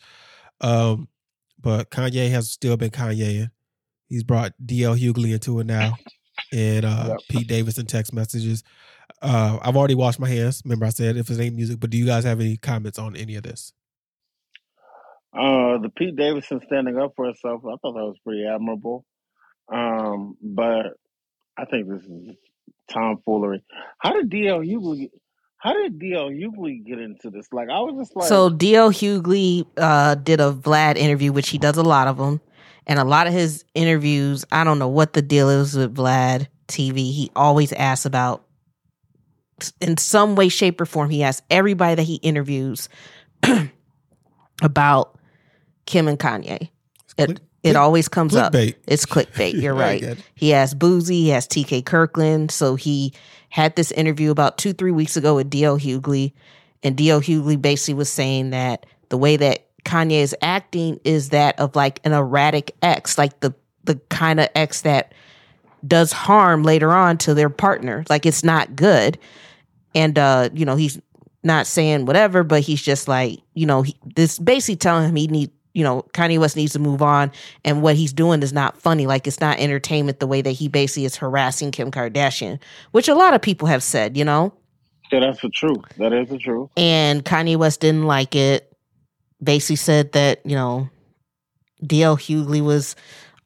Um, 0.60 1.08
but 1.60 1.90
Kanye 1.90 2.30
has 2.30 2.50
still 2.50 2.76
been 2.76 2.90
Kanye. 2.90 3.50
He's 4.08 4.24
brought 4.24 4.52
DL 4.64 4.98
Hughley 4.98 5.32
into 5.34 5.60
it 5.60 5.66
now, 5.66 5.94
and 6.52 6.84
uh, 6.84 7.06
Yep. 7.08 7.18
Pete 7.28 7.48
Davidson 7.48 7.86
text 7.86 8.12
messages. 8.12 8.62
Uh, 9.20 9.58
I've 9.62 9.76
already 9.76 9.94
washed 9.94 10.20
my 10.20 10.28
hands. 10.28 10.62
Remember, 10.64 10.86
I 10.86 10.90
said 10.90 11.16
if 11.16 11.28
it 11.30 11.40
ain't 11.40 11.56
music. 11.56 11.80
But 11.80 11.90
do 11.90 11.98
you 11.98 12.06
guys 12.06 12.24
have 12.24 12.40
any 12.40 12.56
comments 12.56 12.98
on 12.98 13.16
any 13.16 13.34
of 13.34 13.42
this? 13.42 13.72
Uh, 15.32 15.78
the 15.78 15.90
Pete 15.96 16.16
Davidson 16.16 16.60
standing 16.66 16.98
up 16.98 17.12
for 17.14 17.26
herself, 17.26 17.60
I 17.64 17.76
thought 17.82 17.92
that 17.94 18.04
was 18.04 18.16
pretty 18.24 18.46
admirable. 18.46 19.04
Um, 19.72 20.36
but 20.42 20.94
I 21.58 21.64
think 21.64 21.88
this 21.88 22.02
is 22.04 22.36
tomfoolery. 22.88 23.62
How 23.98 24.12
did 24.12 24.30
DL 24.30 24.64
Hughley? 24.66 25.10
How 25.58 25.72
did 25.72 25.98
DL 25.98 26.30
Hughley 26.30 26.86
get 26.86 27.00
into 27.00 27.30
this? 27.30 27.48
Like, 27.52 27.68
I 27.68 27.80
was 27.80 27.96
just 27.98 28.16
like, 28.16 28.28
So 28.28 28.48
D.L. 28.48 28.90
Hughley 28.90 29.66
uh, 29.76 30.14
did 30.14 30.40
a 30.40 30.52
Vlad 30.52 30.96
interview, 30.96 31.32
which 31.32 31.48
he 31.48 31.58
does 31.58 31.76
a 31.76 31.82
lot 31.82 32.06
of 32.06 32.16
them, 32.16 32.40
and 32.86 33.00
a 33.00 33.04
lot 33.04 33.26
of 33.26 33.32
his 33.32 33.64
interviews. 33.74 34.44
I 34.52 34.62
don't 34.62 34.78
know 34.78 34.88
what 34.88 35.14
the 35.14 35.22
deal 35.22 35.48
is 35.50 35.76
with 35.76 35.96
Vlad 35.96 36.46
TV. 36.68 37.12
He 37.12 37.32
always 37.34 37.72
asks 37.72 38.06
about, 38.06 38.44
in 39.80 39.96
some 39.96 40.36
way, 40.36 40.48
shape, 40.48 40.80
or 40.80 40.86
form. 40.86 41.10
He 41.10 41.24
asks 41.24 41.44
everybody 41.50 41.96
that 41.96 42.04
he 42.04 42.16
interviews 42.16 42.88
about 44.62 45.18
Kim 45.86 46.06
and 46.06 46.20
Kanye. 46.20 46.70
It 47.16 47.26
Click- 47.26 47.38
it 47.62 47.76
always 47.76 48.08
comes 48.08 48.34
up. 48.36 48.52
clickbait. 48.52 48.76
It's 48.86 49.06
clickbait. 49.06 49.60
You're 49.60 49.74
right. 49.74 50.16
He 50.34 50.50
has 50.50 50.74
Boosie, 50.74 51.10
he 51.10 51.28
has 51.30 51.46
TK 51.46 51.84
Kirkland. 51.84 52.50
So 52.50 52.74
he 52.74 53.12
had 53.50 53.76
this 53.76 53.90
interview 53.92 54.30
about 54.30 54.58
two, 54.58 54.72
three 54.72 54.92
weeks 54.92 55.16
ago 55.16 55.36
with 55.36 55.50
D.L. 55.50 55.78
Hughley. 55.78 56.32
And 56.82 56.96
D.L. 56.96 57.20
Hughley 57.20 57.60
basically 57.60 57.94
was 57.94 58.08
saying 58.10 58.50
that 58.50 58.86
the 59.08 59.18
way 59.18 59.36
that 59.36 59.66
Kanye 59.84 60.20
is 60.20 60.36
acting 60.42 61.00
is 61.04 61.30
that 61.30 61.58
of 61.58 61.74
like 61.74 62.00
an 62.04 62.12
erratic 62.12 62.76
ex, 62.82 63.18
like 63.18 63.40
the 63.40 63.54
the 63.84 63.96
kind 64.10 64.38
of 64.38 64.48
ex 64.54 64.82
that 64.82 65.14
does 65.86 66.12
harm 66.12 66.62
later 66.62 66.92
on 66.92 67.16
to 67.18 67.34
their 67.34 67.48
partner. 67.48 68.04
Like 68.10 68.26
it's 68.26 68.44
not 68.44 68.76
good. 68.76 69.18
And 69.94 70.18
uh, 70.18 70.50
you 70.52 70.64
know, 70.64 70.76
he's 70.76 71.00
not 71.42 71.66
saying 71.66 72.06
whatever, 72.06 72.44
but 72.44 72.60
he's 72.60 72.82
just 72.82 73.08
like, 73.08 73.40
you 73.54 73.66
know, 73.66 73.82
he, 73.82 73.96
this 74.14 74.38
basically 74.38 74.76
telling 74.76 75.08
him 75.08 75.16
he 75.16 75.26
need, 75.28 75.50
you 75.78 75.84
know, 75.84 76.02
Kanye 76.12 76.40
West 76.40 76.56
needs 76.56 76.72
to 76.72 76.80
move 76.80 77.02
on, 77.02 77.30
and 77.64 77.82
what 77.82 77.94
he's 77.94 78.12
doing 78.12 78.42
is 78.42 78.52
not 78.52 78.76
funny. 78.76 79.06
Like 79.06 79.28
it's 79.28 79.40
not 79.40 79.60
entertainment 79.60 80.18
the 80.18 80.26
way 80.26 80.42
that 80.42 80.50
he 80.50 80.66
basically 80.66 81.04
is 81.04 81.14
harassing 81.14 81.70
Kim 81.70 81.92
Kardashian, 81.92 82.58
which 82.90 83.06
a 83.06 83.14
lot 83.14 83.32
of 83.32 83.40
people 83.40 83.68
have 83.68 83.84
said, 83.84 84.16
you 84.16 84.24
know. 84.24 84.52
yeah, 85.12 85.20
that's 85.20 85.40
the 85.40 85.50
truth. 85.50 85.84
That 85.98 86.12
is 86.12 86.30
the 86.30 86.38
truth. 86.38 86.70
And 86.76 87.24
Kanye 87.24 87.56
West 87.56 87.78
didn't 87.78 88.06
like 88.06 88.34
it. 88.34 88.76
Basically 89.40 89.76
said 89.76 90.10
that, 90.12 90.44
you 90.44 90.56
know, 90.56 90.90
DL 91.84 92.18
Hughley 92.18 92.60
was 92.60 92.96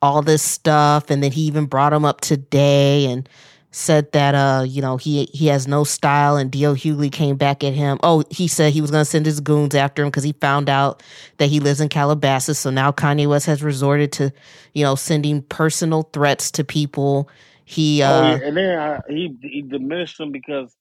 all 0.01 0.23
this 0.23 0.43
stuff. 0.43 1.11
And 1.11 1.23
then 1.23 1.33
he 1.33 1.43
even 1.43 1.67
brought 1.67 1.93
him 1.93 2.07
up 2.07 2.23
today 2.23 3.05
and 3.13 3.29
said 3.73 4.13
that 4.13 4.35
uh, 4.35 4.63
you 4.63 4.81
know, 4.81 4.97
he 4.99 5.25
he 5.33 5.47
has 5.47 5.67
no 5.67 5.83
style 5.83 6.37
and 6.37 6.53
DL 6.53 6.77
Hughley 6.77 7.11
came 7.11 7.37
back 7.37 7.65
at 7.65 7.73
him. 7.73 7.99
Oh, 8.03 8.23
he 8.31 8.47
said 8.47 8.73
he 8.73 8.81
was 8.81 8.91
gonna 8.91 9.05
send 9.05 9.27
his 9.27 9.41
goons 9.41 9.75
after 9.75 10.03
him 10.03 10.09
because 10.09 10.23
he 10.25 10.33
found 10.35 10.69
out 10.69 11.03
that 11.39 11.49
he 11.49 11.59
lives 11.59 11.81
in 11.81 11.89
Calabasas. 11.89 12.59
So 12.59 12.71
now 12.71 12.93
Kanye 12.93 13.27
West 13.27 13.47
has 13.47 13.63
resorted 13.63 14.13
to, 14.13 14.33
you 14.75 14.85
know, 14.85 14.95
sending 14.95 15.43
personal 15.43 16.03
threats 16.13 16.51
to 16.53 16.65
people. 16.65 17.29
He 17.65 18.03
oh, 18.03 18.07
uh 18.07 18.37
yeah. 18.41 18.47
and 18.47 18.57
then 18.57 18.79
I, 18.79 19.01
he 19.09 19.37
he 19.43 19.63
diminished 19.63 20.21
him 20.21 20.31
because 20.33 20.77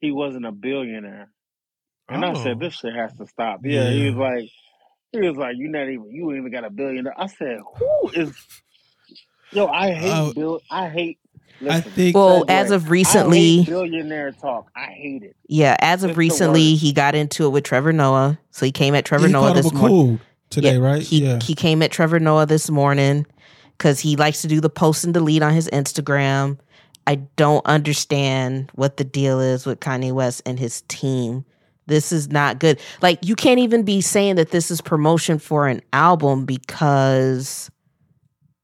he 0.00 0.12
wasn't 0.12 0.46
a 0.46 0.52
billionaire. 0.52 1.30
And 2.08 2.24
I 2.24 2.34
said, 2.34 2.56
Oh. 2.56 2.60
this 2.60 2.74
shit 2.74 2.94
has 2.94 3.12
to 3.16 3.26
stop. 3.26 3.60
Yeah, 3.64 3.90
he 3.90 4.06
was 4.06 4.14
like, 4.14 4.48
he 5.10 5.18
was 5.28 5.36
like, 5.36 5.56
you 5.56 5.66
not 5.68 5.88
even, 5.88 6.08
you 6.10 6.30
ain't 6.30 6.38
even 6.38 6.52
got 6.52 6.64
a 6.64 6.70
billionaire. 6.70 7.14
I 7.20 7.26
said, 7.26 7.58
who 7.78 8.10
is? 8.14 8.32
Yo, 9.50 9.66
I 9.66 9.92
hate 9.92 10.12
Oh. 10.12 10.32
bill. 10.32 10.60
I 10.70 10.88
hate. 10.88 11.18
I 11.68 11.80
think 11.80 12.14
well, 12.16 12.44
segue. 12.44 12.50
as 12.50 12.70
of 12.70 12.90
recently, 12.90 13.64
billionaire 13.64 14.32
talk. 14.32 14.70
I 14.76 14.86
hate 14.86 15.22
it. 15.22 15.36
Yeah, 15.48 15.76
as 15.80 16.02
of 16.04 16.10
It's 16.10 16.16
recently, 16.18 16.74
he 16.74 16.92
got 16.92 17.14
into 17.14 17.46
it 17.46 17.50
with 17.50 17.64
Trevor 17.64 17.92
Noah. 17.92 18.38
So 18.50 18.66
he 18.66 18.72
came 18.72 18.94
at 18.94 19.04
Trevor 19.04 19.26
he 19.26 19.32
Noah 19.32 19.54
this 19.54 19.72
morning. 19.72 19.88
cool 19.88 20.20
today, 20.50 20.74
Yeah, 20.74 20.80
right? 20.80 21.02
He 21.02 21.24
yeah. 21.24 21.38
he 21.42 21.54
came 21.54 21.82
at 21.82 21.90
Trevor 21.90 22.20
Noah 22.20 22.46
this 22.46 22.70
morning 22.70 23.26
because 23.78 24.00
he 24.00 24.16
likes 24.16 24.42
to 24.42 24.48
do 24.48 24.60
the 24.60 24.70
post 24.70 25.04
and 25.04 25.14
delete 25.14 25.42
on 25.42 25.52
his 25.52 25.68
Instagram. 25.68 26.58
I 27.06 27.16
don't 27.36 27.64
understand 27.66 28.70
what 28.74 28.96
the 28.96 29.04
deal 29.04 29.40
is 29.40 29.64
with 29.64 29.80
Kanye 29.80 30.12
West 30.12 30.42
and 30.44 30.58
his 30.58 30.82
team. 30.88 31.44
This 31.86 32.10
is 32.10 32.28
not 32.30 32.58
good. 32.58 32.80
Like 33.00 33.20
you 33.24 33.36
can't 33.36 33.60
even 33.60 33.84
be 33.84 34.00
saying 34.00 34.34
that 34.36 34.50
this 34.50 34.70
is 34.72 34.80
promotion 34.80 35.38
for 35.38 35.68
an 35.68 35.80
album 35.92 36.44
because 36.44 37.70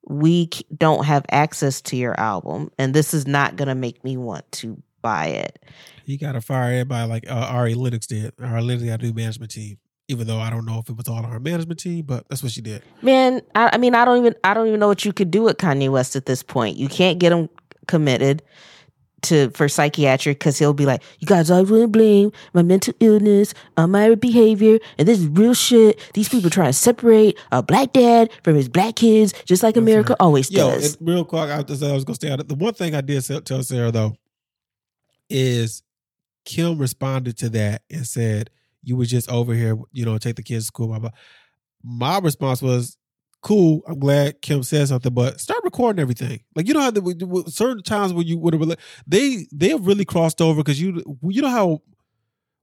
we 0.08 0.50
don't 0.76 1.04
have 1.04 1.24
access 1.30 1.80
to 1.80 1.96
your 1.96 2.18
album 2.18 2.70
and 2.78 2.94
this 2.94 3.14
is 3.14 3.26
not 3.26 3.56
going 3.56 3.68
to 3.68 3.74
make 3.74 4.02
me 4.04 4.16
want 4.16 4.50
to 4.52 4.82
buy 5.00 5.26
it. 5.26 5.58
He 6.04 6.16
got 6.16 6.32
to 6.32 6.40
fire 6.40 6.72
everybody 6.72 7.08
like 7.08 7.30
uh, 7.30 7.34
Ari 7.34 7.74
Lennox 7.74 8.06
did. 8.06 8.32
Ari 8.40 8.62
Lennox 8.62 8.84
got 8.84 9.00
a 9.00 9.04
new 9.04 9.12
management 9.12 9.50
team. 9.50 9.78
Even 10.08 10.26
though 10.26 10.40
I 10.40 10.50
don't 10.50 10.66
know 10.66 10.78
if 10.78 10.90
it 10.90 10.96
was 10.96 11.08
all 11.08 11.16
on 11.16 11.24
her 11.24 11.40
management 11.40 11.78
team, 11.78 12.04
but 12.04 12.28
that's 12.28 12.42
what 12.42 12.52
she 12.52 12.60
did. 12.60 12.82
Man, 13.00 13.40
I, 13.54 13.70
I 13.74 13.78
mean, 13.78 13.94
I 13.94 14.04
don't 14.04 14.18
even, 14.18 14.34
I 14.44 14.52
don't 14.52 14.66
even 14.66 14.80
know 14.80 14.88
what 14.88 15.04
you 15.04 15.12
could 15.12 15.30
do 15.30 15.44
with 15.44 15.58
Kanye 15.58 15.90
West 15.90 16.16
at 16.16 16.26
this 16.26 16.42
point. 16.42 16.76
You 16.76 16.88
can't 16.88 17.18
get 17.18 17.32
him 17.32 17.48
committed 17.86 18.42
to 19.22 19.50
for 19.50 19.68
psychiatric 19.68 20.38
because 20.38 20.58
he'll 20.58 20.72
be 20.72 20.86
like, 20.86 21.02
"You 21.18 21.26
guys 21.26 21.50
always 21.50 21.70
want 21.70 21.82
to 21.82 21.88
blame 21.88 22.32
my 22.52 22.62
mental 22.62 22.94
illness 23.00 23.54
on 23.76 23.90
my 23.90 24.14
behavior, 24.14 24.78
and 24.98 25.08
this 25.08 25.20
is 25.20 25.26
real 25.26 25.54
shit. 25.54 26.00
These 26.14 26.28
people 26.28 26.50
trying 26.50 26.68
to 26.68 26.72
separate 26.72 27.38
a 27.50 27.62
black 27.62 27.92
dad 27.92 28.30
from 28.42 28.56
his 28.56 28.68
black 28.68 28.96
kids, 28.96 29.32
just 29.44 29.62
like 29.62 29.76
America 29.76 30.16
always 30.20 30.50
Yo, 30.50 30.70
does." 30.70 30.96
real 31.00 31.24
quick, 31.24 31.50
I 31.50 31.60
was, 31.62 31.82
I 31.82 31.92
was 31.92 32.04
gonna 32.04 32.18
say. 32.20 32.36
The 32.36 32.54
one 32.54 32.74
thing 32.74 32.94
I 32.94 33.00
did 33.00 33.24
tell 33.44 33.62
Sarah 33.62 33.90
though 33.90 34.16
is 35.28 35.82
Kim 36.44 36.78
responded 36.78 37.38
to 37.38 37.48
that 37.50 37.82
and 37.90 38.06
said, 38.06 38.50
"You 38.82 38.96
were 38.96 39.06
just 39.06 39.30
over 39.30 39.54
here, 39.54 39.78
you 39.92 40.04
know, 40.04 40.18
take 40.18 40.36
the 40.36 40.42
kids 40.42 40.64
to 40.64 40.66
school." 40.66 40.88
Blah 40.88 40.98
blah. 40.98 41.10
My 41.84 42.18
response 42.18 42.62
was, 42.62 42.96
"Cool. 43.42 43.82
I'm 43.86 43.98
glad 43.98 44.40
Kim 44.40 44.62
said 44.62 44.88
something, 44.88 45.12
but 45.12 45.40
start 45.40 45.62
recording 45.64 46.00
everything. 46.00 46.40
Like 46.54 46.68
you 46.68 46.74
know 46.74 46.80
how 46.80 46.90
the, 46.90 47.44
certain 47.48 47.82
times 47.82 48.12
when 48.12 48.26
you 48.26 48.38
would 48.38 48.54
have 48.54 48.78
they 49.06 49.46
they 49.52 49.70
have 49.70 49.86
really 49.86 50.04
crossed 50.04 50.40
over 50.40 50.60
because 50.60 50.80
you 50.80 51.02
you 51.22 51.42
know 51.42 51.48
how 51.50 51.82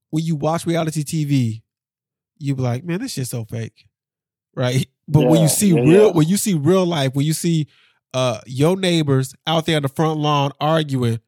when 0.09 0.23
you 0.23 0.35
watch 0.35 0.65
reality 0.65 1.03
TV, 1.03 1.61
you 2.37 2.55
be 2.55 2.61
like, 2.61 2.83
man, 2.83 2.99
this 2.99 3.13
shit's 3.13 3.29
so 3.29 3.45
fake, 3.45 3.87
right? 4.55 4.87
But 5.11 5.25
when 5.25 5.41
you 5.41 5.47
see 5.47 5.69
yeah, 5.69 5.81
real, 5.81 6.05
yeah. 6.05 6.11
when 6.11 6.27
you 6.27 6.37
see 6.37 6.53
real 6.53 6.85
life, 6.85 7.15
when 7.15 7.25
you 7.25 7.33
see 7.33 7.65
uh 8.13 8.41
your 8.45 8.77
neighbors 8.77 9.33
out 9.47 9.65
there 9.65 9.77
on 9.77 9.81
the 9.81 9.89
front 9.89 10.19
lawn 10.19 10.51
arguing, 10.61 11.19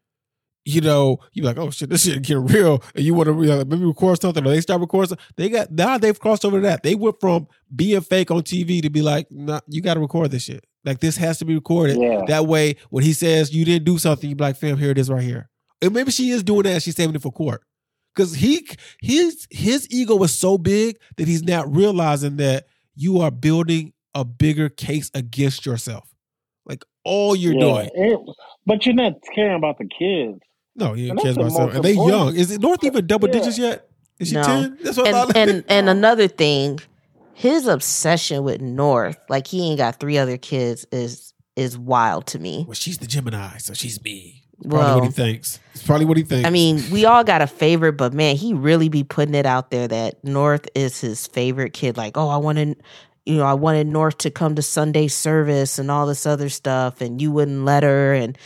you 0.65 0.81
know, 0.81 1.17
you 1.33 1.43
like, 1.43 1.57
oh 1.57 1.71
shit, 1.71 1.89
this 1.89 2.03
shit 2.05 2.21
getting 2.21 2.45
real, 2.45 2.83
and 2.95 3.03
you 3.03 3.13
want 3.13 3.27
to 3.27 3.33
uh, 3.61 3.65
maybe 3.67 3.85
record 3.85 4.21
something, 4.21 4.45
or 4.45 4.49
they 4.49 4.61
start 4.61 4.79
recording. 4.81 5.09
Something. 5.09 5.25
They 5.37 5.49
got 5.49 5.71
now 5.71 5.97
they've 5.97 6.19
crossed 6.19 6.45
over 6.45 6.57
to 6.57 6.61
that. 6.63 6.83
They 6.83 6.95
went 6.95 7.19
from 7.19 7.47
being 7.75 8.01
fake 8.01 8.29
on 8.31 8.41
TV 8.43 8.81
to 8.81 8.89
be 8.89 9.01
like, 9.01 9.27
nah, 9.31 9.61
you 9.67 9.81
got 9.81 9.95
to 9.95 9.99
record 9.99 10.31
this 10.31 10.43
shit. 10.43 10.63
Like 10.85 10.99
this 10.99 11.17
has 11.17 11.37
to 11.39 11.45
be 11.45 11.55
recorded. 11.55 11.97
Yeah. 11.99 12.21
That 12.27 12.45
way, 12.47 12.75
when 12.89 13.03
he 13.03 13.13
says 13.13 13.53
you 13.53 13.65
didn't 13.65 13.85
do 13.85 13.97
something, 13.97 14.29
you 14.29 14.35
be 14.35 14.43
like, 14.43 14.57
fam, 14.57 14.77
here 14.77 14.91
it 14.91 14.97
is 14.97 15.09
right 15.09 15.23
here. 15.23 15.49
And 15.81 15.93
maybe 15.93 16.11
she 16.11 16.29
is 16.29 16.43
doing 16.43 16.63
that. 16.63 16.81
She's 16.83 16.95
saving 16.95 17.15
it 17.15 17.21
for 17.21 17.31
court. 17.31 17.63
Because 18.15 18.35
he 18.35 18.67
his 19.01 19.47
his 19.49 19.87
ego 19.89 20.21
is 20.23 20.37
so 20.37 20.57
big 20.57 20.97
that 21.17 21.27
he's 21.27 21.43
not 21.43 21.73
realizing 21.73 22.37
that 22.37 22.65
you 22.95 23.19
are 23.21 23.31
building 23.31 23.93
a 24.13 24.25
bigger 24.25 24.69
case 24.69 25.09
against 25.13 25.65
yourself. 25.65 26.13
Like 26.65 26.83
all 27.05 27.35
you're 27.35 27.53
Yeah, 27.53 27.59
doing. 27.59 27.89
it- 27.93 28.19
but 28.65 28.85
you're 28.85 28.93
not 28.95 29.13
caring 29.33 29.55
about 29.55 29.77
the 29.79 29.85
kids. 29.87 30.39
No, 30.75 30.93
he 30.93 31.09
And 31.09 31.19
cares 31.19 31.35
that's 31.35 31.47
about 31.49 31.51
something. 31.51 31.65
most 31.67 31.75
And 31.75 31.85
they 31.85 32.09
young. 32.09 32.35
Is 32.35 32.51
it 32.51 32.61
North 32.61 32.83
even 32.83 33.05
double 33.07 33.27
Yeah. 33.27 33.33
digits 33.33 33.57
yet? 33.57 33.87
Is 34.19 34.29
she 34.29 34.35
No. 34.35 34.43
10? 34.43 34.77
That's 34.83 34.97
what 34.97 35.07
I 35.07 35.09
and 35.09 35.17
thought. 35.27 35.37
and 35.37 35.63
and 35.69 35.89
another 35.89 36.27
thing, 36.27 36.79
his 37.33 37.67
obsession 37.67 38.43
with 38.43 38.61
North, 38.61 39.17
like 39.29 39.47
he 39.47 39.67
ain't 39.69 39.77
got 39.79 39.99
three 39.99 40.17
other 40.17 40.37
kids, 40.37 40.85
is 40.91 41.33
is 41.55 41.77
wild 41.77 42.27
to 42.27 42.39
me. 42.39 42.63
well, 42.67 42.73
she's 42.75 42.97
the 42.99 43.07
Gemini, 43.07 43.57
so 43.57 43.73
she's 43.73 44.01
me. 44.03 44.43
It's 44.59 44.67
probably 44.69 44.93
what 44.93 45.03
he 45.05 45.09
thinks. 45.11 45.59
It's 45.73 45.83
probably 45.83 46.05
what 46.05 46.17
he 46.17 46.23
thinks. 46.23 46.45
I 46.47 46.51
mean, 46.51 46.81
we 46.91 47.05
all 47.05 47.23
got 47.23 47.41
a 47.41 47.47
favorite, 47.47 47.93
but 47.93 48.13
man, 48.13 48.35
he 48.35 48.53
really 48.53 48.89
be 48.89 49.03
putting 49.03 49.33
it 49.35 49.45
out 49.47 49.71
there 49.71 49.87
that 49.87 50.23
North 50.23 50.69
is 50.75 51.01
his 51.01 51.25
favorite 51.27 51.73
kid. 51.73 51.97
Like, 51.97 52.15
oh, 52.15 52.29
I 52.29 52.37
wanted, 52.37 52.81
you 53.25 53.37
know, 53.37 53.43
I 53.45 53.55
wanted 53.55 53.87
North 53.87 54.19
to 54.19 54.29
come 54.31 54.53
to 54.55 54.61
Sunday 54.61 55.07
service 55.07 55.79
and 55.79 55.89
all 55.91 56.05
this 56.05 56.25
other 56.27 56.47
stuff, 56.47 57.01
and 57.01 57.19
you 57.19 57.31
wouldn't 57.31 57.65
let 57.65 57.81
her, 57.83 58.13
and 58.13 58.37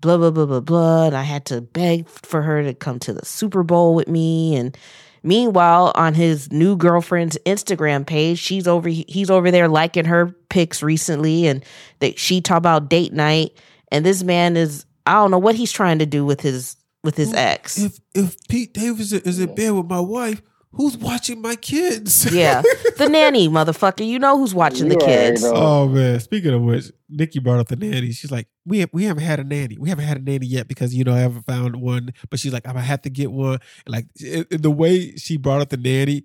blah 0.00 0.16
blah 0.16 0.30
blah 0.30 0.46
blah 0.46 0.60
blah. 0.60 1.06
And 1.06 1.16
I 1.16 1.22
had 1.22 1.44
to 1.46 1.60
beg 1.60 2.08
for 2.08 2.42
her 2.42 2.62
to 2.62 2.74
come 2.74 2.98
to 3.00 3.12
the 3.12 3.24
Super 3.24 3.62
Bowl 3.62 3.94
with 3.94 4.08
me. 4.08 4.56
And 4.56 4.76
meanwhile, 5.22 5.92
on 5.94 6.14
his 6.14 6.50
new 6.50 6.76
girlfriend's 6.76 7.38
Instagram 7.46 8.06
page, 8.06 8.38
she's 8.38 8.66
over, 8.66 8.88
he's 8.88 9.30
over 9.30 9.50
there 9.50 9.68
liking 9.68 10.06
her 10.06 10.34
pics 10.48 10.82
recently, 10.82 11.46
and 11.46 11.64
that 11.98 12.18
she 12.18 12.40
talk 12.40 12.58
about 12.58 12.88
date 12.88 13.12
night. 13.12 13.52
and 13.90 14.04
this 14.04 14.22
man 14.22 14.56
is 14.56 14.86
I 15.06 15.14
don't 15.14 15.30
know 15.30 15.38
what 15.38 15.54
he's 15.56 15.72
trying 15.72 15.98
to 15.98 16.06
do 16.06 16.24
with 16.24 16.40
his 16.40 16.76
with 17.02 17.16
his 17.16 17.32
ex. 17.34 17.78
If 17.78 17.98
if 18.14 18.36
Pete 18.48 18.72
Davidson 18.74 19.22
is 19.24 19.38
in 19.38 19.54
bed 19.54 19.72
with 19.72 19.86
my 19.86 20.00
wife, 20.00 20.42
who's 20.72 20.96
watching 20.96 21.40
my 21.40 21.56
kids? 21.56 22.32
yeah, 22.32 22.62
the 22.96 23.08
nanny, 23.08 23.48
motherfucker. 23.48 24.06
You 24.06 24.18
know 24.18 24.38
who's 24.38 24.54
watching 24.54 24.88
the 24.88 24.94
You 24.94 25.00
already 25.00 25.30
kids. 25.30 25.44
Oh 25.44 25.88
man! 25.88 26.20
Speaking 26.20 26.54
of 26.54 26.62
which, 26.62 26.90
Nicki 27.08 27.38
brought 27.38 27.60
up 27.60 27.68
the 27.68 27.76
nanny. 27.76 28.12
She's 28.12 28.30
like, 28.30 28.48
"We 28.64 28.80
have, 28.80 28.90
we 28.92 29.04
haven't 29.04 29.24
had 29.24 29.40
a 29.40 29.44
nanny. 29.44 29.76
We 29.78 29.88
haven't 29.88 30.04
had 30.04 30.18
a 30.18 30.22
nanny 30.22 30.46
yet 30.46 30.68
because 30.68 30.94
you 30.94 31.04
know 31.04 31.14
I 31.14 31.20
haven't 31.20 31.46
found 31.46 31.76
one." 31.76 32.12
But 32.28 32.40
she's 32.40 32.52
like, 32.52 32.66
"I'm 32.66 32.74
gonna 32.74 32.84
have 32.84 33.02
to 33.02 33.10
get 33.10 33.32
one." 33.32 33.58
And 33.86 33.92
like 33.92 34.06
in, 34.20 34.46
in 34.50 34.62
the 34.62 34.70
way 34.70 35.16
she 35.16 35.36
brought 35.36 35.60
up 35.60 35.70
the 35.70 35.76
nanny, 35.76 36.24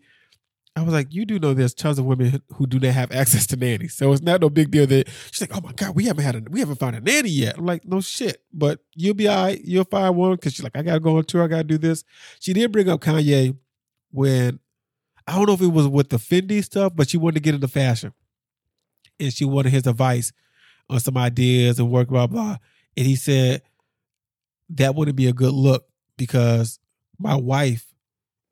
I 0.75 0.81
was 0.81 0.93
like, 0.93 1.13
"You 1.13 1.25
do 1.25 1.39
know 1.39 1.53
there's 1.53 1.73
tons 1.73 1.97
of 1.99 2.05
women 2.05 2.41
who 2.53 2.67
do 2.67 2.79
not 2.79 2.93
have 2.93 3.11
access 3.11 3.47
to 3.47 3.55
nannies, 3.55 3.93
so 3.93 4.11
it's 4.11 4.21
not 4.21 4.41
no 4.41 4.49
big 4.49 4.71
deal." 4.71 4.85
That 4.85 5.07
she's 5.31 5.41
like, 5.41 5.55
"Oh 5.55 5.61
my 5.61 5.73
god, 5.73 5.95
we 5.95 6.05
haven't 6.05 6.23
had 6.23 6.35
a 6.35 6.43
we 6.49 6.59
haven't 6.59 6.79
found 6.79 6.95
a 6.95 7.01
nanny 7.01 7.29
yet." 7.29 7.57
I'm 7.57 7.65
like, 7.65 7.85
"No 7.85 8.01
shit," 8.01 8.43
but 8.53 8.79
you'll 8.93 9.13
be 9.13 9.27
all 9.27 9.45
right. 9.45 9.61
You'll 9.63 9.85
find 9.85 10.15
one 10.15 10.31
because 10.31 10.53
she's 10.53 10.63
like, 10.63 10.75
"I 10.75 10.81
gotta 10.81 10.99
go 10.99 11.17
on 11.17 11.23
tour. 11.23 11.43
I 11.43 11.47
gotta 11.47 11.63
do 11.63 11.77
this." 11.77 12.03
She 12.39 12.53
did 12.53 12.71
bring 12.71 12.89
up 12.89 12.99
Kanye 12.99 13.55
when 14.15 14.59
I 15.27 15.35
don't 15.35 15.47
know 15.47 15.53
if 15.53 15.61
it 15.61 15.67
was 15.67 15.87
with 15.87 16.09
the 16.09 16.17
Fendi 16.17 16.63
stuff, 16.63 16.93
but 16.95 17.09
she 17.09 17.17
wanted 17.17 17.35
to 17.35 17.41
get 17.41 17.55
into 17.55 17.67
fashion 17.67 18.13
and 19.19 19.33
she 19.33 19.45
wanted 19.45 19.71
his 19.71 19.87
advice 19.87 20.31
on 20.89 20.99
some 20.99 21.17
ideas 21.17 21.79
and 21.79 21.89
work, 21.89 22.09
blah, 22.09 22.27
blah. 22.27 22.57
And 22.95 23.05
he 23.05 23.15
said 23.15 23.63
that 24.69 24.95
wouldn't 24.95 25.17
be 25.17 25.27
a 25.27 25.33
good 25.33 25.53
look 25.53 25.85
because 26.17 26.79
my 27.17 27.35
wife 27.35 27.93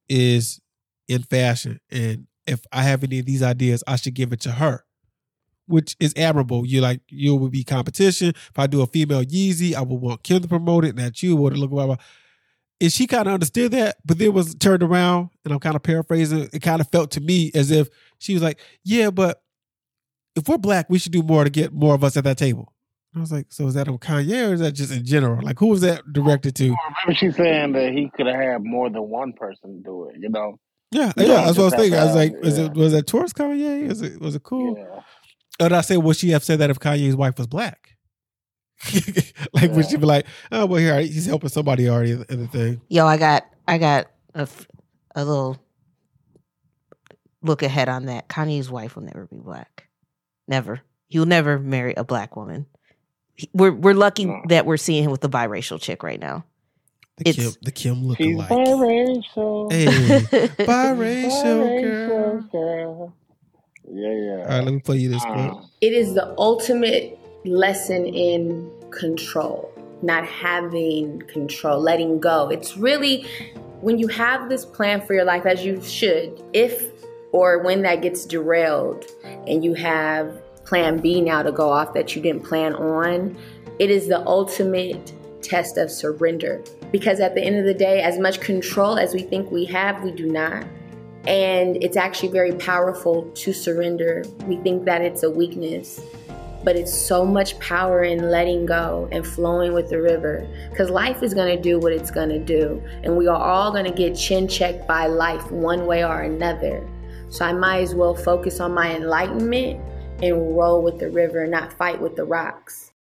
is 0.10 0.60
in 1.08 1.24
fashion. 1.24 1.80
And 1.92 2.28
if 2.48 2.66
I 2.72 2.84
have 2.84 3.04
any 3.04 3.20
of 3.20 3.26
these 3.26 3.44
ideas, 3.44 3.84
I 3.88 3.96
should 3.96 4.14
give 4.14 4.34
it 4.34 4.42
to 4.42 4.52
her, 4.52 4.84
which 5.68 5.96
is 6.00 6.14
admirable. 6.18 6.66
You 6.66 6.82
like, 6.82 7.02
you 7.08 7.36
would 7.36 7.52
be 7.52 7.64
competition. 7.64 8.30
If 8.30 8.58
I 8.58 8.68
do 8.68 8.82
a 8.82 8.88
female 8.88 9.24
Yeezy, 9.24 9.74
I 9.74 9.82
would 9.82 10.02
want 10.02 10.24
Kim 10.24 10.42
to 10.42 10.48
promote 10.48 10.86
it, 10.86 10.90
and 10.90 11.00
that 11.00 11.22
you 11.24 11.36
would 11.36 11.58
look, 11.58 11.72
blah, 11.72 11.86
blah. 11.86 11.98
And 12.84 12.92
she 12.92 13.08
kind 13.08 13.28
of 13.30 13.34
understood 13.34 13.72
that, 13.72 13.96
but 14.04 14.18
then 14.18 14.34
was 14.34 14.56
turned 14.56 14.84
around, 14.84 15.30
and 15.46 15.54
I'm 15.54 15.60
kind 15.62 15.78
of 15.78 15.84
paraphrasing. 15.84 16.50
It 16.52 16.62
kind 16.62 16.82
of 16.82 16.90
felt 16.92 17.12
to 17.12 17.22
me 17.22 17.50
as 17.56 17.72
if 17.72 17.88
she 18.20 18.34
was 18.34 18.44
like, 18.44 18.60
"Yeah, 18.84 19.10
but 19.10 19.42
if 20.36 20.50
we're 20.50 20.58
black, 20.58 20.90
we 20.90 21.00
should 21.00 21.14
do 21.14 21.24
more 21.24 21.46
to 21.46 21.50
get 21.50 21.72
more 21.72 21.96
of 21.96 22.04
us 22.04 22.18
at 22.18 22.26
that 22.26 22.38
table." 22.38 22.74
I 23.16 23.22
was 23.22 23.32
like, 23.32 23.46
"So 23.52 23.68
is 23.68 23.76
that 23.76 23.88
on 23.88 24.00
Kanye 24.00 24.50
or 24.50 24.54
is 24.56 24.60
that 24.60 24.74
just 24.74 24.92
in 24.92 25.06
general? 25.06 25.42
Like, 25.42 25.60
who 25.60 25.68
was 25.68 25.80
that 25.80 26.02
directed 26.12 26.56
to?" 26.58 26.72
Or 26.72 26.78
maybe 27.08 27.16
she's 27.16 27.38
saying 27.38 27.72
that 27.72 27.94
he 27.94 28.12
could 28.18 28.28
have 28.28 28.36
had 28.36 28.64
more 28.66 28.90
than 28.90 29.04
one 29.04 29.32
person 29.32 29.82
do 29.82 30.10
it. 30.10 30.18
You 30.20 30.28
know? 30.28 30.60
Yeah, 30.92 31.14
You 31.16 31.26
yeah, 31.26 31.46
that's 31.46 31.58
what 31.58 31.62
I 31.62 31.64
was 31.64 31.76
thinking. 31.76 32.00
I 32.00 32.06
was 32.06 32.16
like, 32.16 32.34
"Is 32.42 32.58
it 32.58 32.74
was 32.74 32.92
that 32.92 33.08
towards 33.08 33.32
Kanye? 33.32 33.90
Is 33.90 34.02
it 34.02 34.20
was 34.20 34.36
it 34.36 34.44
cool?" 34.44 34.76
Yeah. 34.78 35.00
Or 35.62 35.70
did 35.70 35.74
I 35.74 35.82
say, 35.82 35.96
would 35.96 36.18
she 36.18 36.32
have 36.32 36.44
said 36.44 36.60
that 36.60 36.70
if 36.70 36.80
Kanye's 36.80 37.16
wife 37.16 37.38
was 37.38 37.48
black? 37.48 37.93
like, 39.54 39.72
would 39.72 39.88
she 39.90 39.98
be 39.98 40.06
like, 40.06 40.26
"Oh, 40.52 40.66
well, 40.66 40.80
here 40.80 41.00
he's 41.02 41.26
helping 41.26 41.50
somebody 41.50 41.90
already 41.90 42.12
in 42.12 42.40
the 42.42 42.48
thing." 42.48 42.82
Yo, 42.90 43.06
I 43.06 43.18
got 43.18 43.46
I 43.68 43.78
got 43.78 44.08
a, 44.36 44.42
f- 44.42 44.68
a 45.16 45.24
little 45.24 45.58
look 47.42 47.62
ahead 47.64 47.90
on 47.90 48.06
that. 48.06 48.28
Kanye's 48.30 48.70
wife 48.70 48.96
will 48.96 49.04
never 49.04 49.26
be 49.28 49.38
black. 49.38 49.88
Never. 50.48 50.82
He'll 51.08 51.26
never 51.26 51.60
marry 51.60 51.94
a 51.96 52.04
black 52.04 52.36
woman. 52.36 52.66
We're 53.54 53.72
we're 53.74 53.94
lucky 53.94 54.26
No. 54.26 54.42
that 54.50 54.66
we're 54.66 54.78
seeing 54.78 55.04
him 55.04 55.12
with 55.12 55.24
a 55.24 55.30
biracial 55.30 55.80
chick 55.82 56.04
right 56.04 56.20
now. 56.20 56.46
The 57.18 57.30
It's- 57.30 57.46
Kim, 57.46 57.62
the 57.62 57.72
Kim 57.72 58.04
look 58.06 58.20
alike. 58.20 58.50
biracial. 58.50 59.72
Hey, 59.72 59.86
biracial 60.66 61.82
girl. 61.82 62.42
Biracial 62.42 62.52
girl. 62.52 63.14
Yeah, 63.92 64.10
yeah. 64.10 64.32
All 64.44 64.46
right, 64.48 64.64
let 64.64 64.74
me 64.74 64.80
play 64.80 64.98
you 64.98 65.10
this 65.10 65.24
Uh, 65.26 65.34
clip. 65.50 65.64
It 65.82 65.94
is 65.94 66.14
the 66.14 66.34
ultimate 66.38 67.20
lesson 67.46 68.06
in 68.06 68.72
control, 68.92 69.72
not 70.02 70.26
having 70.26 71.22
control, 71.24 71.80
letting 71.80 72.20
go. 72.20 72.50
It's 72.50 72.78
really 72.78 73.26
when 73.82 73.98
you 73.98 74.08
have 74.08 74.48
this 74.48 74.64
plan 74.64 75.06
for 75.06 75.14
your 75.14 75.26
life, 75.26 75.46
as 75.46 75.66
you 75.66 75.82
should, 75.82 76.42
if 76.54 76.92
or 77.34 77.60
when 77.60 77.82
that 77.82 78.02
gets 78.02 78.26
derailed 78.26 79.06
and 79.48 79.64
you 79.64 79.74
have 79.74 80.42
plan 80.64 81.00
B 81.00 81.20
now 81.20 81.44
to 81.44 81.52
go 81.52 81.70
off 81.70 81.94
that 81.94 82.16
you 82.16 82.22
didn't 82.22 82.44
plan 82.44 82.74
on, 82.76 83.36
it 83.80 83.90
is 83.90 84.08
the 84.08 84.26
ultimate 84.26 85.12
test 85.42 85.78
of 85.78 85.92
surrender. 85.92 86.64
Because 86.92 87.20
at 87.20 87.36
the 87.36 87.42
end 87.42 87.58
of 87.58 87.66
the 87.66 87.74
day, 87.74 88.02
as 88.02 88.18
much 88.18 88.40
control 88.40 88.98
as 88.98 89.14
we 89.14 89.22
think 89.22 89.52
we 89.52 89.66
have, 89.66 90.02
we 90.04 90.12
do 90.12 90.28
not. 90.28 90.66
And 91.28 91.82
it's 91.84 91.98
actually 91.98 92.30
very 92.30 92.54
powerful 92.54 93.24
to 93.36 93.52
surrender. 93.52 94.24
We 94.46 94.58
think 94.58 94.86
that 94.86 95.02
it's 95.02 95.24
a 95.24 95.30
weakness, 95.30 96.02
but 96.64 96.76
it's 96.76 96.94
so 96.94 97.26
much 97.26 97.58
power 97.60 98.04
in 98.04 98.30
letting 98.30 98.66
go 98.66 99.08
and 99.12 99.26
flowing 99.26 99.74
with 99.74 99.90
the 99.90 100.02
river. 100.02 100.48
Because 100.70 100.90
life 100.90 101.22
is 101.24 101.34
going 101.34 101.56
to 101.56 101.62
do 101.62 101.80
what 101.80 101.92
it's 101.92 102.12
going 102.12 102.30
to 102.30 102.40
do. 102.40 102.82
And 103.04 103.18
we 103.18 103.28
are 103.28 103.42
all 103.42 103.72
going 103.72 103.86
to 103.86 103.92
get 103.92 104.16
chin 104.16 104.48
checked 104.48 104.88
by 104.88 105.08
life 105.08 105.52
one 105.52 105.86
way 105.86 106.04
or 106.04 106.22
another. 106.22 106.88
So 107.30 107.46
I 107.46 107.54
might 107.54 107.82
as 107.82 107.96
well 107.96 108.16
focus 108.16 108.60
on 108.60 108.74
my 108.74 108.96
enlightenment 108.96 109.82
and 110.22 110.56
roll 110.56 110.82
with 110.84 111.00
the 111.00 111.10
river, 111.10 111.48
not 111.48 111.74
fight 111.74 112.00
with 112.00 112.16
the 112.16 112.24
rocks. 112.24 112.92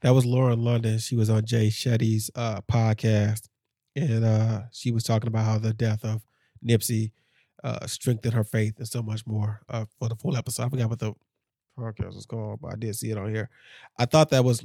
That 0.00 0.14
was 0.14 0.24
Lauren 0.24 0.64
London. 0.64 0.98
She 0.98 1.16
was 1.16 1.28
on 1.28 1.44
Jay 1.44 1.68
Shetty's 1.68 2.30
uh, 2.34 2.62
podcast, 2.62 3.48
and 3.94 4.24
uh, 4.24 4.62
she 4.72 4.92
was 4.92 5.04
talking 5.04 5.28
about 5.28 5.44
how 5.44 5.58
the 5.58 5.74
death 5.74 6.04
of 6.04 6.22
Nipsey 6.64 7.12
uh, 7.62 7.86
strengthened 7.86 8.32
her 8.32 8.44
faith 8.44 8.78
and 8.78 8.88
so 8.88 9.02
much 9.02 9.26
more. 9.26 9.60
Uh, 9.68 9.84
for 9.98 10.08
the 10.08 10.16
full 10.16 10.36
episode, 10.36 10.64
I 10.64 10.68
forgot 10.70 10.88
what 10.88 10.98
the 11.00 11.12
podcast 11.80 12.14
was 12.14 12.26
called, 12.26 12.60
but 12.60 12.72
I 12.72 12.76
did 12.76 12.94
see 12.96 13.10
it 13.10 13.18
on 13.18 13.34
here. 13.34 13.48
I 13.98 14.04
thought 14.06 14.30
that 14.30 14.44
was 14.44 14.64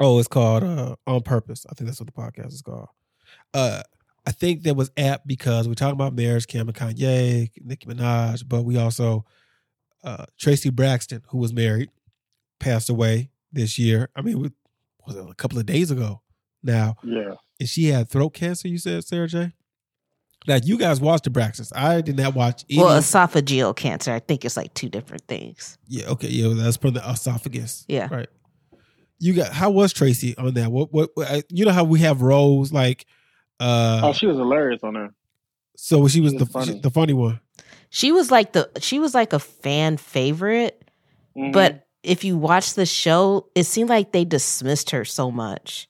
oh, 0.00 0.18
it's 0.18 0.28
called 0.28 0.64
uh, 0.64 0.96
On 1.06 1.20
Purpose. 1.22 1.66
I 1.70 1.74
think 1.74 1.88
that's 1.88 2.00
what 2.00 2.06
the 2.06 2.20
podcast 2.20 2.52
is 2.52 2.62
called. 2.62 2.88
Uh, 3.52 3.82
I 4.26 4.32
think 4.32 4.62
that 4.62 4.74
was 4.74 4.90
apt 4.96 5.26
because 5.26 5.68
we're 5.68 5.74
talking 5.74 5.94
about 5.94 6.14
marriage, 6.14 6.46
Kim 6.46 6.68
and 6.68 6.76
Kanye, 6.76 7.50
Nicki 7.62 7.86
Minaj, 7.86 8.44
but 8.48 8.62
we 8.62 8.78
also 8.78 9.24
uh, 10.02 10.24
Traci 10.40 10.72
Braxton, 10.72 11.22
who 11.28 11.38
was 11.38 11.52
married, 11.52 11.90
passed 12.58 12.88
away 12.88 13.30
this 13.52 13.78
year. 13.78 14.08
I 14.16 14.22
mean, 14.22 14.44
it 14.44 14.52
was 15.06 15.16
it 15.16 15.30
a 15.30 15.34
couple 15.34 15.58
of 15.58 15.66
days 15.66 15.90
ago 15.90 16.22
now, 16.62 16.96
yeah. 17.02 17.34
and 17.60 17.68
she 17.68 17.86
had 17.86 18.08
throat 18.08 18.30
cancer. 18.30 18.68
You 18.68 18.78
said, 18.78 19.04
Sarah 19.04 19.28
J. 19.28 19.52
Now 20.46 20.58
you 20.62 20.76
guys 20.78 21.00
watched 21.00 21.24
the 21.24 21.30
Braxtons. 21.30 21.72
I 21.74 22.00
did 22.02 22.16
not 22.16 22.34
watch 22.34 22.64
any. 22.68 22.80
well, 22.82 22.98
esophageal 23.00 23.74
cancer. 23.74 24.12
I 24.12 24.18
think 24.20 24.44
it's 24.44 24.56
like 24.56 24.74
two 24.74 24.88
different 24.88 25.22
things. 25.26 25.78
yeah, 25.88 26.06
okay, 26.10 26.28
yeah, 26.28 26.52
that's 26.54 26.76
from 26.76 26.94
the 26.94 27.00
esophagus. 27.08 27.84
Yeah. 27.88 28.08
right. 28.10 28.28
You 29.18 29.32
got 29.32 29.52
how 29.52 29.70
was 29.70 29.94
Traci 29.94 30.34
on 30.38 30.54
that? 30.54 30.70
What 30.70 30.92
what, 30.92 31.10
what 31.14 31.30
I- 31.30 31.42
you 31.48 31.64
know 31.64 31.72
how 31.72 31.84
we 31.84 32.00
have 32.00 32.20
roles 32.22 32.72
like. 32.72 33.06
uh 33.60 34.00
Oh, 34.04 34.12
she 34.12 34.26
was 34.26 34.36
hilarious 34.36 34.80
on 34.82 34.94
there. 34.94 35.14
So 35.76 36.06
she 36.08 36.20
was 36.20 36.32
she 36.32 36.38
the 36.38 36.44
was 36.44 36.52
funny. 36.66 36.78
the 36.80 36.90
funny 36.90 37.12
one. 37.14 37.40
She 37.90 38.12
was 38.12 38.30
like 38.30 38.52
the 38.52 38.68
she 38.80 38.98
was 38.98 39.14
like 39.14 39.32
a 39.32 39.38
fan 39.38 39.96
favorite, 39.96 40.82
Mhm. 41.36 41.52
but 41.52 41.86
if 42.02 42.22
you 42.24 42.36
watch 42.36 42.74
the 42.74 42.84
show, 42.86 43.48
it 43.54 43.64
seemed 43.64 43.88
like 43.88 44.12
they 44.12 44.24
dismissed 44.24 44.90
her 44.90 45.04
so 45.06 45.30
much. 45.30 45.88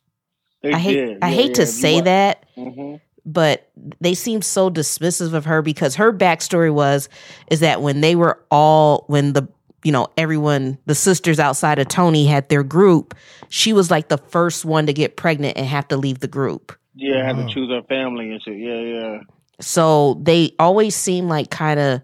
They 0.63 0.73
I 0.73 0.79
hate 0.79 0.95
did. 0.95 1.19
I 1.23 1.31
Yeah, 1.31 1.35
hate 1.35 1.49
yeah, 1.49 1.55
to 1.55 1.63
if 1.63 1.69
say 1.69 1.95
wa- 1.97 2.03
that, 2.03 2.45
Mhm. 2.57 3.01
But 3.27 3.71
they 4.01 4.15
seemed 4.15 4.45
so 4.45 4.71
dismissive 4.71 5.33
of 5.33 5.45
her 5.47 5.63
because 5.63 5.95
her 5.97 6.13
backstory 6.13 6.73
was 6.73 7.09
is 7.51 7.61
that 7.61 7.81
when 7.83 8.01
they 8.01 8.15
were 8.17 8.43
all 8.51 9.05
when 9.09 9.33
the 9.33 9.49
you 9.83 9.93
know 9.93 10.07
everyone 10.17 10.79
the 10.87 10.95
sisters 10.95 11.39
outside 11.41 11.79
of 11.79 11.89
Tony 11.89 12.27
had 12.27 12.49
their 12.49 12.63
group, 12.63 13.15
she 13.49 13.73
was 13.73 13.91
like 13.91 14.09
the 14.09 14.19
first 14.19 14.65
one 14.65 14.87
to 14.87 14.93
get 14.93 15.17
pregnant 15.17 15.57
and 15.57 15.67
have 15.67 15.89
to 15.89 15.97
leave 15.97 16.21
the 16.21 16.29
group. 16.29 16.77
Yeah, 16.95 17.23
I 17.23 17.27
had 17.27 17.37
Wow. 17.37 17.47
to 17.47 17.55
choose 17.55 17.71
her 17.71 17.83
family 17.89 18.31
and 18.31 18.43
shit. 18.43 18.59
Yeah, 18.59 18.81
yeah. 18.81 19.19
So 19.61 20.21
they 20.23 20.55
always 20.59 20.95
seem 20.95 21.29
like 21.29 21.51
kind 21.51 21.81
of 21.81 22.03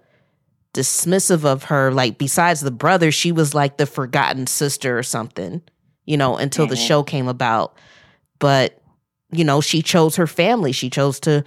dismissive 0.74 1.44
of 1.44 1.64
her. 1.64 1.92
Like 1.92 2.18
besides 2.18 2.61
the 2.61 2.70
brother, 2.70 3.11
she 3.11 3.33
was 3.33 3.54
like 3.54 3.76
the 3.76 3.87
forgotten 3.87 4.46
sister 4.46 4.98
or 4.98 5.02
something, 5.02 5.62
you 6.06 6.16
know, 6.16 6.37
until 6.37 6.66
the 6.66 6.76
Mhm. 6.76 6.87
show 6.87 7.02
came 7.02 7.28
about. 7.28 7.74
But, 8.38 8.80
you 9.33 9.45
know, 9.45 9.61
she 9.61 9.83
chose 9.83 10.16
her 10.16 10.27
family. 10.27 10.73
She 10.73 10.90
chose 10.90 11.21
to 11.21 11.45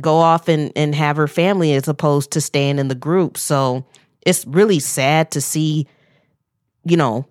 go 0.00 0.16
off 0.18 0.48
and, 0.48 0.72
and 0.76 0.94
have 0.94 1.16
her 1.16 1.28
family 1.28 1.72
as 1.74 1.88
opposed 1.88 2.30
to 2.32 2.40
staying 2.40 2.78
in 2.78 2.88
the 2.88 2.94
group. 2.94 3.36
So 3.36 3.84
it's 4.24 4.44
really 4.46 4.78
sad 4.78 5.30
to 5.32 5.40
see, 5.40 5.86
you 6.84 6.96
know, 6.96 7.26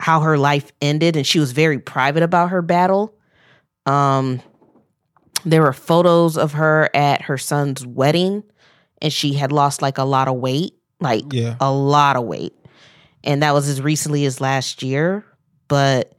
how 0.00 0.20
her 0.20 0.36
life 0.36 0.72
ended. 0.82 1.16
And 1.16 1.26
she 1.26 1.38
was 1.38 1.52
very 1.52 1.78
private 1.78 2.22
about 2.22 2.50
her 2.50 2.62
battle. 2.62 3.14
Um, 3.86 4.40
there 5.44 5.62
were 5.62 5.72
photos 5.72 6.36
of 6.36 6.52
her 6.52 6.88
at 6.94 7.22
her 7.22 7.38
son's 7.38 7.86
wedding, 7.86 8.42
and 9.02 9.12
she 9.12 9.34
had 9.34 9.52
lost 9.52 9.82
like 9.82 9.98
a 9.98 10.04
lot 10.04 10.28
of 10.28 10.36
weight, 10.36 10.72
like 11.00 11.24
Yeah. 11.32 11.56
a 11.60 11.70
lot 11.70 12.16
of 12.16 12.24
weight. 12.24 12.54
And 13.22 13.42
that 13.42 13.52
was 13.52 13.68
as 13.68 13.80
recently 13.80 14.24
as 14.26 14.40
last 14.40 14.82
year. 14.82 15.24
But 15.68 16.13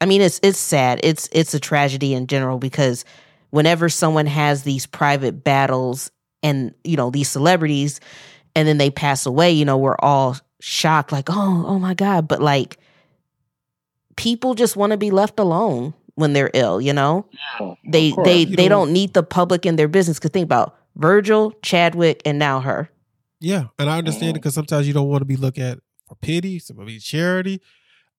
I 0.00 0.06
mean, 0.06 0.20
it's 0.22 0.40
it's 0.42 0.58
sad. 0.58 1.00
It's 1.02 1.28
it's 1.32 1.54
a 1.54 1.60
tragedy 1.60 2.14
in 2.14 2.26
general 2.26 2.58
because 2.58 3.04
whenever 3.50 3.88
someone 3.88 4.26
has 4.26 4.62
these 4.62 4.86
private 4.86 5.44
battles 5.44 6.10
and 6.42 6.74
you 6.84 6.96
know 6.96 7.10
these 7.10 7.28
celebrities, 7.28 8.00
and 8.56 8.66
then 8.66 8.78
they 8.78 8.90
pass 8.90 9.26
away, 9.26 9.50
you 9.52 9.64
know, 9.64 9.76
we're 9.78 9.96
all 9.98 10.36
shocked, 10.60 11.12
like, 11.12 11.28
oh, 11.30 11.64
oh 11.66 11.78
my 11.78 11.94
god. 11.94 12.28
But 12.28 12.40
like, 12.40 12.78
people 14.16 14.54
just 14.54 14.76
want 14.76 14.92
to 14.92 14.96
be 14.96 15.10
left 15.10 15.38
alone 15.38 15.94
when 16.14 16.32
they're 16.32 16.50
ill. 16.54 16.80
You 16.80 16.92
know, 16.92 17.26
Yeah, 17.60 17.74
they 17.86 18.12
course. 18.12 18.26
they 18.26 18.38
You 18.40 18.46
they 18.56 18.68
don't- 18.68 18.86
don't 18.86 18.92
need 18.92 19.14
the 19.14 19.22
public 19.22 19.64
in 19.66 19.76
their 19.76 19.88
business. 19.88 20.18
Cause 20.18 20.30
think 20.30 20.44
about 20.44 20.76
Virgil, 20.96 21.52
Chadwick, 21.62 22.20
and 22.24 22.38
now 22.38 22.60
her. 22.60 22.90
Yeah, 23.40 23.66
and 23.78 23.88
I 23.88 23.98
understand 23.98 24.30
it 24.30 24.40
because 24.40 24.54
sometimes 24.54 24.86
you 24.86 24.92
don't 24.92 25.08
want 25.08 25.22
to 25.22 25.24
be 25.26 25.36
looked 25.36 25.58
at 25.58 25.78
for 26.06 26.14
pity, 26.16 26.58
some 26.58 26.78
of 26.78 26.88
it 26.88 27.00
charity. 27.00 27.60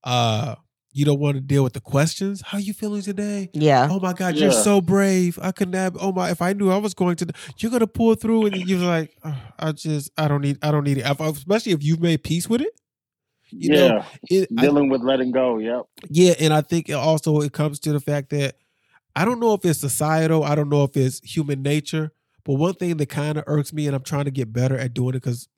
Uh, 0.03 0.55
you 0.93 1.05
don't 1.05 1.19
want 1.19 1.35
to 1.35 1.41
deal 1.41 1.63
with 1.63 1.73
the 1.73 1.79
questions. 1.81 2.41
How 2.41 2.57
are 2.57 2.61
you 2.61 2.73
feeling 2.73 3.01
today? 3.01 3.49
Yeah, 3.53 3.87
Oh 3.89 3.99
my 3.99 4.13
God, 4.13 4.35
you're 4.35 4.51
so 4.51 4.81
brave. 4.81 5.39
I 5.41 5.51
could 5.51 5.69
not. 5.69 5.93
Oh 5.99 6.11
my, 6.11 6.31
if 6.31 6.41
I 6.41 6.53
knew 6.53 6.69
I 6.69 6.77
was 6.77 6.93
going 6.93 7.15
to, 7.17 7.27
you're 7.57 7.71
gonna 7.71 7.87
pull 7.87 8.15
through, 8.15 8.47
and 8.47 8.55
you're 8.57 8.79
like, 8.79 9.15
"Ugh, 9.23 9.33
I 9.57 9.71
just, 9.71 10.11
I 10.17 10.27
don't 10.27 10.41
need, 10.41 10.57
I 10.61 10.71
don't 10.71 10.83
need 10.83 10.97
it. 10.97 11.05
Especially 11.19 11.71
if 11.71 11.83
you've 11.83 12.01
made 12.01 12.23
peace 12.23 12.49
with 12.49 12.61
it. 12.61 12.73
You 13.51 13.73
yeah, 13.75 13.87
know, 13.87 14.05
it, 14.29 14.49
I- 14.57 14.61
dealing 14.61 14.89
with 14.89 15.01
letting 15.01 15.31
go. 15.31 15.57
Yep. 15.57 15.83
yeah, 16.09 16.33
and 16.39 16.53
I 16.53 16.61
think 16.61 16.89
it 16.89 16.93
also 16.93 17.41
it 17.41 17.51
comes 17.53 17.79
to 17.81 17.91
the 17.93 17.99
fact 17.99 18.29
that 18.31 18.55
I 19.15 19.25
don't 19.25 19.39
know 19.41 19.53
if 19.53 19.65
it's 19.65 19.79
societal, 19.79 20.43
I 20.43 20.55
don't 20.55 20.69
know 20.69 20.83
if 20.85 20.95
it's 20.95 21.19
human 21.19 21.61
nature, 21.61 22.11
but 22.45 22.53
one 22.53 22.73
thing 22.75 22.95
that 22.97 23.09
kind 23.09 23.37
of 23.37 23.43
irks 23.47 23.73
me, 23.73 23.87
and 23.87 23.95
I'm 23.95 24.03
trying 24.03 24.25
to 24.25 24.31
get 24.31 24.53
better 24.53 24.77
at 24.77 24.93
doing 24.93 25.09
it 25.09 25.21
because 25.21 25.49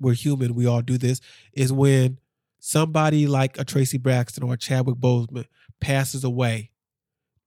we're 0.00 0.14
human, 0.14 0.54
we 0.54 0.66
all 0.66 0.80
do 0.82 0.96
this, 0.98 1.20
is 1.52 1.72
when 1.72 2.18
somebody 2.64 3.26
like 3.26 3.58
a 3.58 3.64
Traci 3.64 4.00
Braxton 4.00 4.44
or 4.44 4.54
a 4.54 4.56
Chadwick 4.56 4.94
Boseman 4.94 5.46
passes 5.80 6.22
away 6.22 6.70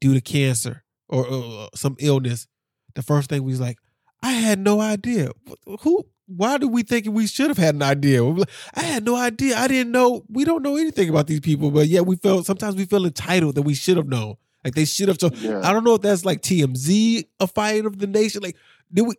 due 0.02 0.14
to 0.14 0.20
cancer 0.20 0.84
or, 1.08 1.26
or 1.26 1.70
some 1.74 1.96
illness. 2.00 2.48
The 2.96 3.02
first 3.02 3.30
thing 3.30 3.42
we 3.44 3.54
was 3.54 3.62
like, 3.62 3.78
I 4.22 4.34
had 4.34 4.60
no 4.60 4.82
idea. 4.82 5.32
Who? 5.82 6.06
Why 6.28 6.58
do 6.58 6.68
we 6.68 6.84
think 6.84 7.08
we 7.10 7.28
should 7.28 7.48
have 7.48 7.58
had 7.58 7.76
an 7.76 7.82
idea? 7.84 8.24
I 8.74 8.82
had 8.82 9.06
no 9.06 9.16
idea. 9.16 9.56
I 9.58 9.68
didn't 9.70 9.92
know. 9.92 10.26
We 10.28 10.44
don't 10.44 10.64
know 10.64 10.76
anything 10.76 11.08
about 11.08 11.28
these 11.28 11.40
people, 11.40 11.72
but 11.72 11.88
yet 11.88 12.06
we 12.06 12.18
feel 12.18 12.44
sometimes 12.44 12.76
we 12.76 12.86
feel 12.86 13.06
entitled 13.06 13.56
that 13.56 13.62
we 13.62 13.74
should 13.74 13.96
have 13.96 14.08
known. 14.08 14.36
Like 14.66 14.76
they 14.76 14.86
should 14.86 15.08
have. 15.08 15.20
So 15.20 15.30
Yeah. 15.36 15.62
I 15.64 15.72
don't 15.72 15.84
know 15.86 15.94
if 15.96 16.02
that's 16.02 16.26
like 16.26 16.42
TMZ, 16.42 17.26
a 17.40 17.48
fight 17.48 17.86
of 17.86 18.00
the 18.00 18.08
nation. 18.08 18.42
Like, 18.44 18.58
did 18.92 19.04
we? 19.04 19.16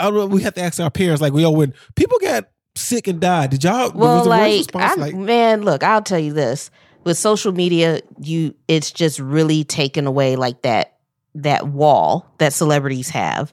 I 0.00 0.04
don't 0.04 0.14
know. 0.14 0.26
We 0.26 0.42
have 0.42 0.54
to 0.54 0.62
ask 0.62 0.80
our 0.80 0.90
parents. 0.90 1.20
Like, 1.22 1.32
yo, 1.34 1.50
when 1.50 1.74
people 1.94 2.18
got 2.20 2.48
sick 2.78 3.06
and 3.08 3.20
died, 3.20 3.50
did 3.50 3.64
y'all? 3.64 3.92
well, 3.92 4.14
was 4.14 4.24
the 4.24 4.30
worst 4.30 4.40
like, 4.40 4.58
response, 4.58 4.92
I, 4.92 5.00
like, 5.00 5.14
man, 5.14 5.62
look, 5.62 5.82
I'll 5.82 6.02
tell 6.02 6.18
you 6.18 6.32
this: 6.32 6.70
with 7.04 7.18
social 7.18 7.52
media, 7.52 8.00
you 8.20 8.54
it's 8.68 8.90
just 8.90 9.18
really 9.18 9.64
taken 9.64 10.06
away 10.06 10.36
like 10.36 10.62
that 10.62 10.94
that 11.34 11.68
wall 11.68 12.26
that 12.38 12.52
celebrities 12.52 13.10
have. 13.10 13.52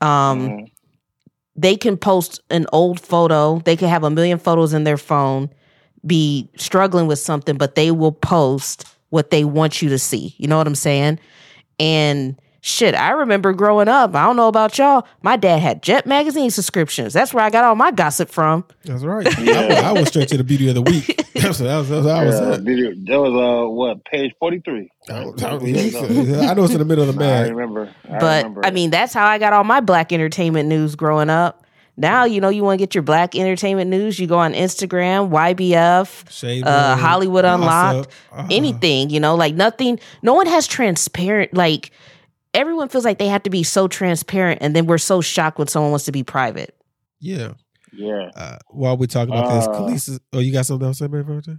Um, 0.00 0.50
Mhm. 0.50 0.70
they 1.56 1.76
can 1.76 1.96
post 1.96 2.40
an 2.50 2.66
old 2.72 3.00
photo. 3.00 3.60
They 3.64 3.76
can 3.76 3.88
have 3.88 4.04
a 4.04 4.10
million 4.10 4.38
photos 4.38 4.72
in 4.72 4.84
their 4.84 4.96
phone, 4.96 5.50
be 6.06 6.48
struggling 6.56 7.06
with 7.06 7.18
something, 7.18 7.56
but 7.58 7.74
they 7.74 7.90
will 7.90 8.12
post 8.12 8.84
what 9.10 9.30
they 9.30 9.44
want 9.44 9.82
you 9.82 9.88
to 9.90 9.98
see. 9.98 10.34
You 10.38 10.48
know 10.48 10.56
what 10.56 10.66
I'm 10.66 10.74
saying? 10.74 11.18
And 11.78 12.40
shit, 12.60 12.94
I 12.94 13.10
remember 13.10 13.52
growing 13.52 13.88
up. 13.88 14.14
I 14.14 14.24
don't 14.26 14.36
know 14.36 14.48
about 14.48 14.76
y'all. 14.78 15.06
My 15.22 15.36
dad 15.36 15.58
had 15.58 15.82
Jet 15.82 16.06
magazine 16.06 16.50
subscriptions. 16.50 17.12
That's 17.12 17.32
where 17.34 17.44
I 17.44 17.50
got 17.50 17.64
all 17.64 17.74
my 17.74 17.90
gossip 17.90 18.30
from. 18.30 18.64
that's 18.84 19.02
right. 19.02 19.26
I, 19.38 19.42
Yeah. 19.42 19.68
went, 19.68 19.84
I 19.84 19.92
went 19.92 20.08
straight 20.08 20.28
to 20.28 20.36
the 20.36 20.44
beauty 20.44 20.68
of 20.68 20.74
the 20.74 20.82
week. 20.82 21.16
That's 21.40 21.58
what, 21.58 21.66
that 21.68 21.76
was, 21.78 21.88
that 21.88 21.96
was, 21.96 22.06
I 22.06 22.24
was 22.24 22.40
Yeah, 22.40 22.52
at. 22.54 22.64
that 23.06 23.18
was 23.18 23.32
uh 23.64 23.70
what 23.70 24.04
page 24.04 24.34
forty 24.38 24.58
three. 24.60 24.90
I, 25.08 25.14
I, 25.14 25.20
I, 25.22 26.50
I 26.50 26.54
know 26.54 26.64
it's 26.64 26.72
in 26.74 26.78
the 26.80 26.84
middle 26.84 27.08
of 27.08 27.14
the 27.14 27.18
bag. 27.18 27.46
I 27.46 27.48
remember. 27.48 27.94
I 28.06 28.18
but 28.18 28.44
remember. 28.44 28.66
I 28.66 28.70
mean, 28.70 28.90
that's 28.90 29.14
how 29.14 29.24
I 29.26 29.38
got 29.38 29.54
all 29.54 29.64
my 29.64 29.80
black 29.80 30.12
entertainment 30.12 30.68
news 30.68 30.96
growing 30.96 31.30
up. 31.30 31.64
Now, 31.96 32.24
you 32.24 32.42
know, 32.42 32.50
you 32.50 32.62
want 32.62 32.78
to 32.78 32.82
get 32.82 32.94
your 32.94 33.02
black 33.02 33.34
entertainment 33.34 33.88
news, 33.90 34.18
you 34.18 34.26
go 34.26 34.38
on 34.38 34.52
Instagram, 34.52 35.30
YBF, 35.30 36.28
Shade 36.30 36.66
uh, 36.66 36.96
Hollywood 36.96 37.44
Unlocked, 37.46 38.10
uh, 38.32 38.46
anything, 38.50 39.08
you 39.10 39.20
know, 39.20 39.34
like 39.34 39.54
nothing, 39.54 39.98
no 40.22 40.34
one 40.34 40.46
has 40.46 40.66
transparent, 40.66 41.54
like 41.54 41.90
everyone 42.54 42.88
feels 42.88 43.04
like 43.04 43.18
they 43.18 43.28
have 43.28 43.42
to 43.44 43.50
be 43.50 43.62
so 43.62 43.88
transparent. 43.88 44.60
And 44.62 44.74
then 44.74 44.86
we're 44.86 44.98
so 44.98 45.20
shocked 45.20 45.58
when 45.58 45.68
someone 45.68 45.90
wants 45.90 46.04
to 46.06 46.12
be 46.12 46.22
private. 46.22 46.76
Yeah. 47.20 47.52
yeah, 47.92 48.30
Uh, 48.34 48.58
while 48.68 48.96
we 48.96 49.06
talk 49.06 49.28
about 49.28 49.48
this, 49.48 49.66
Uh, 49.66 49.72
Khalees, 49.72 50.20
oh, 50.32 50.38
you 50.38 50.52
got 50.52 50.66
something 50.66 50.86
else 50.86 50.98
to 50.98 51.04
say, 51.04 51.08
man? 51.08 51.24
Virgil? 51.24 51.56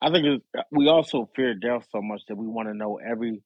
I 0.00 0.10
think 0.12 0.24
it's, 0.26 0.44
we 0.70 0.88
also 0.88 1.28
fear 1.34 1.54
death 1.54 1.86
so 1.90 2.00
much 2.00 2.22
that 2.28 2.36
we 2.36 2.46
want 2.46 2.68
to 2.68 2.74
know 2.74 2.98
every 2.98 3.42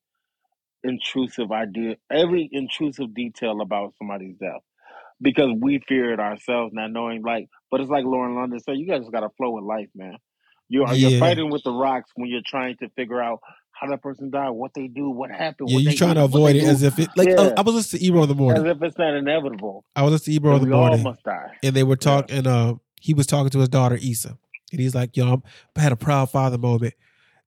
intrusive 0.84 1.50
idea, 1.52 1.96
every 2.10 2.48
intrusive 2.52 3.14
detail 3.14 3.60
about 3.60 3.94
somebody's 3.96 4.36
death, 4.36 4.60
because 5.20 5.50
we 5.60 5.78
fear 5.88 6.12
it 6.12 6.20
ourselves, 6.20 6.72
not 6.74 6.90
knowing. 6.90 7.22
Like, 7.22 7.48
but 7.70 7.80
it's 7.80 7.88
like 7.90 8.04
Lauren 8.04 8.34
London 8.34 8.60
said, 8.60 8.76
you 8.76 8.86
guys 8.86 9.00
just 9.00 9.12
got 9.12 9.20
to 9.20 9.30
flow 9.36 9.52
with 9.52 9.64
life, 9.64 9.88
man. 9.94 10.16
You 10.68 10.84
are 10.84 10.94
Yeah. 10.94 11.08
you're 11.08 11.20
fighting 11.20 11.50
with 11.50 11.62
the 11.62 11.72
rocks 11.72 12.10
when 12.16 12.28
you're 12.28 12.42
trying 12.44 12.76
to 12.78 12.88
figure 12.90 13.20
out 13.22 13.40
how 13.82 13.88
that 13.90 14.02
person 14.02 14.30
died, 14.30 14.50
what 14.50 14.72
they 14.74 14.86
do, 14.86 15.10
what 15.10 15.30
happened. 15.30 15.68
Yeah, 15.70 15.78
you're 15.78 15.92
trying 15.92 16.12
eat, 16.12 16.14
to 16.14 16.24
avoid 16.24 16.56
it 16.56 16.60
do, 16.60 16.66
as 16.66 16.82
if 16.82 16.98
it, 16.98 17.08
like, 17.16 17.28
uh, 17.30 17.52
I 17.56 17.62
was 17.62 17.74
listening 17.74 18.00
to 18.00 18.06
Ebro 18.06 18.22
in 18.22 18.28
the 18.28 18.34
morning. 18.34 18.64
as 18.64 18.76
if 18.76 18.82
it's 18.82 18.96
not 18.98 19.14
inevitable. 19.14 19.84
I 19.96 20.02
was 20.02 20.12
listening 20.12 20.34
to 20.34 20.36
Ebro 20.36 20.54
in 20.56 20.60
the 20.62 20.66
we 20.68 20.72
all 20.72 20.86
morning. 20.86 21.02
must 21.02 21.22
die. 21.24 21.50
and 21.62 21.74
they 21.74 21.82
were 21.82 21.96
talking. 21.96 22.46
Uh, 22.46 22.74
he 23.00 23.12
was 23.14 23.26
talking 23.26 23.50
to 23.50 23.58
his 23.58 23.68
daughter 23.68 23.98
Issa, 24.00 24.38
and 24.70 24.80
he's 24.80 24.94
like, 24.94 25.16
"Yo, 25.16 25.26
I'm- 25.28 25.42
I 25.76 25.80
had 25.80 25.90
a 25.92 25.96
proud 25.96 26.30
father 26.30 26.58
moment. 26.58 26.94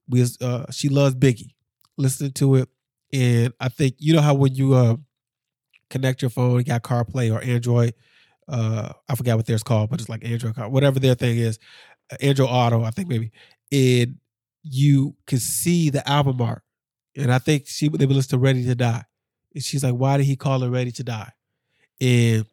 We 0.10 0.20
was, 0.20 0.38
uh, 0.42 0.70
she 0.72 0.90
loves 0.90 1.16
Biggie. 1.16 1.52
Listening 1.98 2.34
to 2.34 2.56
it, 2.56 2.70
and 3.14 3.54
I 3.62 3.70
think 3.70 3.96
you 4.00 4.14
know 4.14 4.22
how 4.22 4.34
when 4.34 4.54
you 4.54 4.74
uh 4.74 4.98
connect 5.90 6.22
your 6.22 6.30
phone, 6.30 6.58
you 6.58 6.64
got 6.66 6.84
CarPlay 6.84 7.34
or 7.34 7.42
Android. 7.42 7.94
Uh, 8.50 8.92
I 9.08 9.16
forgot 9.16 9.38
what 9.38 9.46
theirs 9.46 9.64
called, 9.64 9.90
but 9.90 10.02
it's 10.02 10.10
like 10.10 10.26
Android 10.26 10.56
Car, 10.56 10.68
whatever 10.70 11.00
their 11.00 11.16
thing 11.16 11.38
is, 11.38 11.58
uh, 12.12 12.18
Android 12.22 12.50
Auto, 12.52 12.84
I 12.84 12.90
think 12.92 13.08
maybe. 13.08 13.32
And 13.72 14.18
you 14.68 15.16
could 15.28 15.42
see 15.42 15.90
the 15.90 16.08
album 16.10 16.42
art, 16.42 16.64
and 17.16 17.32
I 17.32 17.38
think 17.38 17.68
she 17.68 17.88
they 17.88 18.06
would 18.06 18.16
listen 18.16 18.32
to 18.32 18.44
Ready 18.44 18.66
to 18.66 18.76
Die, 18.76 19.04
and 19.54 19.64
she's 19.64 19.84
like, 19.84 19.94
"Why 19.94 20.18
did 20.18 20.26
he 20.26 20.36
call 20.36 20.64
it 20.64 20.70
Ready 20.70 20.92
to 20.94 21.04
Die?" 21.04 21.32
And 22.02 22.46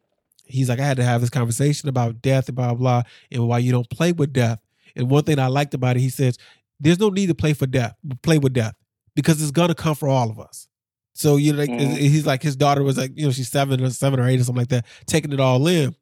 he's 0.45 0.69
like, 0.69 0.79
I 0.79 0.85
had 0.85 0.97
to 0.97 1.03
have 1.03 1.21
this 1.21 1.29
conversation 1.29 1.89
about 1.89 2.21
death 2.21 2.47
and 2.47 2.55
blah, 2.55 2.67
blah, 2.67 2.75
blah, 2.75 3.03
and 3.31 3.47
why 3.47 3.57
you 3.57 3.71
don't 3.71 3.89
play 3.89 4.11
with 4.11 4.31
death. 4.31 4.59
And 4.95 5.09
one 5.09 5.23
thing 5.23 5.39
I 5.39 5.47
liked 5.47 5.73
about 5.73 5.95
it, 5.97 6.01
he 6.01 6.09
says, 6.09 6.37
there's 6.79 6.99
no 6.99 7.09
need 7.09 7.27
to 7.27 7.33
play 7.35 7.53
for 7.53 7.65
death, 7.65 7.95
play 8.21 8.37
with 8.37 8.53
death, 8.53 8.75
because 9.15 9.41
it's 9.41 9.51
gonna 9.51 9.73
come 9.75 9.95
for 9.95 10.07
all 10.07 10.29
of 10.29 10.39
us. 10.39 10.67
So 11.13 11.37
you 11.37 11.53
know, 11.53 11.59
like, 11.59 11.69
Mhm. 11.69 11.97
he's 11.97 12.25
like 12.25 12.41
his 12.43 12.55
daughter 12.55 12.83
was 12.83 12.97
like, 12.97 13.11
you 13.15 13.25
know, 13.25 13.31
she's 13.31 13.49
seven 13.49 13.81
or 13.81 13.89
seven 13.89 14.19
or 14.19 14.27
eight 14.27 14.39
or 14.39 14.43
something 14.43 14.61
like 14.61 14.69
that, 14.69 14.85
taking 15.07 15.31
it 15.31 15.39
all 15.39 15.65
in. 15.67 15.95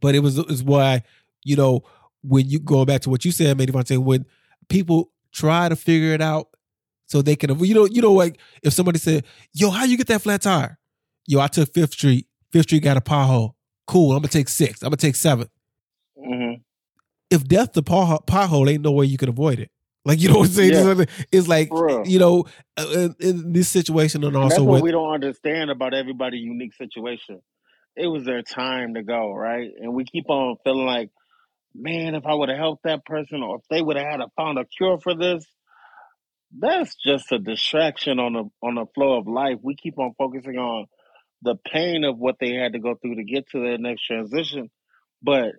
But 0.00 0.14
it 0.14 0.20
was 0.20 0.38
is 0.38 0.62
why, 0.62 1.02
you 1.44 1.56
know, 1.56 1.82
when 2.22 2.48
you 2.48 2.58
go 2.58 2.84
back 2.84 3.02
to 3.02 3.10
what 3.10 3.24
you 3.24 3.32
said, 3.32 3.56
Manny 3.56 3.72
Fontaine, 3.72 4.04
when 4.04 4.26
people 4.68 5.12
try 5.36 5.68
to 5.68 5.76
figure 5.76 6.12
it 6.12 6.22
out 6.22 6.48
so 7.06 7.22
they 7.22 7.36
can 7.36 7.58
you 7.60 7.74
know, 7.74 7.84
you 7.84 8.02
know, 8.02 8.12
like 8.12 8.40
if 8.62 8.72
somebody 8.72 8.98
said, 8.98 9.24
Yo, 9.52 9.70
how 9.70 9.84
you 9.84 9.96
get 9.96 10.08
that 10.08 10.22
flat 10.22 10.42
tire? 10.42 10.78
Yo, 11.26 11.40
I 11.40 11.46
took 11.48 11.72
Fifth 11.72 11.92
Street. 11.92 12.26
Fifth 12.50 12.64
Street 12.64 12.82
got 12.82 12.96
a 12.96 13.00
pothole. 13.00 13.52
Cool. 13.86 14.12
I'm 14.12 14.18
gonna 14.18 14.28
take 14.28 14.48
six. 14.48 14.82
I'm 14.82 14.88
gonna 14.88 14.96
take 14.96 15.16
seven. 15.16 15.48
hmm 16.16 16.54
If 17.30 17.44
death 17.44 17.74
the 17.74 17.82
pothole, 17.82 18.70
ain't 18.70 18.82
no 18.82 18.92
way 18.92 19.06
you 19.06 19.18
can 19.18 19.28
avoid 19.28 19.60
it. 19.60 19.70
Like 20.04 20.20
you 20.20 20.28
know 20.28 20.38
what 20.38 20.48
I'm 20.48 20.54
saying? 20.54 20.72
Yeah. 20.72 21.04
It's 21.32 21.48
like 21.48 21.68
you 22.04 22.18
know, 22.18 22.46
uh, 22.76 22.86
in, 22.88 23.14
in 23.20 23.52
this 23.52 23.68
situation, 23.68 24.24
and 24.24 24.34
And 24.34 24.44
also 24.44 24.56
that's 24.56 24.62
what 24.62 24.74
with 24.74 24.82
we 24.82 24.92
don't 24.92 25.12
understand 25.12 25.70
about 25.70 25.94
everybody's 25.94 26.44
unique 26.44 26.74
situation. 26.74 27.40
It 27.96 28.06
was 28.06 28.24
their 28.24 28.42
time 28.42 28.94
to 28.94 29.02
go, 29.02 29.32
right? 29.32 29.70
And 29.80 29.94
we 29.94 30.04
keep 30.04 30.28
on 30.28 30.56
feeling 30.64 30.86
like, 30.86 31.10
man, 31.78 32.14
if 32.14 32.24
I 32.26 32.34
would 32.34 32.48
have 32.48 32.58
helped 32.58 32.84
that 32.84 33.04
person, 33.04 33.42
or 33.42 33.56
if 33.56 33.62
they 33.70 33.82
would 33.82 33.96
have 33.96 34.06
had 34.06 34.20
a 34.20 34.28
found 34.36 34.58
a 34.58 34.64
cure 34.64 34.98
for 35.02 35.14
this, 35.14 35.44
that's 36.58 36.94
just 37.04 37.32
a 37.32 37.38
distraction 37.38 38.18
on 38.18 38.32
the 38.32 38.44
on 38.62 38.76
the 38.76 38.86
flow 38.94 39.18
of 39.18 39.26
life. 39.26 39.58
We 39.62 39.76
keep 39.76 39.98
on 39.98 40.14
focusing 40.18 40.56
on 40.56 40.86
the 41.42 41.56
pain 41.72 42.04
of 42.04 42.18
what 42.18 42.36
they 42.40 42.54
had 42.54 42.72
to 42.72 42.78
go 42.78 42.94
through 42.94 43.16
to 43.16 43.24
get 43.24 43.48
to 43.50 43.60
their 43.60 43.78
next 43.78 44.06
transition, 44.06 44.70
but 45.22 45.52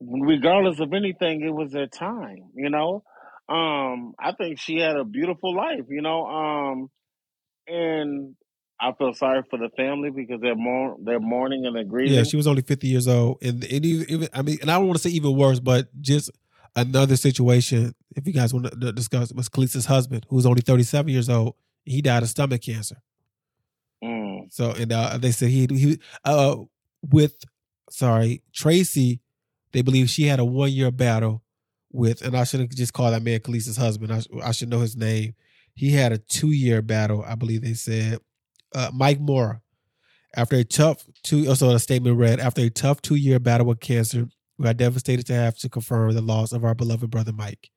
regardless 0.00 0.80
of 0.80 0.92
anything, 0.92 1.42
it 1.42 1.54
was 1.54 1.72
their 1.72 1.86
time. 1.86 2.50
You 2.54 2.70
know, 2.70 3.02
um, 3.48 4.14
I 4.18 4.32
think 4.36 4.58
she 4.58 4.78
had 4.78 4.96
a 4.96 5.04
beautiful 5.04 5.54
life. 5.54 5.84
You 5.88 6.02
know, 6.02 6.26
um, 6.26 6.90
and 7.66 8.34
I 8.80 8.92
feel 8.92 9.14
sorry 9.14 9.42
for 9.48 9.58
the 9.58 9.70
family 9.70 10.10
because 10.10 10.40
they're 10.40 10.54
more 10.54 10.96
they're 11.02 11.20
mourning 11.20 11.64
and 11.66 11.74
they're 11.74 11.84
grieving. 11.84 12.14
yeah, 12.14 12.24
she 12.24 12.36
was 12.36 12.46
only 12.46 12.62
50 12.62 12.86
years 12.86 13.08
old, 13.08 13.38
and 13.42 13.64
and 13.64 13.84
even, 13.84 14.10
even 14.10 14.28
I 14.34 14.42
mean, 14.42 14.58
and 14.60 14.70
I 14.70 14.74
don't 14.78 14.86
want 14.86 14.98
to 14.98 15.08
say 15.08 15.14
even 15.14 15.34
worse, 15.36 15.60
but 15.60 15.88
just 16.00 16.30
another 16.74 17.16
situation. 17.16 17.94
If 18.14 18.26
you 18.26 18.32
guys 18.32 18.52
want 18.52 18.70
to 18.80 18.92
discuss, 18.92 19.32
was 19.32 19.48
Kelis's 19.48 19.86
husband, 19.86 20.26
who 20.28 20.36
was 20.36 20.46
only 20.46 20.60
37 20.60 21.10
years 21.10 21.28
old. 21.28 21.54
He 21.84 22.02
died 22.02 22.22
of 22.22 22.28
stomach 22.28 22.62
cancer. 22.62 22.96
Mm, 24.02 24.52
So 24.52 24.72
and 24.72 24.92
uh, 24.92 25.16
they 25.18 25.30
said 25.30 25.48
he 25.48 25.66
he 25.70 25.98
uh 26.24 26.56
with 27.02 27.44
sorry 27.90 28.42
Traci, 28.54 29.20
they 29.72 29.82
believe 29.82 30.10
she 30.10 30.24
had 30.24 30.38
a 30.38 30.44
one 30.44 30.70
year 30.70 30.90
battle 30.90 31.42
with, 31.92 32.20
and 32.22 32.36
I 32.36 32.44
shouldn't 32.44 32.72
just 32.72 32.92
call 32.92 33.10
that 33.10 33.22
man 33.22 33.40
Kelis's 33.40 33.76
husband. 33.76 34.12
I, 34.12 34.20
I 34.44 34.52
should 34.52 34.68
know 34.68 34.80
his 34.80 34.96
name. 34.96 35.34
He 35.74 35.92
had 35.92 36.12
a 36.12 36.18
two 36.18 36.50
year 36.50 36.82
battle, 36.82 37.24
I 37.26 37.36
believe 37.36 37.62
they 37.62 37.74
said. 37.74 38.18
Uh, 38.74 38.90
Mike 38.92 39.20
Mora. 39.20 39.62
after 40.36 40.56
a 40.56 40.64
tough 40.64 41.04
two, 41.22 41.48
also 41.48 41.70
a 41.74 41.78
statement 41.78 42.18
read 42.18 42.40
after 42.40 42.62
a 42.62 42.70
tough 42.70 43.00
two 43.00 43.14
year 43.14 43.38
battle 43.38 43.66
with 43.66 43.80
cancer, 43.80 44.28
we 44.58 44.68
are 44.68 44.74
devastated 44.74 45.26
to 45.26 45.34
have 45.34 45.56
to 45.58 45.68
confirm 45.68 46.12
the 46.12 46.20
loss 46.20 46.52
of 46.52 46.64
our 46.64 46.74
beloved 46.74 47.10
brother 47.10 47.32
Mike. 47.32 47.70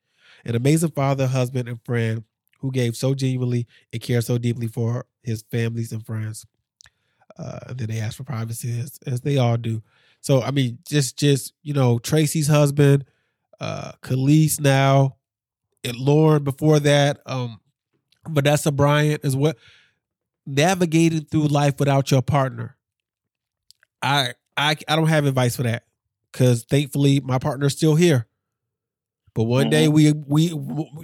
an 0.45 0.55
amazing 0.55 0.91
father, 0.91 1.27
husband, 1.27 1.67
and 1.67 1.83
friend 1.83 2.23
who 2.59 2.71
gave 2.71 2.95
so 2.95 3.13
genuinely 3.13 3.67
and 3.93 4.01
cared 4.01 4.23
so 4.23 4.37
deeply 4.37 4.67
for 4.67 5.05
his 5.23 5.43
families 5.51 5.91
and 5.91 6.05
friends. 6.05 6.45
Uh, 7.37 7.59
and 7.67 7.77
then 7.77 7.87
they 7.87 7.99
asked 7.99 8.17
for 8.17 8.23
privacy, 8.23 8.79
as, 8.79 8.99
as 9.05 9.21
they 9.21 9.37
all 9.37 9.57
do. 9.57 9.81
So, 10.21 10.41
I 10.41 10.51
mean, 10.51 10.79
just, 10.87 11.17
just 11.17 11.53
you 11.63 11.73
know, 11.73 11.97
Traci's 11.99 12.47
husband, 12.47 13.05
uh, 13.61 13.93
Kelis 14.01 14.59
now, 14.59 15.15
and 15.83 15.95
Lauren 15.95 16.43
before 16.43 16.79
that, 16.81 17.19
um, 17.25 17.61
Vanessa 18.27 18.71
Bryant 18.71 19.23
as 19.23 19.35
well. 19.35 19.53
Navigating 20.49 21.25
through 21.25 21.47
life 21.47 21.75
without 21.79 22.09
your 22.11 22.21
partner. 22.21 22.75
I 24.01 24.33
I 24.57 24.75
I 24.87 24.95
don't 24.95 25.07
have 25.07 25.25
advice 25.25 25.55
for 25.55 25.63
that 25.63 25.83
because 26.31 26.63
thankfully 26.63 27.19
my 27.19 27.37
partner's 27.37 27.75
still 27.75 27.95
here. 27.95 28.27
But 29.35 29.43
one 29.43 29.69
day 29.69 29.87
we 29.87 30.11
we 30.11 30.53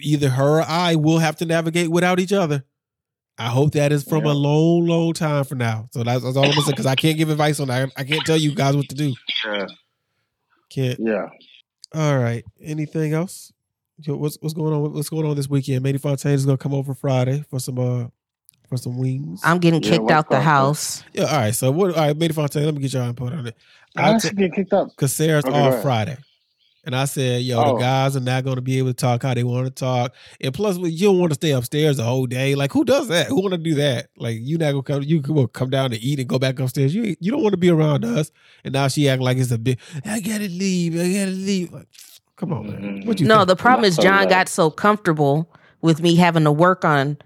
either 0.02 0.30
her 0.30 0.60
or 0.60 0.66
I 0.68 0.96
will 0.96 1.20
have 1.20 1.38
to 1.38 1.46
navigate 1.46 1.90
without 1.92 2.20
each 2.20 2.34
other. 2.34 2.66
I 3.38 3.48
hope 3.50 3.74
that 3.74 3.92
is 3.92 4.04
from 4.04 4.26
Yeah. 4.26 4.32
a 4.32 4.34
long, 4.34 4.88
long 4.88 5.14
time 5.14 5.44
from 5.44 5.58
now. 5.58 5.88
So 5.92 6.04
that's, 6.04 6.24
that's 6.24 6.38
all 6.38 6.46
I'm 6.46 6.52
gonna 6.52 6.62
say 6.62 6.72
because 6.72 6.86
I 6.86 6.96
can't 6.96 7.18
give 7.18 7.30
advice 7.30 7.60
on 7.60 7.68
that. 7.68 7.92
I 7.98 8.04
can't 8.06 8.26
tell 8.26 8.38
you 8.38 8.56
guys 8.56 8.76
what 8.76 8.88
to 8.90 8.96
do. 8.96 9.14
Yeah. 9.46 9.68
Can't. 10.70 11.00
Yeah. 11.00 11.28
All 11.94 12.18
right. 12.18 12.44
Anything 12.62 13.14
else? 13.14 13.52
Yo, 14.00 14.16
What's 14.16 14.38
what's 14.42 14.54
going 14.54 14.74
on? 14.74 14.94
What's 14.94 15.10
going 15.10 15.26
on 15.26 15.36
this 15.36 15.50
weekend? 15.50 15.84
Manny 15.84 15.98
Fontaine 15.98 16.34
is 16.34 16.46
gonna 16.46 16.58
come 16.58 16.74
over 16.74 16.94
Friday 16.94 17.44
for 17.50 17.60
some 17.60 17.78
uh 17.78 18.08
for 18.78 18.84
some 18.84 18.98
wings. 18.98 19.42
I'm 19.44 19.60
getting 19.60 19.82
Yeah, 19.82 19.92
kicked 19.92 20.12
out 20.12 20.30
the 20.30 20.38
up, 20.38 20.44
house. 20.44 21.04
yeah. 21.14 21.24
All 21.26 21.38
right. 21.38 21.56
So 21.56 21.72
what? 21.72 21.92
All 21.96 22.08
right, 22.08 22.18
Manny 22.18 22.34
Fontaine. 22.34 22.66
Let 22.66 22.76
me 22.76 22.82
get 22.82 22.94
your 22.94 23.04
input 23.04 23.34
on 23.34 23.48
it. 23.48 23.56
I 23.96 24.14
I 24.14 24.18
should 24.18 24.36
get 24.38 24.54
kicked 24.54 24.74
up. 24.74 24.90
because 24.90 25.14
Sarah's 25.14 25.46
Okay, 25.46 25.58
off 25.60 25.70
ahead. 25.70 25.84
Friday. 25.84 26.18
And 26.88 26.96
I 26.96 27.06
said, 27.06 27.42
yo, 27.42 27.60
Oh. 27.64 27.74
the 27.74 27.80
guys 27.80 28.16
are 28.16 28.20
not 28.20 28.44
going 28.44 28.58
to 28.58 28.62
be 28.62 28.78
able 28.78 28.90
to 28.90 28.94
talk 28.94 29.24
how 29.24 29.34
they 29.34 29.44
want 29.44 29.66
to 29.66 29.72
talk. 29.72 30.14
And 30.40 30.54
plus, 30.54 30.78
you 30.78 31.08
don't 31.08 31.18
want 31.18 31.32
to 31.32 31.36
stay 31.36 31.50
upstairs 31.50 31.98
the 31.98 32.04
whole 32.04 32.28
day. 32.28 32.54
Like, 32.54 32.72
who 32.72 32.86
does 32.86 33.08
that? 33.08 33.26
Who 33.26 33.42
want 33.42 33.54
to 33.54 33.58
do 33.58 33.74
that? 33.76 34.10
Like, 34.18 34.38
you 34.40 34.60
not 34.60 34.72
going 34.74 34.84
to 34.84 34.94
come, 34.94 35.02
you 35.02 35.20
can 35.24 35.34
well, 35.34 35.48
come 35.48 35.72
down 35.72 35.90
to 35.92 35.98
eat 36.00 36.20
and 36.20 36.30
go 36.30 36.38
back 36.38 36.60
upstairs. 36.60 36.94
You 36.94 37.16
you 37.20 37.32
don't 37.32 37.42
want 37.42 37.54
to 37.54 37.58
be 37.58 37.72
around 37.72 38.06
us. 38.06 38.30
And 38.64 38.74
now 38.74 38.88
she 38.88 39.10
act 39.10 39.20
like 39.22 39.38
it's 39.38 39.50
a 39.50 39.58
big, 39.58 39.80
I 40.06 40.20
got 40.20 40.38
to 40.40 40.50
leave. 40.50 40.94
I 40.94 41.12
got 41.12 41.26
to 41.26 41.32
leave. 41.32 41.74
Like, 41.74 41.88
come 42.36 42.54
on, 42.54 42.68
man. 42.68 43.02
What 43.08 43.20
you 43.20 43.26
No, 43.26 43.38
think? 43.38 43.48
the 43.48 43.56
problem 43.56 43.86
is 43.86 43.98
John 43.98 44.28
got 44.28 44.48
so 44.48 44.70
comfortable 44.70 45.50
with 45.82 46.02
me 46.04 46.16
having 46.16 46.44
to 46.44 46.52
work 46.52 46.86
on, 46.86 47.18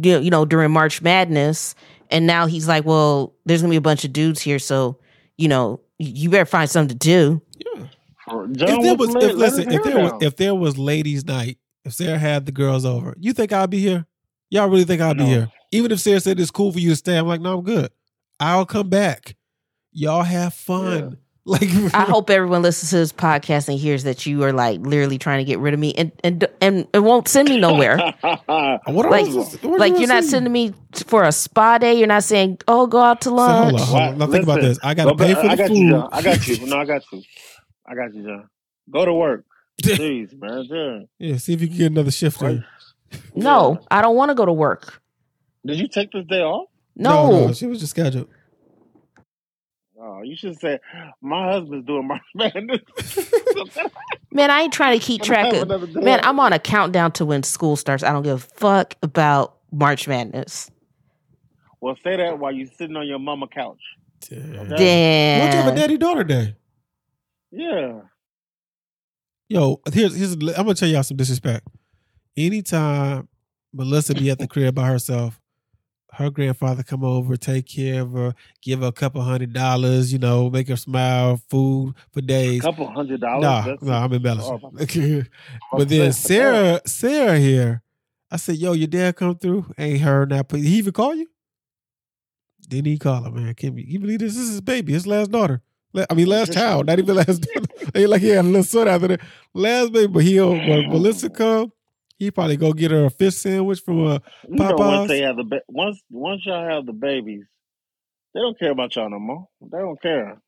you 0.00 0.18
you 0.20 0.30
know, 0.30 0.44
during 0.44 0.70
March 0.70 1.02
Madness, 1.02 1.74
and 2.10 2.26
now 2.26 2.46
he's 2.46 2.66
like, 2.68 2.84
"Well, 2.84 3.34
there's 3.44 3.60
gonna 3.62 3.70
be 3.72 3.76
a 3.76 3.80
bunch 3.80 4.04
of 4.04 4.12
dudes 4.12 4.40
here, 4.40 4.58
so 4.58 4.98
you 5.36 5.48
know, 5.48 5.80
you 5.98 6.30
better 6.30 6.44
find 6.46 6.68
something 6.70 6.96
to 6.98 7.06
do." 7.06 7.42
Yeah. 7.58 7.86
If 8.28 8.82
there 8.82 8.94
was, 8.96 9.08
if, 9.10 9.14
let- 9.14 9.22
let 9.22 9.36
listen, 9.36 9.72
if 9.72 9.82
there 9.84 9.98
was, 10.02 10.12
if 10.22 10.36
there 10.36 10.54
was 10.54 10.76
ladies' 10.78 11.24
night, 11.24 11.58
if 11.84 11.92
Sarah 11.94 12.18
had 12.18 12.46
the 12.46 12.52
girls 12.52 12.84
over, 12.84 13.14
you 13.20 13.32
think 13.32 13.52
I'd 13.52 13.70
be 13.70 13.78
here? 13.78 14.06
Y'all 14.50 14.68
really 14.68 14.84
think 14.84 15.00
I'd 15.00 15.18
be 15.18 15.24
here? 15.24 15.50
Even 15.72 15.92
if 15.92 16.00
Sarah 16.00 16.20
said 16.20 16.40
it's 16.40 16.50
cool 16.50 16.72
for 16.72 16.78
you 16.78 16.90
to 16.90 16.96
stay, 16.96 17.16
I'm 17.16 17.26
like, 17.26 17.40
no, 17.40 17.58
I'm 17.58 17.64
good. 17.64 17.90
I'll 18.40 18.66
come 18.66 18.88
back. 18.88 19.36
Y'all 19.92 20.22
have 20.22 20.54
fun. 20.54 21.18
Like, 21.48 21.62
I 21.94 22.02
hope 22.02 22.28
everyone 22.28 22.62
listens 22.62 22.90
to 22.90 22.96
this 22.96 23.12
podcast 23.12 23.68
and 23.68 23.78
hears 23.78 24.02
that 24.02 24.26
you 24.26 24.42
are 24.42 24.52
like 24.52 24.80
literally 24.80 25.16
trying 25.16 25.38
to 25.38 25.44
get 25.44 25.60
rid 25.60 25.74
of 25.74 25.80
me, 25.80 25.94
and 25.94 26.10
and 26.24 26.46
and 26.60 26.88
it 26.92 26.98
won't 26.98 27.28
send 27.28 27.48
me 27.48 27.60
nowhere. 27.60 27.96
what 28.20 29.10
like- 29.10 29.26
supposed 29.26 29.62
what 29.62 29.78
like 29.78 29.92
you're 29.92 30.08
not 30.08 30.24
supposed 30.24 30.30
sending 30.30 30.52
me 30.52 30.74
for 31.06 31.22
a 31.22 31.30
spa 31.30 31.78
day. 31.78 31.94
You're 31.94 32.08
not 32.08 32.24
saying, 32.24 32.58
"Oh, 32.66 32.88
go 32.88 32.98
out 33.00 33.20
to 33.22 33.28
So, 33.28 33.36
hold 33.36 33.72
lunch." 33.74 33.80
on, 33.80 33.86
hold 33.86 34.02
on. 34.02 34.18
Now 34.18 34.26
think 34.26 34.42
about 34.42 34.60
this. 34.60 34.78
I 34.82 34.94
gotta 34.94 35.10
go 35.10 35.16
pay 35.16 35.34
for 35.34 35.40
uh, 35.40 35.42
the 35.44 35.50
I 35.50 35.56
got 35.56 35.68
food. 35.68 35.76
You, 35.76 36.08
I 36.10 36.22
got 36.22 36.48
you. 36.48 36.66
No, 36.66 36.76
I 36.78 36.84
got 36.84 37.02
you. 37.12 37.22
I 37.86 37.94
got 37.94 38.14
you, 38.14 38.22
John. 38.24 38.48
Go 38.90 39.04
to 39.04 39.14
work. 39.14 39.44
please, 39.82 40.34
man. 40.36 40.66
John. 40.68 41.08
yeah, 41.18 41.36
see 41.36 41.52
if 41.52 41.60
you 41.60 41.68
can 41.68 41.76
get 41.76 41.92
another 41.92 42.10
shift 42.10 42.42
in. 42.42 42.64
No, 43.36 43.78
I 43.88 44.02
don't 44.02 44.16
want 44.16 44.30
to 44.30 44.34
go 44.34 44.46
to 44.46 44.52
work. 44.52 45.00
Did 45.64 45.78
you 45.78 45.86
take 45.86 46.10
this 46.10 46.26
day 46.26 46.40
off? 46.40 46.68
No, 46.96 47.46
no, 47.46 47.52
she 47.52 47.66
was 47.66 47.78
just 47.78 47.90
scheduled. 47.90 48.28
You 50.22 50.36
should 50.36 50.58
say 50.60 50.78
my 51.20 51.52
husband's 51.52 51.86
doing 51.86 52.06
March 52.06 52.22
Madness. 52.34 52.80
man, 54.32 54.50
I 54.50 54.62
ain't 54.62 54.72
trying 54.72 54.98
to 54.98 55.04
keep 55.04 55.22
track 55.22 55.54
of. 55.54 55.94
Man. 55.94 56.20
I'm 56.22 56.40
on 56.40 56.52
a 56.52 56.58
countdown 56.58 57.12
to 57.12 57.24
when 57.24 57.42
school 57.42 57.76
starts. 57.76 58.02
I 58.02 58.12
don't 58.12 58.22
give 58.22 58.36
a 58.36 58.38
fuck 58.38 58.94
about 59.02 59.56
March 59.72 60.08
Madness. 60.08 60.70
Well, 61.80 61.96
say 62.02 62.16
that 62.16 62.38
while 62.38 62.52
you're 62.52 62.68
sitting 62.78 62.96
on 62.96 63.06
your 63.06 63.18
mama 63.18 63.46
couch. 63.48 63.80
Damn. 64.20 64.72
Okay. 64.72 65.38
Why 65.38 65.50
don't 65.50 65.58
you 65.58 65.62
have 65.62 65.72
a 65.72 65.76
daddy 65.76 65.96
daughter 65.96 66.24
day? 66.24 66.56
Yeah. 67.50 68.00
Yo, 69.48 69.80
here's 69.92 70.16
here's 70.16 70.32
I'm 70.32 70.40
gonna 70.40 70.74
tell 70.74 70.88
y'all 70.88 71.02
some 71.02 71.16
disrespect. 71.16 71.66
Anytime 72.36 73.28
Melissa 73.72 74.14
be 74.14 74.30
at 74.30 74.38
the 74.38 74.48
crib 74.48 74.74
by 74.74 74.88
herself, 74.88 75.40
her 76.16 76.30
grandfather 76.30 76.82
come 76.82 77.04
over, 77.04 77.36
take 77.36 77.66
care 77.66 78.02
of 78.02 78.12
her, 78.12 78.34
give 78.62 78.80
her 78.80 78.86
a 78.86 78.92
couple 78.92 79.20
hundred 79.20 79.52
dollars, 79.52 80.12
you 80.12 80.18
know, 80.18 80.48
make 80.48 80.68
her 80.68 80.76
smile, 80.76 81.40
food 81.50 81.94
for 82.12 82.22
days. 82.22 82.60
A 82.60 82.62
couple 82.62 82.90
hundred 82.90 83.20
dollars. 83.20 83.42
Nah, 83.42 83.60
That's- 83.62 83.82
no, 83.82 83.92
I'm 83.92 84.12
embellishing. 84.12 84.60
Oh, 85.72 85.72
but 85.78 85.88
then. 85.88 86.12
Sarah, 86.12 86.80
Sarah 86.86 87.38
here, 87.38 87.82
I 88.30 88.36
said, 88.36 88.56
"Yo, 88.56 88.72
your 88.72 88.86
dad 88.88 89.16
come 89.16 89.36
through? 89.36 89.66
Ain't 89.78 90.00
heard 90.00 90.30
that. 90.30 90.50
He 90.50 90.78
even 90.78 90.92
call 90.92 91.14
you? 91.14 91.28
Didn't 92.66 92.86
he 92.86 92.98
call 92.98 93.22
her, 93.22 93.30
man? 93.30 93.54
Can 93.54 93.76
you 93.76 94.00
believe 94.00 94.20
this? 94.20 94.34
This 94.34 94.44
is 94.44 94.50
his 94.52 94.60
baby, 94.60 94.92
his 94.92 95.06
last 95.06 95.30
daughter. 95.30 95.62
I 96.10 96.14
mean, 96.14 96.26
last 96.26 96.52
child, 96.52 96.86
not 96.86 96.98
even 96.98 97.14
last 97.14 97.46
like 97.94 98.20
he 98.20 98.28
had 98.28 98.44
a 98.44 98.48
little 98.48 98.62
son 98.62 98.88
after 98.88 99.08
that. 99.08 99.20
Last 99.54 99.92
baby, 99.92 100.12
but 100.12 100.22
he'll 100.24 100.50
when 100.50 100.88
Melissa 100.90 101.30
come, 101.30 101.72
he 102.18 102.30
probably 102.30 102.56
go 102.56 102.72
get 102.72 102.90
her 102.90 103.04
a 103.04 103.10
fish 103.10 103.36
sandwich 103.36 103.80
from 103.80 104.06
a. 104.06 104.22
You 104.48 104.56
know, 104.56 104.74
once 104.76 105.08
they 105.08 105.20
have 105.20 105.36
the 105.36 105.44
ba- 105.44 105.62
once 105.68 106.00
once 106.10 106.44
y'all 106.46 106.68
have 106.68 106.86
the 106.86 106.92
babies, 106.92 107.44
they 108.34 108.40
don't 108.40 108.58
care 108.58 108.70
about 108.70 108.94
y'all 108.96 109.10
no 109.10 109.18
more. 109.18 109.46
They 109.60 109.78
don't 109.78 110.00
care. 110.00 110.40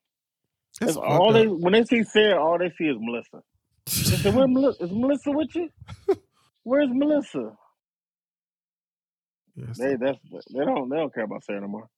That's 0.81 0.97
all 0.97 1.33
they 1.33 1.47
when 1.47 1.73
they 1.73 1.85
see 1.85 2.03
Sarah, 2.03 2.43
all 2.43 2.59
they 2.59 2.73
see 2.79 2.85
is 2.85 2.97
Melissa. 2.99 3.43
Say, 3.87 4.31
"Where? 4.31 4.47
Is 4.81 4.93
Melissa 4.93 5.31
with 5.31 5.55
you? 5.55 5.69
Where's 6.63 6.91
Melissa?" 6.91 7.53
Yes. 9.57 9.79
They 9.79 9.97
that's 9.97 10.19
they 10.55 10.65
don't 10.65 10.89
they 10.89 10.97
don't 10.97 11.13
care 11.13 11.25
about 11.25 11.45
Sarah 11.45 11.61
no 11.61 11.69
more. 11.69 11.89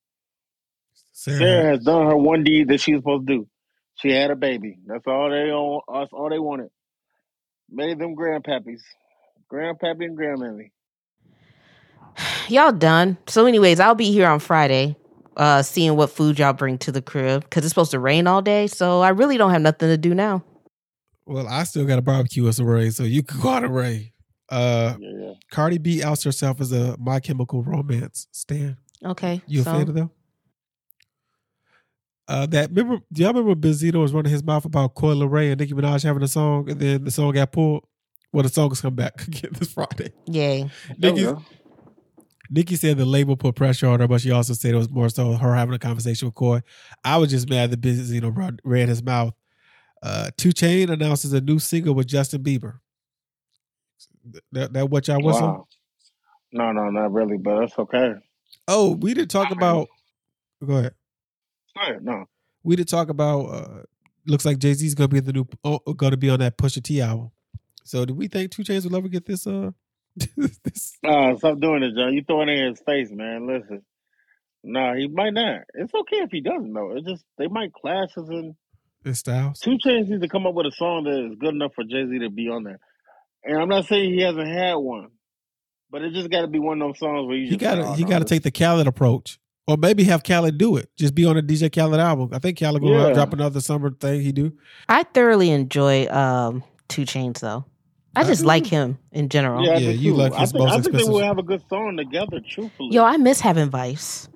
Sarah, 1.12 1.38
Sarah 1.38 1.70
has 1.70 1.84
done 1.84 2.06
her 2.06 2.16
one 2.16 2.42
deed 2.42 2.68
that 2.68 2.80
she's 2.80 2.96
supposed 2.96 3.26
to 3.26 3.34
do. 3.34 3.48
She 3.96 4.10
had 4.10 4.30
a 4.30 4.36
baby. 4.36 4.78
That's 4.86 5.06
all 5.06 5.28
they 5.28 5.50
on. 5.50 5.82
That's 5.92 6.12
all 6.12 6.30
they 6.30 6.38
wanted. 6.38 6.70
Made 7.68 7.98
them 7.98 8.16
grandpappies, 8.16 8.80
grandpappy 9.52 10.04
and 10.04 10.18
grandmammy. 10.18 10.70
Y'all 12.48 12.72
done. 12.72 13.16
So, 13.26 13.46
anyways, 13.46 13.80
I'll 13.80 13.94
be 13.94 14.12
here 14.12 14.28
on 14.28 14.38
Friday, 14.40 14.96
uh, 15.36 15.62
seeing 15.62 15.96
what 15.96 16.10
food 16.10 16.38
y'all 16.38 16.52
bring 16.52 16.78
to 16.78 16.92
the 16.92 17.02
crib 17.02 17.44
because 17.44 17.64
it's 17.64 17.70
supposed 17.70 17.92
to 17.92 17.98
rain 17.98 18.26
all 18.26 18.42
day. 18.42 18.66
So 18.66 19.00
I 19.00 19.10
really 19.10 19.36
don't 19.36 19.50
have 19.52 19.62
nothing 19.62 19.88
to 19.88 19.96
do 19.96 20.14
now. 20.14 20.42
well, 21.26 21.46
I 21.48 21.62
still 21.64 21.84
got 21.84 21.98
a 21.98 22.02
barbecue 22.02 22.46
as 22.48 22.58
a 22.58 22.64
Ray, 22.64 22.90
so 22.90 23.04
you 23.04 23.22
can 23.22 23.40
go 23.40 23.50
out 23.50 23.64
and 23.64 23.74
Ray. 23.74 24.12
Uh, 24.48 24.96
Yeah, 24.98 25.10
yeah. 25.18 25.32
Cardi 25.52 25.78
B 25.78 26.02
outs 26.02 26.24
herself 26.24 26.60
as 26.60 26.72
a 26.72 26.96
My 26.98 27.20
Chemical 27.20 27.62
Romance 27.62 28.26
stan. 28.32 28.76
Okay. 29.04 29.40
You 29.46 29.60
a 29.60 29.64
so, 29.64 29.72
fan 29.72 29.88
of 29.88 29.94
them? 29.94 30.10
Uh, 32.26 32.46
that 32.46 32.70
remember? 32.70 32.98
Do 33.12 33.22
y'all 33.22 33.32
remember 33.32 33.54
Benzino 33.54 34.00
was 34.02 34.12
running 34.12 34.30
his 34.32 34.42
mouth 34.44 34.64
about 34.64 34.94
Coi 34.94 35.14
Leray 35.14 35.50
and 35.52 35.60
Nicki 35.60 35.72
Minaj 35.72 36.02
having 36.02 36.22
a 36.22 36.28
song, 36.28 36.68
and 36.68 36.78
then 36.80 37.04
the 37.04 37.10
song 37.10 37.32
got 37.32 37.52
pulled? 37.52 37.84
Well, 38.32 38.42
the 38.42 38.48
song 38.48 38.70
is 38.72 38.80
come 38.80 38.94
back 38.94 39.20
again 39.26 39.50
this 39.58 39.72
Friday. 39.72 40.12
Yay. 40.26 40.70
Nicki, 40.98 41.22
Yeah. 41.22 41.36
Nicki 42.52 42.74
said 42.76 42.96
the 42.98 43.04
label 43.04 43.36
put 43.36 43.54
pressure 43.54 43.86
on 43.86 44.00
her, 44.00 44.08
but 44.08 44.20
she 44.20 44.30
also 44.32 44.54
said 44.54 44.74
it 44.74 44.76
was 44.78 44.90
more 44.90 45.08
so 45.08 45.32
her 45.34 45.54
having 45.54 45.74
a 45.74 45.78
conversation 45.78 46.26
with 46.26 46.34
Coi. 46.34 46.62
I 47.04 47.16
was 47.16 47.30
just 47.30 47.48
mad 47.48 47.70
that 47.70 47.80
Benzino 47.80 48.36
run- 48.36 48.58
ran 48.64 48.88
his 48.88 49.02
mouth. 49.02 49.34
Uh, 50.02 50.30
Two 50.36 50.52
Chain 50.52 50.90
announces 50.90 51.32
a 51.32 51.40
new 51.40 51.58
single 51.58 51.94
with 51.94 52.06
Justin 52.08 52.42
Bieber. 52.42 52.78
That, 54.52 54.72
that 54.72 54.90
what 54.90 55.06
y'all 55.08 55.22
whistle? 55.22 55.42
Wow. 55.42 55.66
No, 56.52 56.72
no, 56.72 56.90
not 56.90 57.12
really, 57.12 57.36
but 57.38 57.60
that's 57.60 57.78
okay. 57.78 58.14
Oh, 58.66 58.96
we 58.96 59.14
didn't 59.14 59.30
talk 59.30 59.50
about. 59.52 59.86
Go 60.64 60.76
ahead. 60.78 60.94
Go 61.76 61.82
ahead. 61.82 62.04
No. 62.04 62.24
we 62.64 62.74
did 62.76 62.88
talk 62.88 63.08
about 63.08 63.44
uh 63.46 63.82
looks 64.26 64.44
like 64.44 64.58
Jay 64.58 64.74
Z's 64.74 64.94
gonna 64.94 65.08
be 65.08 65.18
in 65.18 65.24
the 65.24 65.32
new 65.32 65.46
oh, 65.64 65.78
gonna 65.94 66.16
be 66.16 66.28
on 66.30 66.40
that 66.40 66.58
Pusha 66.58 66.82
T 66.82 67.00
album. 67.00 67.30
So 67.84 68.04
do 68.04 68.14
we 68.14 68.28
think 68.28 68.50
2 68.52 68.62
Chainz 68.62 68.84
will 68.88 68.96
ever 68.96 69.08
get 69.08 69.24
this 69.26 69.46
uh 69.46 69.70
this 70.36 70.98
Uh, 71.06 71.36
stop 71.36 71.60
doing 71.60 71.82
it, 71.82 71.94
John. 71.94 72.12
You 72.14 72.22
throwing 72.26 72.48
it 72.48 72.58
in 72.58 72.70
his 72.70 72.80
face, 72.84 73.10
man. 73.10 73.46
Listen. 73.46 73.82
No, 74.62 74.94
he 74.94 75.08
might 75.08 75.32
not. 75.32 75.62
It's 75.74 75.94
okay 75.94 76.18
if 76.18 76.30
he 76.30 76.40
doesn't 76.40 76.72
though. 76.72 76.96
It's 76.96 77.06
just 77.08 77.24
they 77.38 77.46
might 77.48 77.72
clash 77.72 78.10
as 78.16 78.28
in 78.28 78.56
this 79.02 79.20
styles? 79.20 79.58
2 79.60 79.78
Chainz 79.84 80.08
needs 80.08 80.22
to 80.22 80.28
come 80.28 80.46
up 80.46 80.54
with 80.54 80.66
a 80.66 80.72
song 80.72 81.04
that 81.04 81.30
is 81.30 81.38
good 81.38 81.54
enough 81.54 81.72
for 81.74 81.84
Jay 81.84 82.06
Z 82.06 82.18
to 82.18 82.28
be 82.30 82.48
on 82.48 82.64
there. 82.64 82.78
And 83.44 83.56
I'm 83.58 83.68
not 83.68 83.86
saying 83.86 84.12
he 84.12 84.20
hasn't 84.20 84.46
had 84.48 84.74
one, 84.74 85.08
but 85.90 86.02
it 86.02 86.12
just 86.12 86.30
got 86.30 86.42
to 86.42 86.46
be 86.48 86.58
one 86.58 86.82
of 86.82 86.88
those 86.88 86.98
songs 86.98 87.26
where 87.26 87.36
you 87.36 87.44
He 87.44 87.50
just 87.52 87.60
gotta 87.60 87.80
like, 87.80 87.90
oh, 87.90 87.94
he 87.94 88.02
no, 88.02 88.08
gotta 88.10 88.24
this- 88.24 88.30
take 88.30 88.42
the 88.42 88.50
Khaled 88.50 88.86
approach. 88.86 89.38
Or 89.66 89.76
maybe 89.76 90.02
have 90.04 90.22
Khaled 90.24 90.58
do 90.58 90.76
it. 90.76 90.90
Just 90.98 91.14
be 91.14 91.24
on 91.24 91.36
a 91.38 91.42
DJ 91.42 91.72
Khaled 91.72 92.00
album. 92.00 92.30
I 92.32 92.40
think 92.40 92.58
Khaled 92.58 92.82
gonna 92.82 93.08
Yeah. 93.08 93.12
drop 93.14 93.32
another 93.32 93.60
summer 93.60 93.90
thing 93.92 94.20
he 94.20 94.32
do. 94.32 94.52
I 94.88 95.04
thoroughly 95.04 95.50
enjoy 95.50 96.06
um, 96.08 96.64
2 96.90 97.02
Chainz 97.02 97.40
though. 97.40 97.64
I 98.16 98.24
just 98.24 98.42
I- 98.42 98.46
like 98.46 98.66
him 98.66 98.98
in 99.12 99.28
general. 99.28 99.64
Yeah, 99.64 99.72
I 99.74 99.78
Yeah, 99.78 99.90
you 99.90 100.10
too. 100.12 100.16
like 100.18 100.32
I 100.32 100.40
his 100.40 100.52
think, 100.52 100.64
most 100.64 100.70
I 100.70 100.74
think 100.74 100.84
they 100.84 100.88
expensive- 100.98 101.12
will 101.14 101.20
have 101.22 101.38
a 101.38 101.42
good 101.42 101.62
song 101.68 101.96
together. 101.96 102.40
Truthfully, 102.46 102.90
Yo, 102.92 103.04
I 103.04 103.16
miss 103.16 103.40
having 103.40 103.70
Vice. 103.70 104.28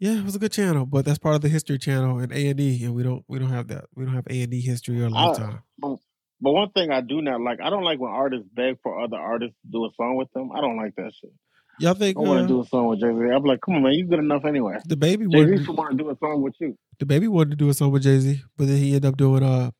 Yeah, 0.00 0.18
it 0.18 0.24
was 0.24 0.34
a 0.34 0.38
good 0.38 0.52
channel, 0.52 0.84
but 0.86 1.04
that's 1.04 1.18
part 1.18 1.34
of 1.36 1.40
the 1.40 1.48
History 1.48 1.78
Channel 1.78 2.18
and 2.18 2.32
A 2.32 2.48
and 2.48 2.60
E, 2.60 2.84
and 2.84 2.94
we 2.94 3.02
don't 3.02 3.24
we 3.28 3.38
don't 3.38 3.50
have 3.50 3.68
that. 3.68 3.84
We 3.94 4.04
don't 4.04 4.14
have 4.14 4.26
A 4.28 4.42
and 4.42 4.52
E 4.52 4.60
history 4.60 5.02
or 5.02 5.08
lifetime. 5.08 5.60
but, 5.78 5.96
but 6.40 6.52
one 6.52 6.70
thing 6.70 6.90
I 6.90 7.00
do 7.00 7.22
not 7.22 7.40
like, 7.40 7.60
I 7.62 7.70
don't 7.70 7.84
like 7.84 8.00
when 8.00 8.10
artists 8.10 8.46
beg 8.54 8.76
for 8.82 9.00
other 9.00 9.16
artists 9.16 9.56
to 9.62 9.68
do 9.70 9.84
a 9.86 9.90
song 9.96 10.16
with 10.16 10.30
them. 10.32 10.50
I 10.52 10.60
don't 10.60 10.76
like 10.76 10.94
that 10.96 11.12
shit. 11.18 11.30
Y'all 11.80 11.94
think 11.94 12.16
I 12.16 12.20
want 12.20 12.38
uh, 12.40 12.42
to 12.42 12.48
do 12.48 12.60
a 12.60 12.66
song 12.66 12.86
with 12.88 13.00
Jay 13.00 13.06
Z. 13.12 13.18
I'm 13.34 13.42
like, 13.44 13.60
come 13.60 13.76
on, 13.76 13.82
man, 13.82 13.92
you 13.92 14.06
good 14.06 14.18
enough 14.18 14.44
anyway. 14.44 14.76
the 14.86 14.96
baby 14.96 15.26
Jay 15.26 15.38
Z 15.38 15.44
wanted 15.50 15.64
should 15.64 15.76
want 15.76 15.90
to 15.98 16.04
do 16.04 16.10
a 16.10 16.16
song 16.18 16.42
with 16.42 16.54
you. 16.60 16.76
the 16.98 17.06
baby 17.06 17.28
wanted 17.28 17.50
to 17.50 17.56
do 17.56 17.68
a 17.68 17.74
song 17.74 17.90
with 17.92 18.02
Jay 18.02 18.18
Z, 18.18 18.42
but 18.58 18.66
then 18.66 18.76
he 18.76 18.88
ended 18.94 19.06
up 19.06 19.16
doing 19.16 19.42
uh, 19.42 19.70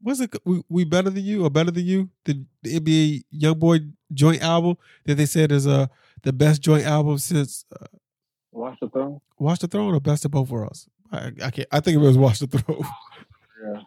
what's 0.00 0.20
it? 0.20 0.34
We, 0.44 0.62
we 0.68 0.84
better 0.84 1.10
than 1.10 1.24
you 1.24 1.44
or 1.44 1.50
better 1.50 1.70
than 1.70 1.84
you? 1.84 2.10
The, 2.24 2.44
the 2.62 2.80
NBA 2.80 3.24
YoungBoy 3.34 3.92
joint 4.12 4.42
album 4.42 4.76
that 5.04 5.16
they 5.16 5.26
said 5.26 5.52
is 5.52 5.66
uh 5.66 5.86
the 6.22 6.32
best 6.32 6.62
joint 6.62 6.84
album 6.86 7.18
since 7.18 7.64
uh, 7.80 7.86
Watch 8.50 8.78
the 8.80 8.88
throne. 8.88 9.20
Watch 9.38 9.60
the 9.60 9.68
Throne 9.68 9.94
or 9.94 10.00
Best 10.00 10.24
of 10.24 10.32
Both 10.32 10.50
Worlds. 10.50 10.88
I, 11.12 11.30
I 11.44 11.50
can't. 11.50 11.68
I 11.70 11.80
think 11.80 11.94
it 11.94 12.00
was 12.00 12.18
Watch 12.18 12.40
the 12.40 12.46
Throne. 12.46 12.84
Yeah. 13.60 13.80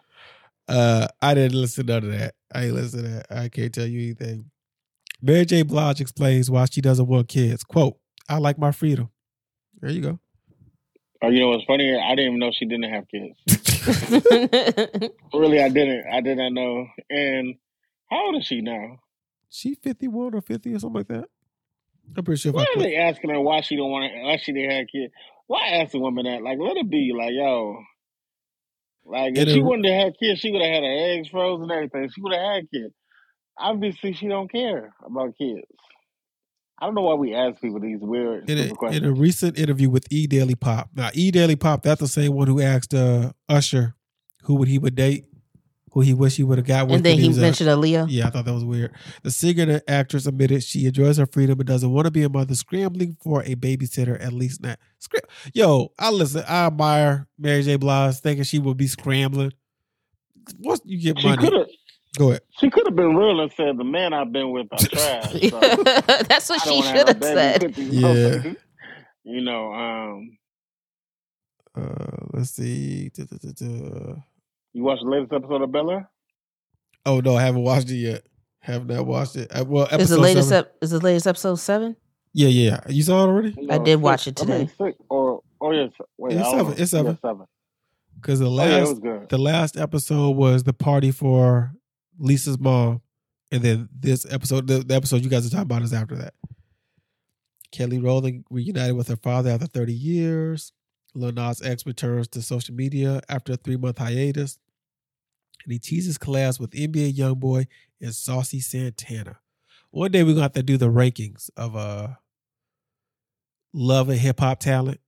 Uh, 0.67 1.07
I 1.21 1.33
didn't 1.33 1.57
listen 1.57 1.87
to 1.87 1.93
none 1.93 2.03
of 2.03 2.19
that. 2.19 2.35
I 2.53 2.65
ain't 2.65 2.73
listen 2.73 3.03
to 3.03 3.09
that. 3.09 3.27
I 3.31 3.47
can't 3.47 3.73
tell 3.73 3.85
you 3.85 4.01
anything. 4.01 4.51
Mary 5.21 5.45
J. 5.45 5.61
Blige 5.61 6.01
explains 6.01 6.51
why 6.51 6.65
she 6.65 6.81
doesn't 6.81 7.07
want 7.07 7.29
kids. 7.29 7.63
Quote, 7.63 7.97
I 8.27 8.37
like 8.39 8.57
my 8.57 8.73
freedom. 8.73 9.09
There 9.79 9.89
you 9.89 10.01
go. 10.01 10.19
Oh, 11.23 11.29
you 11.29 11.39
know 11.39 11.49
what's 11.49 11.65
funny? 11.65 11.95
I 11.95 12.15
didn't 12.15 12.25
even 12.35 12.39
know 12.39 12.51
she 12.51 12.65
didn't 12.65 12.91
have 12.91 13.07
kids. 13.07 13.37
really, 15.33 15.61
I 15.61 15.69
didn't. 15.69 16.05
I 16.11 16.21
did 16.21 16.37
not 16.37 16.51
know. 16.53 16.87
And 17.09 17.55
how 18.09 18.25
old 18.27 18.37
is 18.37 18.45
she 18.47 18.61
now? 18.61 18.99
She 19.49 19.75
51 19.75 20.33
or 20.33 20.41
50 20.41 20.73
or 20.73 20.79
something 20.79 20.97
like 20.99 21.07
that. 21.09 21.25
I'm 22.15 22.23
pretty 22.23 22.39
sure 22.39 22.49
if 22.49 22.55
Why 22.55 22.65
are 22.75 22.79
they 22.81 22.95
asking 22.95 23.29
her 23.29 23.39
why 23.39 23.61
she 23.61 23.75
don't 23.75 23.91
want 23.91 24.11
to? 24.11 24.19
Why 24.23 24.37
she 24.37 24.51
didn't 24.51 24.71
have 24.71 24.87
kids? 24.91 25.13
Why 25.47 25.59
ask 25.81 25.93
a 25.93 25.99
woman 25.99 26.25
that? 26.25 26.41
Like, 26.41 26.57
let 26.59 26.77
it 26.77 26.89
be. 26.89 27.13
Like, 27.17 27.31
yo, 27.33 27.77
like 29.05 29.33
if 29.37 29.47
It 29.47 29.51
she 29.51 29.59
a- 29.59 29.63
wanted 29.63 29.87
to 29.89 29.93
have 29.93 30.13
kids, 30.19 30.39
she 30.39 30.51
would 30.51 30.61
have 30.61 30.71
had 30.73 30.83
her 30.83 31.11
eggs 31.13 31.27
frozen 31.29 31.63
and 31.63 31.71
everything. 31.71 32.09
She 32.13 32.21
would 32.21 32.33
have 32.33 32.55
had 32.55 32.71
kids. 32.71 32.93
Obviously, 33.57 34.13
she 34.13 34.27
don't 34.27 34.51
care 34.51 34.93
about 35.05 35.37
kids. 35.37 35.61
I 36.81 36.85
don't 36.85 36.95
know 36.95 37.03
why 37.03 37.13
we 37.13 37.33
ask 37.35 37.61
people 37.61 37.79
these 37.79 37.99
weird 38.01 38.49
in 38.49 38.57
stupid 38.57 38.93
a, 38.93 38.95
in 38.97 39.05
a 39.05 39.11
recent 39.11 39.57
interview 39.59 39.89
with 39.89 40.05
E 40.11 40.25
Daily 40.25 40.55
Pop. 40.55 40.89
Now, 40.95 41.09
E 41.13 41.29
Daily 41.29 41.55
Pop, 41.55 41.83
that's 41.83 42.01
the 42.01 42.07
same 42.07 42.33
one 42.33 42.47
who 42.47 42.59
asked 42.59 42.93
uh, 42.93 43.33
Usher 43.47 43.95
who 44.43 44.55
would 44.55 44.67
he 44.67 44.79
would 44.79 44.95
date, 44.95 45.25
who 45.91 46.01
he 46.01 46.13
wish 46.15 46.37
he 46.37 46.43
would 46.43 46.57
have 46.57 46.65
got 46.65 46.87
with. 46.87 46.95
and 46.95 47.05
then 47.05 47.13
when 47.17 47.21
he 47.21 47.27
was, 47.27 47.37
uh, 47.37 47.41
mentioned 47.41 47.69
Aaliyah. 47.69 48.07
Yeah, 48.09 48.25
I 48.25 48.29
thought 48.31 48.45
that 48.45 48.53
was 48.53 48.65
weird. 48.65 48.91
The 49.21 49.29
singer 49.29 49.63
and 49.63 49.81
actress 49.87 50.25
admitted 50.25 50.63
she 50.63 50.87
enjoys 50.87 51.17
her 51.17 51.27
freedom 51.27 51.57
but 51.57 51.67
doesn't 51.67 51.91
want 51.91 52.05
to 52.05 52.11
be 52.11 52.23
a 52.23 52.29
mother, 52.29 52.55
scrambling 52.55 53.17
for 53.21 53.43
a 53.43 53.53
babysitter 53.55 54.19
at 54.19 54.33
least 54.33 54.63
not. 54.63 54.79
Scram- 54.97 55.21
Yo, 55.53 55.91
I 55.99 56.09
listen. 56.09 56.43
I 56.47 56.65
admire 56.65 57.27
Mary 57.37 57.61
J. 57.61 57.75
Blige, 57.75 58.15
thinking 58.15 58.43
she 58.43 58.57
would 58.57 58.77
be 58.77 58.87
scrambling. 58.87 59.51
Once 60.57 60.81
you 60.85 60.99
get 60.99 61.19
She 61.19 61.27
money, 61.27 61.43
could 61.47 61.53
have. 61.53 61.67
Go 62.17 62.29
ahead. 62.29 62.41
She 62.59 62.69
could 62.69 62.85
have 62.87 62.95
been 62.95 63.15
real 63.15 63.39
and 63.39 63.51
said, 63.53 63.77
"The 63.77 63.83
man 63.85 64.13
I've 64.13 64.31
been 64.31 64.51
with 64.51 64.67
are 64.71 64.77
trash." 64.79 65.31
So 65.49 65.59
That's 65.59 66.49
what 66.49 66.61
I 66.67 66.69
she 66.69 66.81
should 66.81 67.07
have 67.07 67.07
have 67.07 67.21
no 67.21 67.35
baby 67.35 67.35
said. 67.35 67.63
with 67.63 67.77
Yeah. 67.77 68.53
You 69.23 69.41
know, 69.41 69.71
um, 69.71 70.37
Uh, 71.75 72.25
let's 72.33 72.49
see. 72.51 73.09
Duh, 73.09 73.25
duh, 73.25 73.37
duh, 73.37 73.51
duh. 73.55 74.15
you 74.73 74.83
watched 74.83 75.03
the 75.03 75.09
latest 75.09 75.31
episode 75.31 75.61
of 75.61 75.71
Bel-Air? 75.71 76.09
Oh 77.05 77.19
no, 77.19 77.35
I 77.35 77.41
haven't 77.43 77.61
watched 77.63 77.89
it 77.91 77.95
yet. 77.97 78.23
Have 78.61 78.87
not 78.87 79.05
watched 79.05 79.35
it. 79.35 79.49
Uh, 79.55 79.63
well, 79.67 79.85
Is 79.87 80.09
the 80.09 80.19
latest 80.19 80.49
seven- 80.49 80.65
ep- 80.69 80.77
is 80.83 80.89
the 80.91 80.99
latest 80.99 81.27
episode 81.27 81.55
seven? 81.55 81.95
Yeah, 82.33 82.47
yeah. 82.49 82.79
You 82.89 83.03
saw 83.03 83.23
it 83.23 83.27
already? 83.27 83.67
I 83.69 83.77
did 83.77 84.01
watch 84.01 84.27
it 84.27 84.41
I 84.41 84.45
mean, 84.45 84.59
today. 84.67 84.73
six 84.77 84.97
or 85.09 85.41
oh 85.61 85.71
yes, 85.71 85.91
wait, 86.17 86.37
It's 86.37 86.49
seven, 86.49 86.65
know. 86.67 86.73
it's 86.77 86.91
seven. 86.91 87.11
Yeah, 87.23 87.29
seven. 87.29 87.45
Because 88.15 88.39
the 88.39 88.49
Oh 88.49 88.55
yeah, 88.55 88.63
it 88.63 88.79
last 88.81 88.89
was 88.89 88.99
good. 88.99 89.29
the 89.29 89.37
last 89.37 89.77
episode 89.77 90.31
was 90.31 90.63
the 90.63 90.73
party 90.73 91.11
for 91.11 91.73
Lisa's 92.17 92.59
mom, 92.59 93.01
and 93.51 93.61
then 93.61 93.89
this 93.97 94.25
episode, 94.31 94.67
the, 94.67 94.79
the 94.79 94.95
episode 94.95 95.23
you 95.23 95.29
guys 95.29 95.45
are 95.45 95.49
talking 95.49 95.63
about, 95.63 95.81
is 95.81 95.93
after 95.93 96.15
that. 96.15 96.33
Kelly 97.71 97.99
Rowland 97.99 98.45
reunited 98.49 98.95
with 98.95 99.07
her 99.07 99.15
father 99.15 99.49
after 99.49 99.67
30 99.67 99.93
years. 99.93 100.73
Lil 101.13 101.31
Nas 101.31 101.61
X 101.61 101.85
returns 101.85 102.27
to 102.29 102.41
social 102.41 102.75
media 102.75 103.21
after 103.29 103.53
a 103.53 103.57
three 103.57 103.77
month 103.77 103.97
hiatus. 103.97 104.59
And 105.63 105.73
he 105.73 105.79
teases 105.79 106.17
collabs 106.17 106.59
with 106.59 106.71
NBA 106.71 107.15
Youngboy 107.15 107.67
and 108.01 108.15
Saucy 108.15 108.59
Santana. 108.59 109.39
One 109.91 110.11
day 110.11 110.23
we're 110.23 110.31
gonna 110.31 110.43
have 110.43 110.53
to 110.53 110.63
do 110.63 110.77
the 110.77 110.89
rankings 110.89 111.49
of 111.57 111.75
uh 111.75 112.07
love 113.73 114.09
and 114.09 114.19
hip 114.19 114.39
hop 114.39 114.59
talent. 114.59 114.99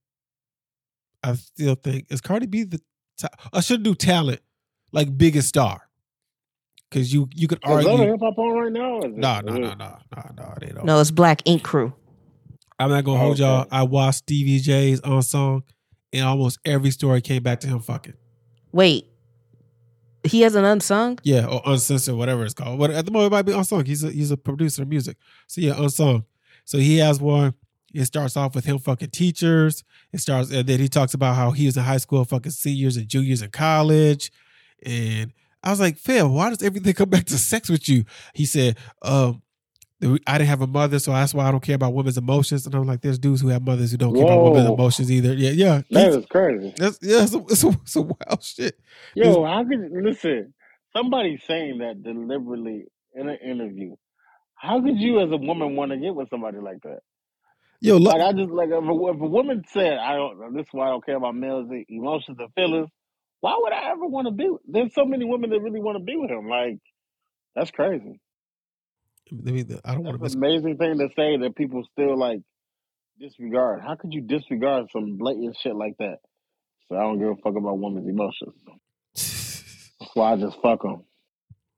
I 1.22 1.34
still 1.34 1.74
think 1.74 2.06
is 2.10 2.20
Cardi 2.20 2.46
B 2.46 2.64
the 2.64 2.80
top? 3.18 3.32
I 3.52 3.60
should 3.60 3.82
do 3.82 3.94
talent 3.94 4.40
like 4.92 5.16
biggest 5.16 5.48
star 5.48 5.83
because 6.94 7.12
you 7.12 7.28
you 7.34 7.48
could 7.48 7.58
Is 7.64 7.68
Love 7.68 7.78
and 7.80 7.88
argue. 7.88 8.10
hip 8.12 8.20
hop 8.20 8.38
on 8.38 8.56
right 8.56 8.72
now? 8.72 8.94
Or 8.94 9.06
is 9.06 9.12
it- 9.12 9.18
No, 9.18 9.40
no, 9.40 9.52
is 9.54 9.58
no, 9.58 9.74
no, 9.74 9.74
no, 9.74 10.30
no. 10.36 10.54
They 10.60 10.68
don't. 10.68 10.84
No, 10.84 11.00
it's 11.00 11.10
Black 11.10 11.42
Ink 11.44 11.62
Crew. 11.64 11.92
I'm 12.78 12.90
not 12.90 13.04
gonna 13.04 13.18
hold 13.18 13.40
oh, 13.40 13.44
y'all. 13.44 13.66
I 13.70 13.82
watched 13.82 14.18
Stevie 14.18 14.60
J's 14.60 15.00
on 15.00 15.22
song, 15.22 15.64
and 16.12 16.24
almost 16.24 16.58
every 16.64 16.90
story 16.90 17.20
came 17.20 17.42
back 17.42 17.60
to 17.60 17.66
him 17.68 17.80
fucking. 17.80 18.14
Wait, 18.72 19.06
he 20.24 20.42
has 20.42 20.54
an 20.54 20.64
unsung. 20.64 21.18
Yeah, 21.22 21.46
or 21.46 21.62
uncensored, 21.66 22.14
whatever 22.16 22.44
it's 22.44 22.54
called. 22.54 22.78
But 22.78 22.90
at 22.90 23.04
the 23.04 23.10
moment, 23.10 23.32
it 23.32 23.36
might 23.36 23.42
be 23.42 23.52
unsung. 23.52 23.84
He's 23.84 24.04
a 24.04 24.10
he's 24.10 24.30
a 24.30 24.36
producer 24.36 24.82
of 24.82 24.88
music. 24.88 25.16
So 25.46 25.60
yeah, 25.60 25.74
unsung. 25.76 26.24
So 26.64 26.78
he 26.78 26.98
has 26.98 27.20
one. 27.20 27.54
It 27.92 28.04
starts 28.06 28.36
off 28.36 28.56
with 28.56 28.64
him 28.64 28.78
fucking 28.78 29.10
teachers. 29.10 29.84
It 30.12 30.18
starts, 30.18 30.50
and 30.50 30.66
then 30.66 30.80
he 30.80 30.88
talks 30.88 31.14
about 31.14 31.36
how 31.36 31.52
he 31.52 31.66
was 31.66 31.76
in 31.76 31.84
high 31.84 31.98
school, 31.98 32.24
fucking 32.24 32.50
seniors 32.52 32.96
and 32.96 33.06
juniors 33.06 33.42
in 33.42 33.50
college. 33.50 34.32
And 34.84 35.32
I 35.64 35.70
was 35.70 35.80
like, 35.80 35.96
Phil, 35.96 36.28
why 36.28 36.50
does 36.50 36.62
everything 36.62 36.92
come 36.92 37.08
back 37.08 37.24
to 37.24 37.38
sex 37.38 37.70
with 37.70 37.88
you? 37.88 38.04
He 38.34 38.44
said, 38.44 38.76
um, 39.02 39.42
I 40.26 40.36
didn't 40.36 40.50
have 40.50 40.60
a 40.60 40.66
mother, 40.66 40.98
so 40.98 41.12
that's 41.12 41.32
why 41.32 41.46
I 41.46 41.50
don't 41.50 41.62
care 41.62 41.76
about 41.76 41.94
women's 41.94 42.18
emotions. 42.18 42.66
And 42.66 42.74
I'm 42.74 42.84
like, 42.84 43.00
there's 43.00 43.18
dudes 43.18 43.40
who 43.40 43.48
have 43.48 43.62
mothers 43.62 43.90
who 43.90 43.96
don't 43.96 44.14
care 44.14 44.24
about 44.24 44.42
women's 44.42 44.68
emotions 44.68 45.10
either. 45.10 45.32
Yeah, 45.32 45.50
yeah. 45.50 45.80
That 45.90 46.08
is 46.10 46.26
crazy. 46.26 46.74
That's 46.76 46.98
yeah, 47.00 47.22
it's, 47.22 47.34
a, 47.34 47.38
it's, 47.38 47.64
a, 47.64 47.68
it's 47.68 47.96
a 47.96 48.02
wild 48.02 48.42
shit. 48.42 48.78
Yo, 49.14 49.44
how 49.44 49.64
could 49.64 49.90
listen? 49.90 50.52
Somebody 50.94 51.38
saying 51.46 51.78
that 51.78 52.02
deliberately 52.02 52.84
in 53.14 53.28
an 53.28 53.38
interview. 53.42 53.94
How 54.54 54.82
could 54.82 54.98
you, 54.98 55.20
as 55.20 55.30
a 55.30 55.36
woman, 55.38 55.76
want 55.76 55.92
to 55.92 55.96
get 55.96 56.14
with 56.14 56.28
somebody 56.28 56.58
like 56.58 56.82
that? 56.82 56.98
Yo, 57.80 57.96
look, 57.96 58.14
Like 58.14 58.22
I 58.22 58.32
just 58.32 58.50
like 58.50 58.68
if 58.68 58.74
a, 58.74 59.08
if 59.08 59.20
a 59.20 59.26
woman 59.26 59.64
said, 59.72 59.98
"I 59.98 60.16
don't," 60.16 60.54
this 60.54 60.66
is 60.66 60.72
why 60.72 60.86
I 60.86 60.90
don't 60.90 61.04
care 61.04 61.16
about 61.16 61.34
males' 61.34 61.68
emotions 61.88 62.36
and 62.38 62.52
feelings. 62.54 62.88
Why 63.44 63.58
would 63.60 63.74
I 63.74 63.90
ever 63.90 64.06
want 64.06 64.26
to 64.26 64.30
be? 64.30 64.48
There's 64.66 64.94
so 64.94 65.04
many 65.04 65.26
women 65.26 65.50
that 65.50 65.60
really 65.60 65.78
want 65.78 65.98
to 65.98 66.02
be 66.02 66.16
with 66.16 66.30
him. 66.30 66.48
Like 66.48 66.78
that's 67.54 67.70
crazy. 67.70 68.18
I 69.30 69.50
mean, 69.50 69.80
I 69.84 69.92
don't 69.92 70.02
want 70.02 70.16
to 70.16 70.22
miss. 70.22 70.32
an 70.32 70.42
amazing 70.42 70.78
thing 70.78 70.96
to 70.98 71.10
say 71.14 71.36
that 71.36 71.54
people 71.54 71.86
still 71.92 72.18
like 72.18 72.40
disregard. 73.20 73.82
How 73.82 73.96
could 73.96 74.14
you 74.14 74.22
disregard 74.22 74.86
some 74.90 75.18
blatant 75.18 75.58
shit 75.60 75.76
like 75.76 75.92
that? 75.98 76.20
So 76.88 76.96
I 76.96 77.00
don't 77.00 77.18
give 77.18 77.28
a 77.28 77.36
fuck 77.36 77.54
about 77.54 77.78
women's 77.78 78.08
emotions. 78.08 78.54
That's 79.14 80.14
why 80.14 80.32
I 80.32 80.36
just 80.36 80.56
fuck 80.62 80.80
them. 80.80 81.04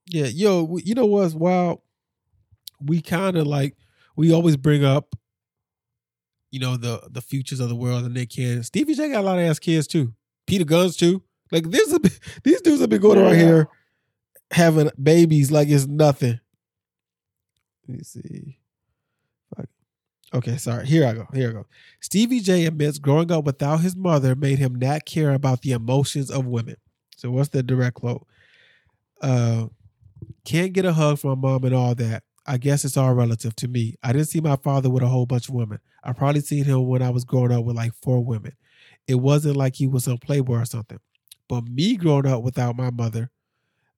Yeah, 0.09 0.27
yo, 0.27 0.79
you 0.85 0.95
know 0.95 1.07
what's 1.07 1.35
wild? 1.35 1.81
We 2.81 3.03
kind 3.03 3.37
of 3.37 3.45
like 3.49 3.77
we 4.15 4.33
always 4.33 4.57
bring 4.57 4.85
up, 4.85 5.17
you 6.53 6.61
know, 6.61 6.77
the 6.77 7.09
the 7.11 7.21
futures 7.21 7.59
of 7.59 7.69
the 7.69 7.75
world 7.75 8.05
and 8.05 8.17
their 8.17 8.25
kids. 8.25 8.69
Stevie 8.69 8.95
J 8.95 9.11
got 9.11 9.23
a 9.23 9.27
lot 9.27 9.41
of 9.41 9.45
ass 9.45 9.59
kids 9.59 9.89
too. 9.89 10.15
Peter 10.47 10.65
Gunz 10.65 10.97
too. 10.97 11.25
Like 11.53 11.71
this, 11.71 11.93
is- 11.93 12.21
these 12.45 12.61
dudes 12.61 12.81
have 12.81 12.91
been 12.91 13.01
going 13.01 13.19
around 13.19 13.37
here 13.37 13.69
having 14.51 14.91
babies 15.03 15.51
like 15.51 15.69
it's 15.69 15.87
nothing. 15.87 16.41
Let 17.89 17.99
me 17.99 18.03
see. 18.05 18.59
Okay, 20.35 20.57
sorry. 20.57 20.87
Here 20.87 21.07
I 21.07 21.13
go. 21.13 21.27
Here 21.33 21.51
I 21.51 21.53
go. 21.53 21.67
Stevie 22.01 22.41
J 22.41 22.67
admits 22.67 22.99
growing 22.99 23.31
up 23.31 23.45
without 23.45 23.81
his 23.81 23.95
mother 23.97 24.35
made 24.35 24.59
him 24.59 24.75
not 24.75 25.07
care 25.07 25.33
about 25.33 25.63
the 25.63 25.73
emotions 25.73 26.31
of 26.31 26.47
women. 26.47 26.77
So 27.17 27.31
what's 27.31 27.51
the 27.51 27.63
direct 27.63 27.95
quote? 27.95 28.27
Uh, 29.23 29.67
can't 30.45 30.73
get 30.73 30.85
a 30.85 30.93
hug 30.93 31.21
from 31.21 31.41
my 31.41 31.51
mom 31.51 31.65
and 31.65 31.75
all 31.75 31.95
that. 31.95 32.25
I 32.45 32.59
guess 32.59 32.85
it's 32.85 32.97
all 32.97 33.15
relative 33.15 33.55
to 33.57 33.69
me. 33.69 33.95
I 34.03 34.13
didn't 34.13 34.29
see 34.29 34.41
my 34.41 34.57
father 34.57 34.91
with 34.91 35.03
a 35.03 35.09
whole 35.09 35.27
bunch 35.27 35.49
of 35.49 35.55
women. 35.55 35.79
I 36.03 36.13
probably 36.13 36.41
seen 36.41 36.65
him 36.65 36.87
when 36.87 37.03
I 37.03 37.11
was 37.11 37.25
growing 37.25 37.53
up 37.53 37.65
with 37.65 37.77
like 37.77 37.93
four 38.03 38.23
women. 38.25 38.53
It 39.09 39.17
wasn't 39.17 39.57
like 39.57 39.77
he 39.77 39.87
was 39.87 40.05
some 40.05 40.19
playboy 40.19 40.61
or 40.61 40.65
something. 40.65 40.99
But 41.49 41.69
me 41.69 41.97
growing 41.97 42.27
up 42.27 42.43
without 42.43 42.77
my 42.77 42.91
mother, 42.91 43.31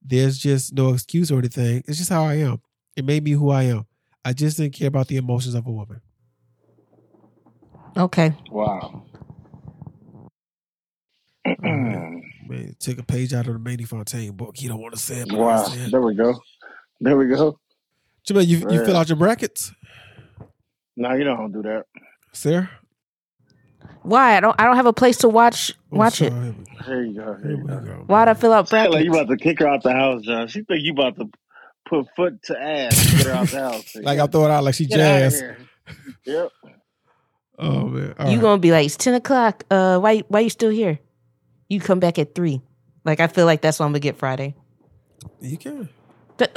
there's 0.03 0.39
just 0.39 0.75
no 0.75 0.93
excuse 0.93 1.31
or 1.31 1.39
anything. 1.39 1.83
It's 1.87 1.99
just 1.99 2.11
how 2.11 2.25
I 2.25 2.35
am. 2.35 2.61
It 2.97 3.05
made 3.05 3.25
me 3.25 3.33
who 3.33 3.51
I 3.51 3.65
am. 3.65 3.87
I 4.25 4.33
just 4.33 4.57
didn't 4.57 4.75
care 4.75 4.89
about 4.89 5.09
the 5.09 5.17
emotions 5.17 5.55
of 5.55 5.67
a 5.67 5.71
woman. 5.71 6.01
Okay. 7.97 8.35
Wow. 8.51 9.03
Man, 11.63 12.77
took 12.79 12.99
a 12.99 13.03
page 13.03 13.33
out 13.35 13.47
of 13.47 13.55
the 13.55 13.59
Manny 13.59 13.85
Fontaine 13.85 14.33
book. 14.33 14.57
He 14.57 14.69
don't 14.69 14.81
want 14.81 14.95
to 14.95 15.01
say 15.01 15.21
it, 15.21 15.29
but 15.29 15.37
I 15.37 15.41
wow. 15.41 15.65
said. 15.65 15.91
There 15.91 16.01
we 16.01 16.15
go. 16.15 16.39
There 17.01 17.17
we 17.17 17.27
go. 17.27 17.59
Jamel, 18.27 18.47
you 18.47 18.59
you 18.59 18.85
fill 18.85 18.97
out 18.97 19.09
your 19.09 19.17
brackets, 19.17 19.73
No, 20.97 21.15
you 21.15 21.25
don't 21.25 21.53
do 21.53 21.63
that. 21.63 21.85
Sarah? 22.33 22.71
Why? 24.09 24.37
I 24.37 24.41
don't. 24.41 24.55
I 24.61 24.65
don't 24.65 24.77
have 24.77 24.87
a 24.87 24.93
place 24.93 25.19
to 25.19 25.29
watch 25.29 25.73
Oh, 25.93 25.99
watch 25.99 26.23
it. 26.23 26.33
sorry. 26.33 26.55
Here 26.87 27.05
you 27.05 27.15
go. 27.15 27.25
Here 27.25 27.39
Here 27.43 27.51
you 27.53 27.57
we 27.63 27.69
go. 27.69 27.81
go. 27.81 27.93
Why'd 28.07 28.29
I 28.29 28.35
fill 28.35 28.53
out 28.53 28.69
She 28.69 28.77
feel 28.77 28.91
like 28.93 29.05
you 29.05 29.13
about 29.13 29.29
to 29.29 29.37
kick 29.37 29.59
her 29.61 29.69
out 29.69 29.83
the 29.83 29.93
house, 29.93 30.23
John. 30.23 30.49
She 30.49 30.63
think 30.63 30.83
you 30.83 30.93
about 30.93 31.17
to 31.17 31.29
put 31.89 32.07
foot 32.17 32.43
to 32.45 32.61
ass 32.61 33.11
to 33.11 33.17
get 33.19 33.27
her 33.27 33.33
out 33.33 33.49
the 33.49 33.61
house. 33.61 33.95
Like 34.03 34.19
I 34.19 34.27
throw 34.27 34.45
it 34.47 34.51
out 34.51 34.65
like 34.65 34.75
she 34.75 34.87
Get 34.87 35.01
outta 35.01 35.19
jazz. 35.21 35.41
here. 35.41 35.59
Yep. 36.25 36.51
Oh 37.59 37.87
man. 37.87 38.15
All 38.19 38.27
you 38.31 38.37
right. 38.37 38.41
gonna 38.43 38.59
be 38.61 38.71
like, 38.73 38.87
it's 38.87 38.97
ten 38.97 39.15
o'clock. 39.15 39.65
Uh, 39.71 39.99
why? 39.99 40.21
Why 40.29 40.41
you 40.41 40.51
still 40.51 40.71
here? 40.71 40.99
You 41.69 41.81
come 41.81 42.01
back 42.01 42.19
at 42.19 42.35
three. 42.35 42.63
Like 43.05 43.21
I 43.21 43.27
feel 43.27 43.47
like 43.47 43.61
that's 43.61 43.79
what 43.79 43.87
I'm 43.87 43.93
gonna 43.93 44.01
get 44.01 44.17
Friday. 44.17 44.55
You 45.41 45.59
can. 45.59 45.89
But- 46.37 46.53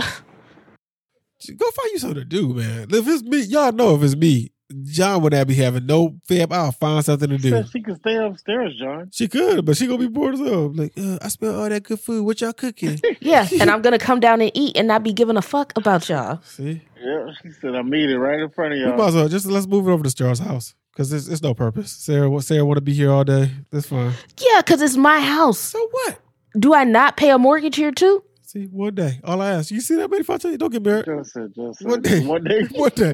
Go 1.57 1.71
find 1.71 1.89
you 1.91 1.97
something 1.97 2.19
to 2.19 2.25
do, 2.25 2.53
man. 2.53 2.87
If 2.91 3.07
it's 3.07 3.23
me, 3.23 3.41
y'all 3.41 3.71
know 3.71 3.95
if 3.95 4.03
it's 4.03 4.15
me, 4.15 4.51
John 4.83 5.21
would 5.21 5.33
not 5.33 5.47
be 5.47 5.55
having 5.55 5.85
no 5.85 6.15
fab. 6.27 6.51
I'll 6.51 6.71
find 6.71 7.03
something 7.03 7.29
to 7.29 7.37
do. 7.37 7.49
Said 7.49 7.69
she 7.69 7.81
can 7.81 7.95
stay 7.99 8.15
upstairs, 8.15 8.75
John. 8.77 9.09
She 9.13 9.27
could, 9.27 9.65
but 9.65 9.77
she 9.77 9.87
gonna 9.87 9.99
be 9.99 10.07
bored 10.07 10.35
as 10.35 10.39
hell. 10.39 10.71
Like, 10.73 10.93
uh, 10.97 11.17
I 11.21 11.27
smell 11.29 11.61
all 11.61 11.69
that 11.69 11.83
good 11.83 11.99
food. 11.99 12.23
What 12.25 12.41
y'all 12.41 12.53
cooking? 12.53 12.99
yeah, 13.19 13.47
and 13.59 13.69
I'm 13.69 13.81
gonna 13.81 13.99
come 13.99 14.19
down 14.19 14.41
and 14.41 14.51
eat 14.53 14.77
and 14.77 14.87
not 14.87 15.03
be 15.03 15.13
giving 15.13 15.37
a 15.37 15.41
fuck 15.41 15.73
about 15.75 16.07
y'all. 16.09 16.39
See, 16.43 16.81
Yeah, 17.01 17.31
she 17.41 17.51
said 17.51 17.75
I'm 17.75 17.93
eating 17.93 18.17
right 18.17 18.39
in 18.39 18.49
front 18.49 18.73
of 18.73 18.79
y'all. 18.79 18.97
might 18.97 19.07
as 19.09 19.15
well 19.15 19.27
just 19.27 19.45
let's 19.45 19.67
move 19.67 19.87
it 19.87 19.91
over 19.91 20.03
to 20.03 20.09
Star's 20.09 20.39
house 20.39 20.75
because 20.93 21.11
it's, 21.13 21.27
it's 21.27 21.41
no 21.41 21.53
purpose. 21.53 21.91
Sarah, 21.91 22.41
Sarah 22.41 22.65
want 22.65 22.77
to 22.77 22.81
be 22.81 22.93
here 22.93 23.11
all 23.11 23.23
day. 23.23 23.51
That's 23.71 23.87
fine. 23.87 24.13
Yeah, 24.39 24.61
because 24.61 24.81
it's 24.81 24.97
my 24.97 25.19
house. 25.19 25.59
So 25.59 25.87
what? 25.91 26.19
Do 26.59 26.73
I 26.73 26.83
not 26.83 27.15
pay 27.17 27.29
a 27.29 27.37
mortgage 27.37 27.77
here 27.77 27.91
too? 27.91 28.23
See, 28.51 28.65
one 28.65 28.93
day, 28.95 29.21
all 29.23 29.41
I 29.41 29.51
ask, 29.51 29.71
you 29.71 29.79
see 29.79 29.95
that 29.95 30.09
many 30.11 30.19
if 30.21 30.29
I 30.29 30.35
tell 30.37 30.51
you 30.51 30.57
don't 30.57 30.73
get 30.73 30.83
married. 30.83 31.05
Just 31.05 31.31
said, 31.31 31.53
just 31.55 31.79
said. 31.79 31.87
One 31.87 32.01
day, 32.01 32.25
One 32.25 32.43
day. 32.43 32.63
one 32.73 32.89
day. 32.93 33.13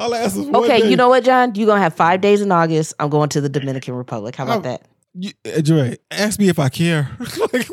All 0.00 0.12
I 0.12 0.18
ask 0.18 0.36
is 0.36 0.46
one 0.48 0.52
day. 0.52 0.58
Okay, 0.74 0.80
day. 0.80 0.90
you 0.90 0.96
know 0.96 1.08
what, 1.08 1.22
John? 1.22 1.54
You're 1.54 1.68
gonna 1.68 1.80
have 1.80 1.94
five 1.94 2.20
days 2.20 2.40
in 2.40 2.50
August. 2.50 2.92
I'm 2.98 3.08
going 3.08 3.28
to 3.28 3.40
the 3.40 3.48
Dominican 3.48 3.94
Republic. 3.94 4.34
How 4.34 4.42
about 4.44 4.58
Oh. 4.58 4.62
that? 4.62 4.82
You, 5.14 5.30
uh, 5.46 5.60
Dre, 5.60 5.98
ask 6.10 6.40
me 6.40 6.48
if 6.48 6.58
I 6.58 6.68
care. 6.68 7.10
like, 7.52 7.68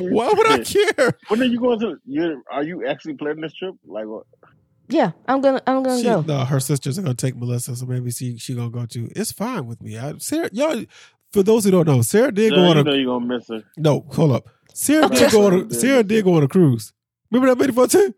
why 0.00 0.32
would 0.32 0.50
I 0.50 0.58
care? 0.64 1.12
When 1.28 1.40
are 1.40 1.44
you 1.44 1.60
going 1.60 1.78
to? 1.80 1.96
You 2.04 2.42
are 2.50 2.64
you 2.64 2.84
actually 2.84 3.14
planning 3.14 3.42
this 3.42 3.54
trip? 3.54 3.76
Like 3.86 4.06
what? 4.06 4.24
Yeah, 4.88 5.12
I'm 5.28 5.40
gonna 5.40 5.62
I'm 5.68 5.84
gonna 5.84 5.98
She, 5.98 6.04
go. 6.04 6.22
no, 6.22 6.44
her 6.44 6.58
sisters 6.58 6.98
are 6.98 7.02
gonna 7.02 7.14
take 7.14 7.36
Melissa, 7.36 7.76
so 7.76 7.86
maybe 7.86 8.10
she 8.10 8.38
she 8.38 8.56
gonna 8.56 8.70
go 8.70 8.86
too. 8.86 9.08
It's 9.14 9.30
fine 9.30 9.66
with 9.66 9.80
me. 9.82 9.98
I, 9.98 10.14
Sarah, 10.18 10.50
y'all. 10.52 10.84
For 11.32 11.44
those 11.44 11.62
who 11.64 11.70
don't 11.70 11.86
know, 11.86 12.02
Sarah 12.02 12.32
did 12.32 12.50
go 12.50 12.56
John, 12.56 12.66
on 12.70 12.74
you 12.76 12.80
a 12.80 12.84
know 12.84 12.94
you're 12.94 13.20
gonna 13.20 13.26
miss 13.38 13.46
her. 13.50 13.62
no. 13.76 14.04
Hold 14.14 14.32
up, 14.32 14.48
Sarah 14.74 15.08
did 15.08 15.30
go 15.30 15.46
on 15.46 15.70
a. 15.70 15.74
Sarah 15.74 16.02
did 16.04 16.24
go 16.24 16.34
on 16.34 16.42
a 16.42 16.48
cruise. 16.48 16.92
Remember 17.30 17.54
that 17.54 17.64
made 17.66 17.74
fun 17.74 17.88
too? 17.88 18.14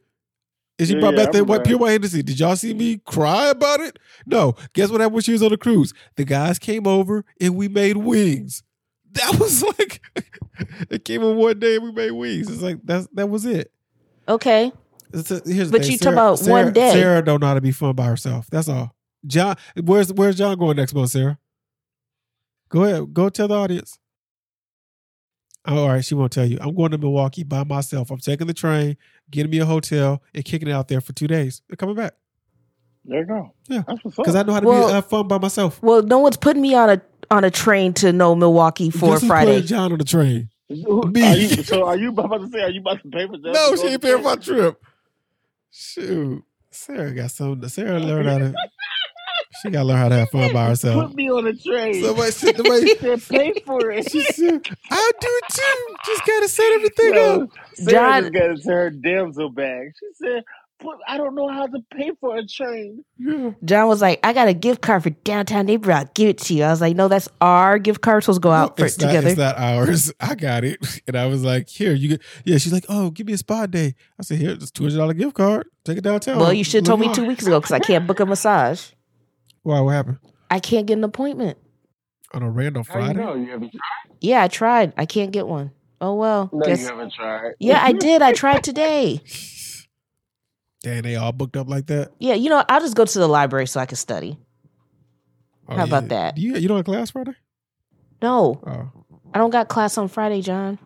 And 0.79 0.89
she 0.89 0.95
Yeah, 0.95 1.01
brought 1.01 1.17
back 1.17 1.33
that 1.33 1.45
white 1.45 1.65
pure 1.65 1.79
white 1.79 1.93
Hennessy. 1.93 2.23
Did 2.23 2.41
y'all 2.41 2.57
see 2.57 2.73
me 2.75 2.99
cry 3.05 3.49
about 3.49 3.81
it? 3.81 3.99
No. 4.27 4.55
Guess 4.73 4.91
what 4.91 5.01
happened 5.01 5.15
when 5.15 5.23
she 5.23 5.33
was 5.33 5.43
on 5.43 5.51
the 5.51 5.59
cruise? 5.59 5.93
The 6.17 6.25
guys 6.25 6.59
came 6.59 6.87
over 6.87 7.25
and 7.41 7.57
we 7.57 7.69
made 7.69 7.99
wings. 7.99 8.63
That 9.13 9.37
was 9.41 9.63
like 9.63 10.01
it 10.91 11.05
came 11.05 11.23
in 11.23 11.37
one 11.37 11.59
day 11.59 11.77
and 11.77 11.85
we 11.85 11.93
made 11.93 12.13
wings. 12.13 12.49
It's 12.51 12.63
like 12.63 12.79
that's 12.85 13.07
that 13.13 13.29
was 13.29 13.45
it. 13.45 13.71
Okay. 14.29 14.73
It's 15.13 15.31
a- 15.31 15.43
here's 15.45 15.71
the 15.71 15.79
But 15.79 15.89
you 15.91 15.99
talk 15.99 16.13
about 16.15 16.39
Sarah- 16.39 16.65
one 16.65 16.73
day. 16.73 16.93
Sarah 16.93 17.23
don't 17.23 17.41
know 17.41 17.49
how 17.49 17.55
to 17.55 17.61
be 17.61 17.73
fun 17.73 17.95
by 17.95 18.07
herself. 18.07 18.47
That's 18.51 18.69
all. 18.69 18.95
John, 19.27 19.57
where's 19.85 20.13
where's 20.13 20.37
John 20.37 20.59
going 20.59 20.77
next 20.79 20.95
month, 20.95 21.11
Sarah? 21.11 21.39
Go 22.71 22.85
ahead, 22.85 23.13
go 23.13 23.29
tell 23.29 23.49
the 23.49 23.55
audience. 23.55 23.99
Oh, 25.65 25.79
all 25.85 25.89
right, 25.91 26.05
she 26.05 26.15
won't 26.15 26.33
tell 26.33 26.45
you. 26.45 26.59
I'm 26.61 26.75
going 26.75 26.91
to 26.91 26.99
Milwaukee 26.99 27.45
by 27.45 27.63
myself. 27.65 28.11
I'm 28.11 28.19
taking 28.19 28.49
the 28.49 28.55
train, 28.55 28.97
getting 29.31 29.51
me 29.51 29.59
a 29.59 29.65
hotel, 29.65 30.21
and 30.35 30.45
kicking 30.45 30.67
it 30.69 30.73
out 30.73 30.89
there 30.89 31.01
for 31.01 31.13
two 31.13 31.29
days. 31.29 31.63
And 31.69 31.79
coming 31.79 31.95
back 31.95 32.15
There 33.05 33.21
you 33.21 33.27
go. 33.27 33.55
Yeah. 33.69 33.83
that's 33.87 34.03
what's 34.05 34.19
up. 34.19 34.25
because 34.25 34.35
I 34.35 34.43
know 34.43 34.53
how 34.55 34.61
to 34.61 34.67
Well- 34.67 34.89
be 34.89 34.93
have 34.95 35.07
fun 35.07 35.29
by 35.29 35.39
myself. 35.39 35.81
Well, 35.83 36.03
no 36.03 36.19
one's 36.19 36.37
putting 36.37 36.63
me 36.63 36.75
on 36.75 36.91
a 36.91 37.01
on 37.31 37.45
a 37.45 37.51
train 37.51 37.93
to 37.95 38.13
know 38.13 38.35
Milwaukee 38.35 38.91
for 38.91 39.11
Guess 39.15 39.25
Friday. 39.27 39.53
putting 39.55 39.67
John 39.69 39.93
on 39.93 39.99
the 39.99 40.05
train. 40.05 40.49
Me. 40.69 40.85
Are 41.25 41.37
you, 41.37 41.49
so 41.63 41.87
are 41.87 41.97
you 41.97 42.09
about 42.11 42.39
to 42.39 42.49
say? 42.49 42.61
Are 42.63 42.71
you 42.71 42.81
about 42.81 43.03
to 43.03 43.09
pay 43.09 43.27
for? 43.27 43.39
John 43.39 43.53
No, 43.53 43.77
she 43.77 43.83
go 43.83 43.89
ain't 43.89 44.03
paying 44.03 44.17
for 44.19 44.23
my 44.23 44.35
trip? 44.37 44.45
trip. 44.45 44.83
Shoot, 45.71 46.45
Sarah 46.71 47.13
got 47.15 47.31
something. 47.31 47.69
Sarah 47.69 47.99
learned 48.01 48.29
how 48.29 48.39
to. 48.39 48.55
She 49.61 49.71
got 49.71 49.81
to 49.81 49.85
learn 49.85 49.99
how 49.99 50.09
to 50.09 50.17
have 50.17 50.31
fun 50.31 50.53
by 50.53 50.67
herself. 50.69 51.09
Put 51.09 51.17
me 51.17 51.31
on 51.31 51.47
a 51.47 51.53
train. 51.55 52.03
Somebody 52.03 52.31
said, 52.33 52.57
somebody, 52.57 52.87
He 52.87 52.97
said, 52.97 53.23
pay 53.29 53.53
for 53.67 53.91
it. 53.91 54.11
She 54.11 54.23
said, 54.23 54.67
I 54.91 55.11
do 55.21 55.41
too. 55.53 55.95
Just 56.07 56.27
gotta 56.27 56.49
set 56.49 56.73
everything 56.73 57.11
No, 57.15 57.43
up. 57.43 57.49
Sarah 57.75 57.91
John- 57.93 58.23
just 58.23 58.33
got 58.33 58.51
into 58.51 58.69
her 58.71 58.91
damsel 58.91 59.51
bag. 59.51 59.93
She 60.01 60.07
said, 60.25 60.43
"Put- 60.81 60.99
I 61.07 61.17
don't 61.17 61.35
know 61.35 61.49
how 61.49 61.67
to 61.67 61.79
pay 61.95 62.11
for 62.21 62.37
a 62.37 62.47
train. 62.47 63.05
John 63.65 63.89
was 63.89 64.01
like, 64.03 64.19
"I 64.25 64.33
got 64.33 64.49
a 64.49 64.55
gift 64.55 64.81
card 64.83 65.03
for 65.05 65.11
downtown 65.11 65.67
neighborhood. 65.67 66.07
I'll 66.07 66.11
give 66.15 66.29
it 66.31 66.39
to 66.39 66.55
you." 66.55 66.65
I 66.65 66.71
was 66.71 66.81
like, 66.81 66.97
"No, 66.97 67.09
that's 67.09 67.29
our 67.41 67.79
gift 67.79 68.01
card. 68.01 68.25
So 68.25 68.33
let's 68.33 68.39
go 68.41 68.51
out 68.51 68.77
for 68.77 68.87
it 68.87 68.97
not, 69.01 69.07
together." 69.09 69.29
it's 69.29 69.39
not 69.39 69.57
ours. 69.59 70.13
I 70.21 70.35
got 70.35 70.65
it. 70.65 70.79
And 71.07 71.17
I 71.17 71.27
was 71.27 71.45
like, 71.45 71.69
here, 71.69 71.93
you 71.93 72.09
get 72.09 72.23
yeah, 72.45 72.59
she's 72.59 72.73
like, 72.73 72.85
Oh, 72.89 73.11
give 73.11 73.27
me 73.27 73.33
a 73.35 73.39
spa 73.39 73.67
day. 73.67 73.95
I 74.19 74.23
said, 74.23 74.39
Here, 74.39 74.51
it's 74.53 74.71
two 74.71 74.85
hundred 74.85 74.97
dollar 74.99 75.15
gift 75.15 75.35
card. 75.35 75.67
Take 75.85 75.99
it 75.99 76.05
downtown. 76.05 76.39
well, 76.39 76.53
you 76.53 76.65
should 76.65 76.83
have 76.83 76.87
told 76.87 77.01
me 77.01 77.07
Look 77.07 77.17
two 77.17 77.27
weeks 77.27 77.47
ago 77.47 77.59
because 77.61 77.73
I 77.73 77.79
can't 77.81 78.07
book 78.07 78.21
a 78.21 78.27
massage. 78.27 78.91
Why 79.63 79.81
what 79.81 79.93
happened? 79.93 80.19
I 80.51 80.61
can't 80.61 80.87
get 80.87 80.99
an 80.99 81.05
appointment. 81.05 81.59
On 82.35 82.43
a 82.43 82.51
random 82.51 82.85
How 82.89 82.99
you 82.99 83.05
Friday? 83.07 83.19
know? 83.21 83.35
You 83.35 83.51
haven't 83.51 83.71
tried? 83.73 84.17
Yeah, 84.21 84.43
I 84.43 84.49
tried. 84.49 84.93
I 84.97 85.07
can't 85.07 85.31
get 85.33 85.47
one. 85.47 85.71
Oh 86.01 86.15
well. 86.15 86.51
No, 86.53 86.65
Guess- 86.67 86.81
you 86.81 86.87
haven't 86.89 87.13
tried. 87.13 87.53
yeah, 87.61 87.81
I 87.83 87.93
did. 87.93 88.23
I 88.23 88.33
tried 88.33 88.65
today. 88.65 89.21
Dang, 90.83 91.03
they 91.03 91.15
all 91.15 91.31
booked 91.33 91.57
up 91.57 91.69
like 91.69 91.87
that. 91.87 92.11
Yeah, 92.19 92.35
you 92.35 92.51
know, 92.51 92.65
I'll 92.69 92.81
just 92.81 92.97
go 92.97 93.05
to 93.05 93.19
the 93.19 93.29
library 93.29 93.67
so 93.69 93.79
I 93.79 93.87
can 93.87 93.97
study. 93.97 94.37
Oh, 95.69 95.77
How 95.77 95.85
about 95.85 96.05
yeah. 96.05 96.09
that? 96.09 96.39
You 96.39 96.57
you 96.57 96.67
don't 96.67 96.79
have 96.79 96.85
class 96.87 97.11
Friday? 97.11 97.35
No, 98.21 98.61
Oh, 98.67 99.05
I 99.35 99.39
don't 99.39 99.51
got 99.51 99.69
class 99.69 99.97
on 99.99 100.09
Friday, 100.09 100.43
John. 100.43 100.79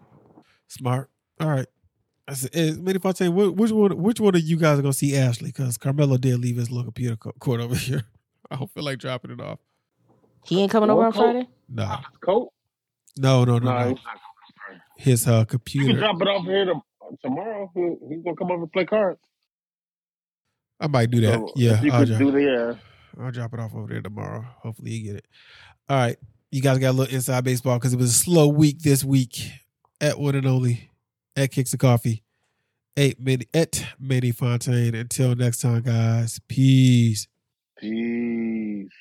smart. 0.69 1.11
All 1.41 1.49
right. 1.49 1.67
I 2.29 2.35
said, 2.35 2.51
eh, 2.55 2.73
maybe 2.79 2.97
if 2.97 3.07
I 3.07 3.13
tell 3.13 3.29
you 3.29 3.33
wh- 3.33 3.57
which 3.57 3.71
one, 3.71 3.97
which 4.03 4.21
one 4.21 4.35
of 4.35 4.41
you 4.43 4.57
guys 4.57 4.79
are 4.79 4.83
gonna 4.83 4.93
see 4.93 5.17
Ashley? 5.17 5.49
Because 5.49 5.77
Carmelo 5.79 6.17
did 6.19 6.39
leave 6.41 6.57
his 6.57 6.71
little 6.71 6.85
computer 6.85 7.17
court 7.17 7.61
over 7.61 7.75
here. 7.75 8.03
I 8.51 8.57
don't 8.57 8.71
feel 8.73 8.85
like 8.85 8.99
dropping 8.99 9.33
it 9.33 9.41
off. 9.41 9.59
He 10.45 10.61
ain't 10.63 10.71
coming 10.71 10.91
over 10.91 11.01
on 11.05 11.11
Well, 11.11 11.13
cool. 11.13 11.23
Friday. 11.33 11.49
Nah, 11.69 12.01
Colt? 12.25 12.53
no, 13.17 13.45
no, 13.45 13.59
no, 13.59 13.65
No, 13.73 13.79
no. 13.79 13.89
he's 13.89 13.99
not 14.05 14.19
coming. 14.67 14.81
His 14.97 15.27
uh, 15.27 15.31
You 15.31 15.37
can 15.37 15.47
computer. 15.47 15.99
drop 15.99 16.21
it 16.23 16.29
off 16.29 16.45
here 16.47 16.65
to, 16.67 16.75
tomorrow. 17.23 17.71
He, 17.75 17.81
he's 18.09 18.23
gonna 18.25 18.37
come 18.37 18.51
over 18.53 18.63
and 18.63 18.73
play 18.73 18.85
cards. 18.85 19.21
I 20.79 20.87
might 20.89 21.11
do 21.11 21.21
that. 21.23 21.35
So, 21.35 21.53
yeah, 21.57 21.81
you 21.83 21.91
I'll, 21.93 22.01
could 22.01 22.09
dro- 22.09 22.19
do 22.19 22.31
the 22.33 22.41
yeah. 22.43 23.23
I'll 23.25 23.31
drop 23.33 23.55
it 23.55 23.61
off 23.61 23.75
over 23.75 23.89
there 23.93 24.03
tomorrow. 24.03 24.45
Hopefully, 24.63 24.93
you 24.93 25.05
get 25.13 25.17
it. 25.17 25.27
All 25.89 25.97
right, 25.97 26.17
you 26.51 26.61
guys 26.63 26.79
got 26.79 26.91
a 26.91 26.93
little 26.93 27.15
inside 27.15 27.45
baseball 27.45 27.79
because 27.79 27.93
it 27.95 27.99
was 27.99 28.11
a 28.11 28.19
slow 28.19 28.47
week 28.49 28.81
this 28.83 29.03
week 29.03 29.51
at 30.01 30.19
one 30.19 30.35
and 30.35 30.47
only 30.47 30.91
at 31.35 31.51
Kicks 31.51 31.73
of 31.73 31.79
Coffee. 31.81 32.23
Eight 32.99 33.19
Minnie 33.21 33.47
at 33.53 33.85
Minnie 33.99 34.33
Fontaine. 34.33 34.95
Until 34.95 35.35
next 35.35 35.61
time, 35.61 35.83
guys. 35.83 36.41
Peace. 36.49 37.27
Peace. 37.79 38.97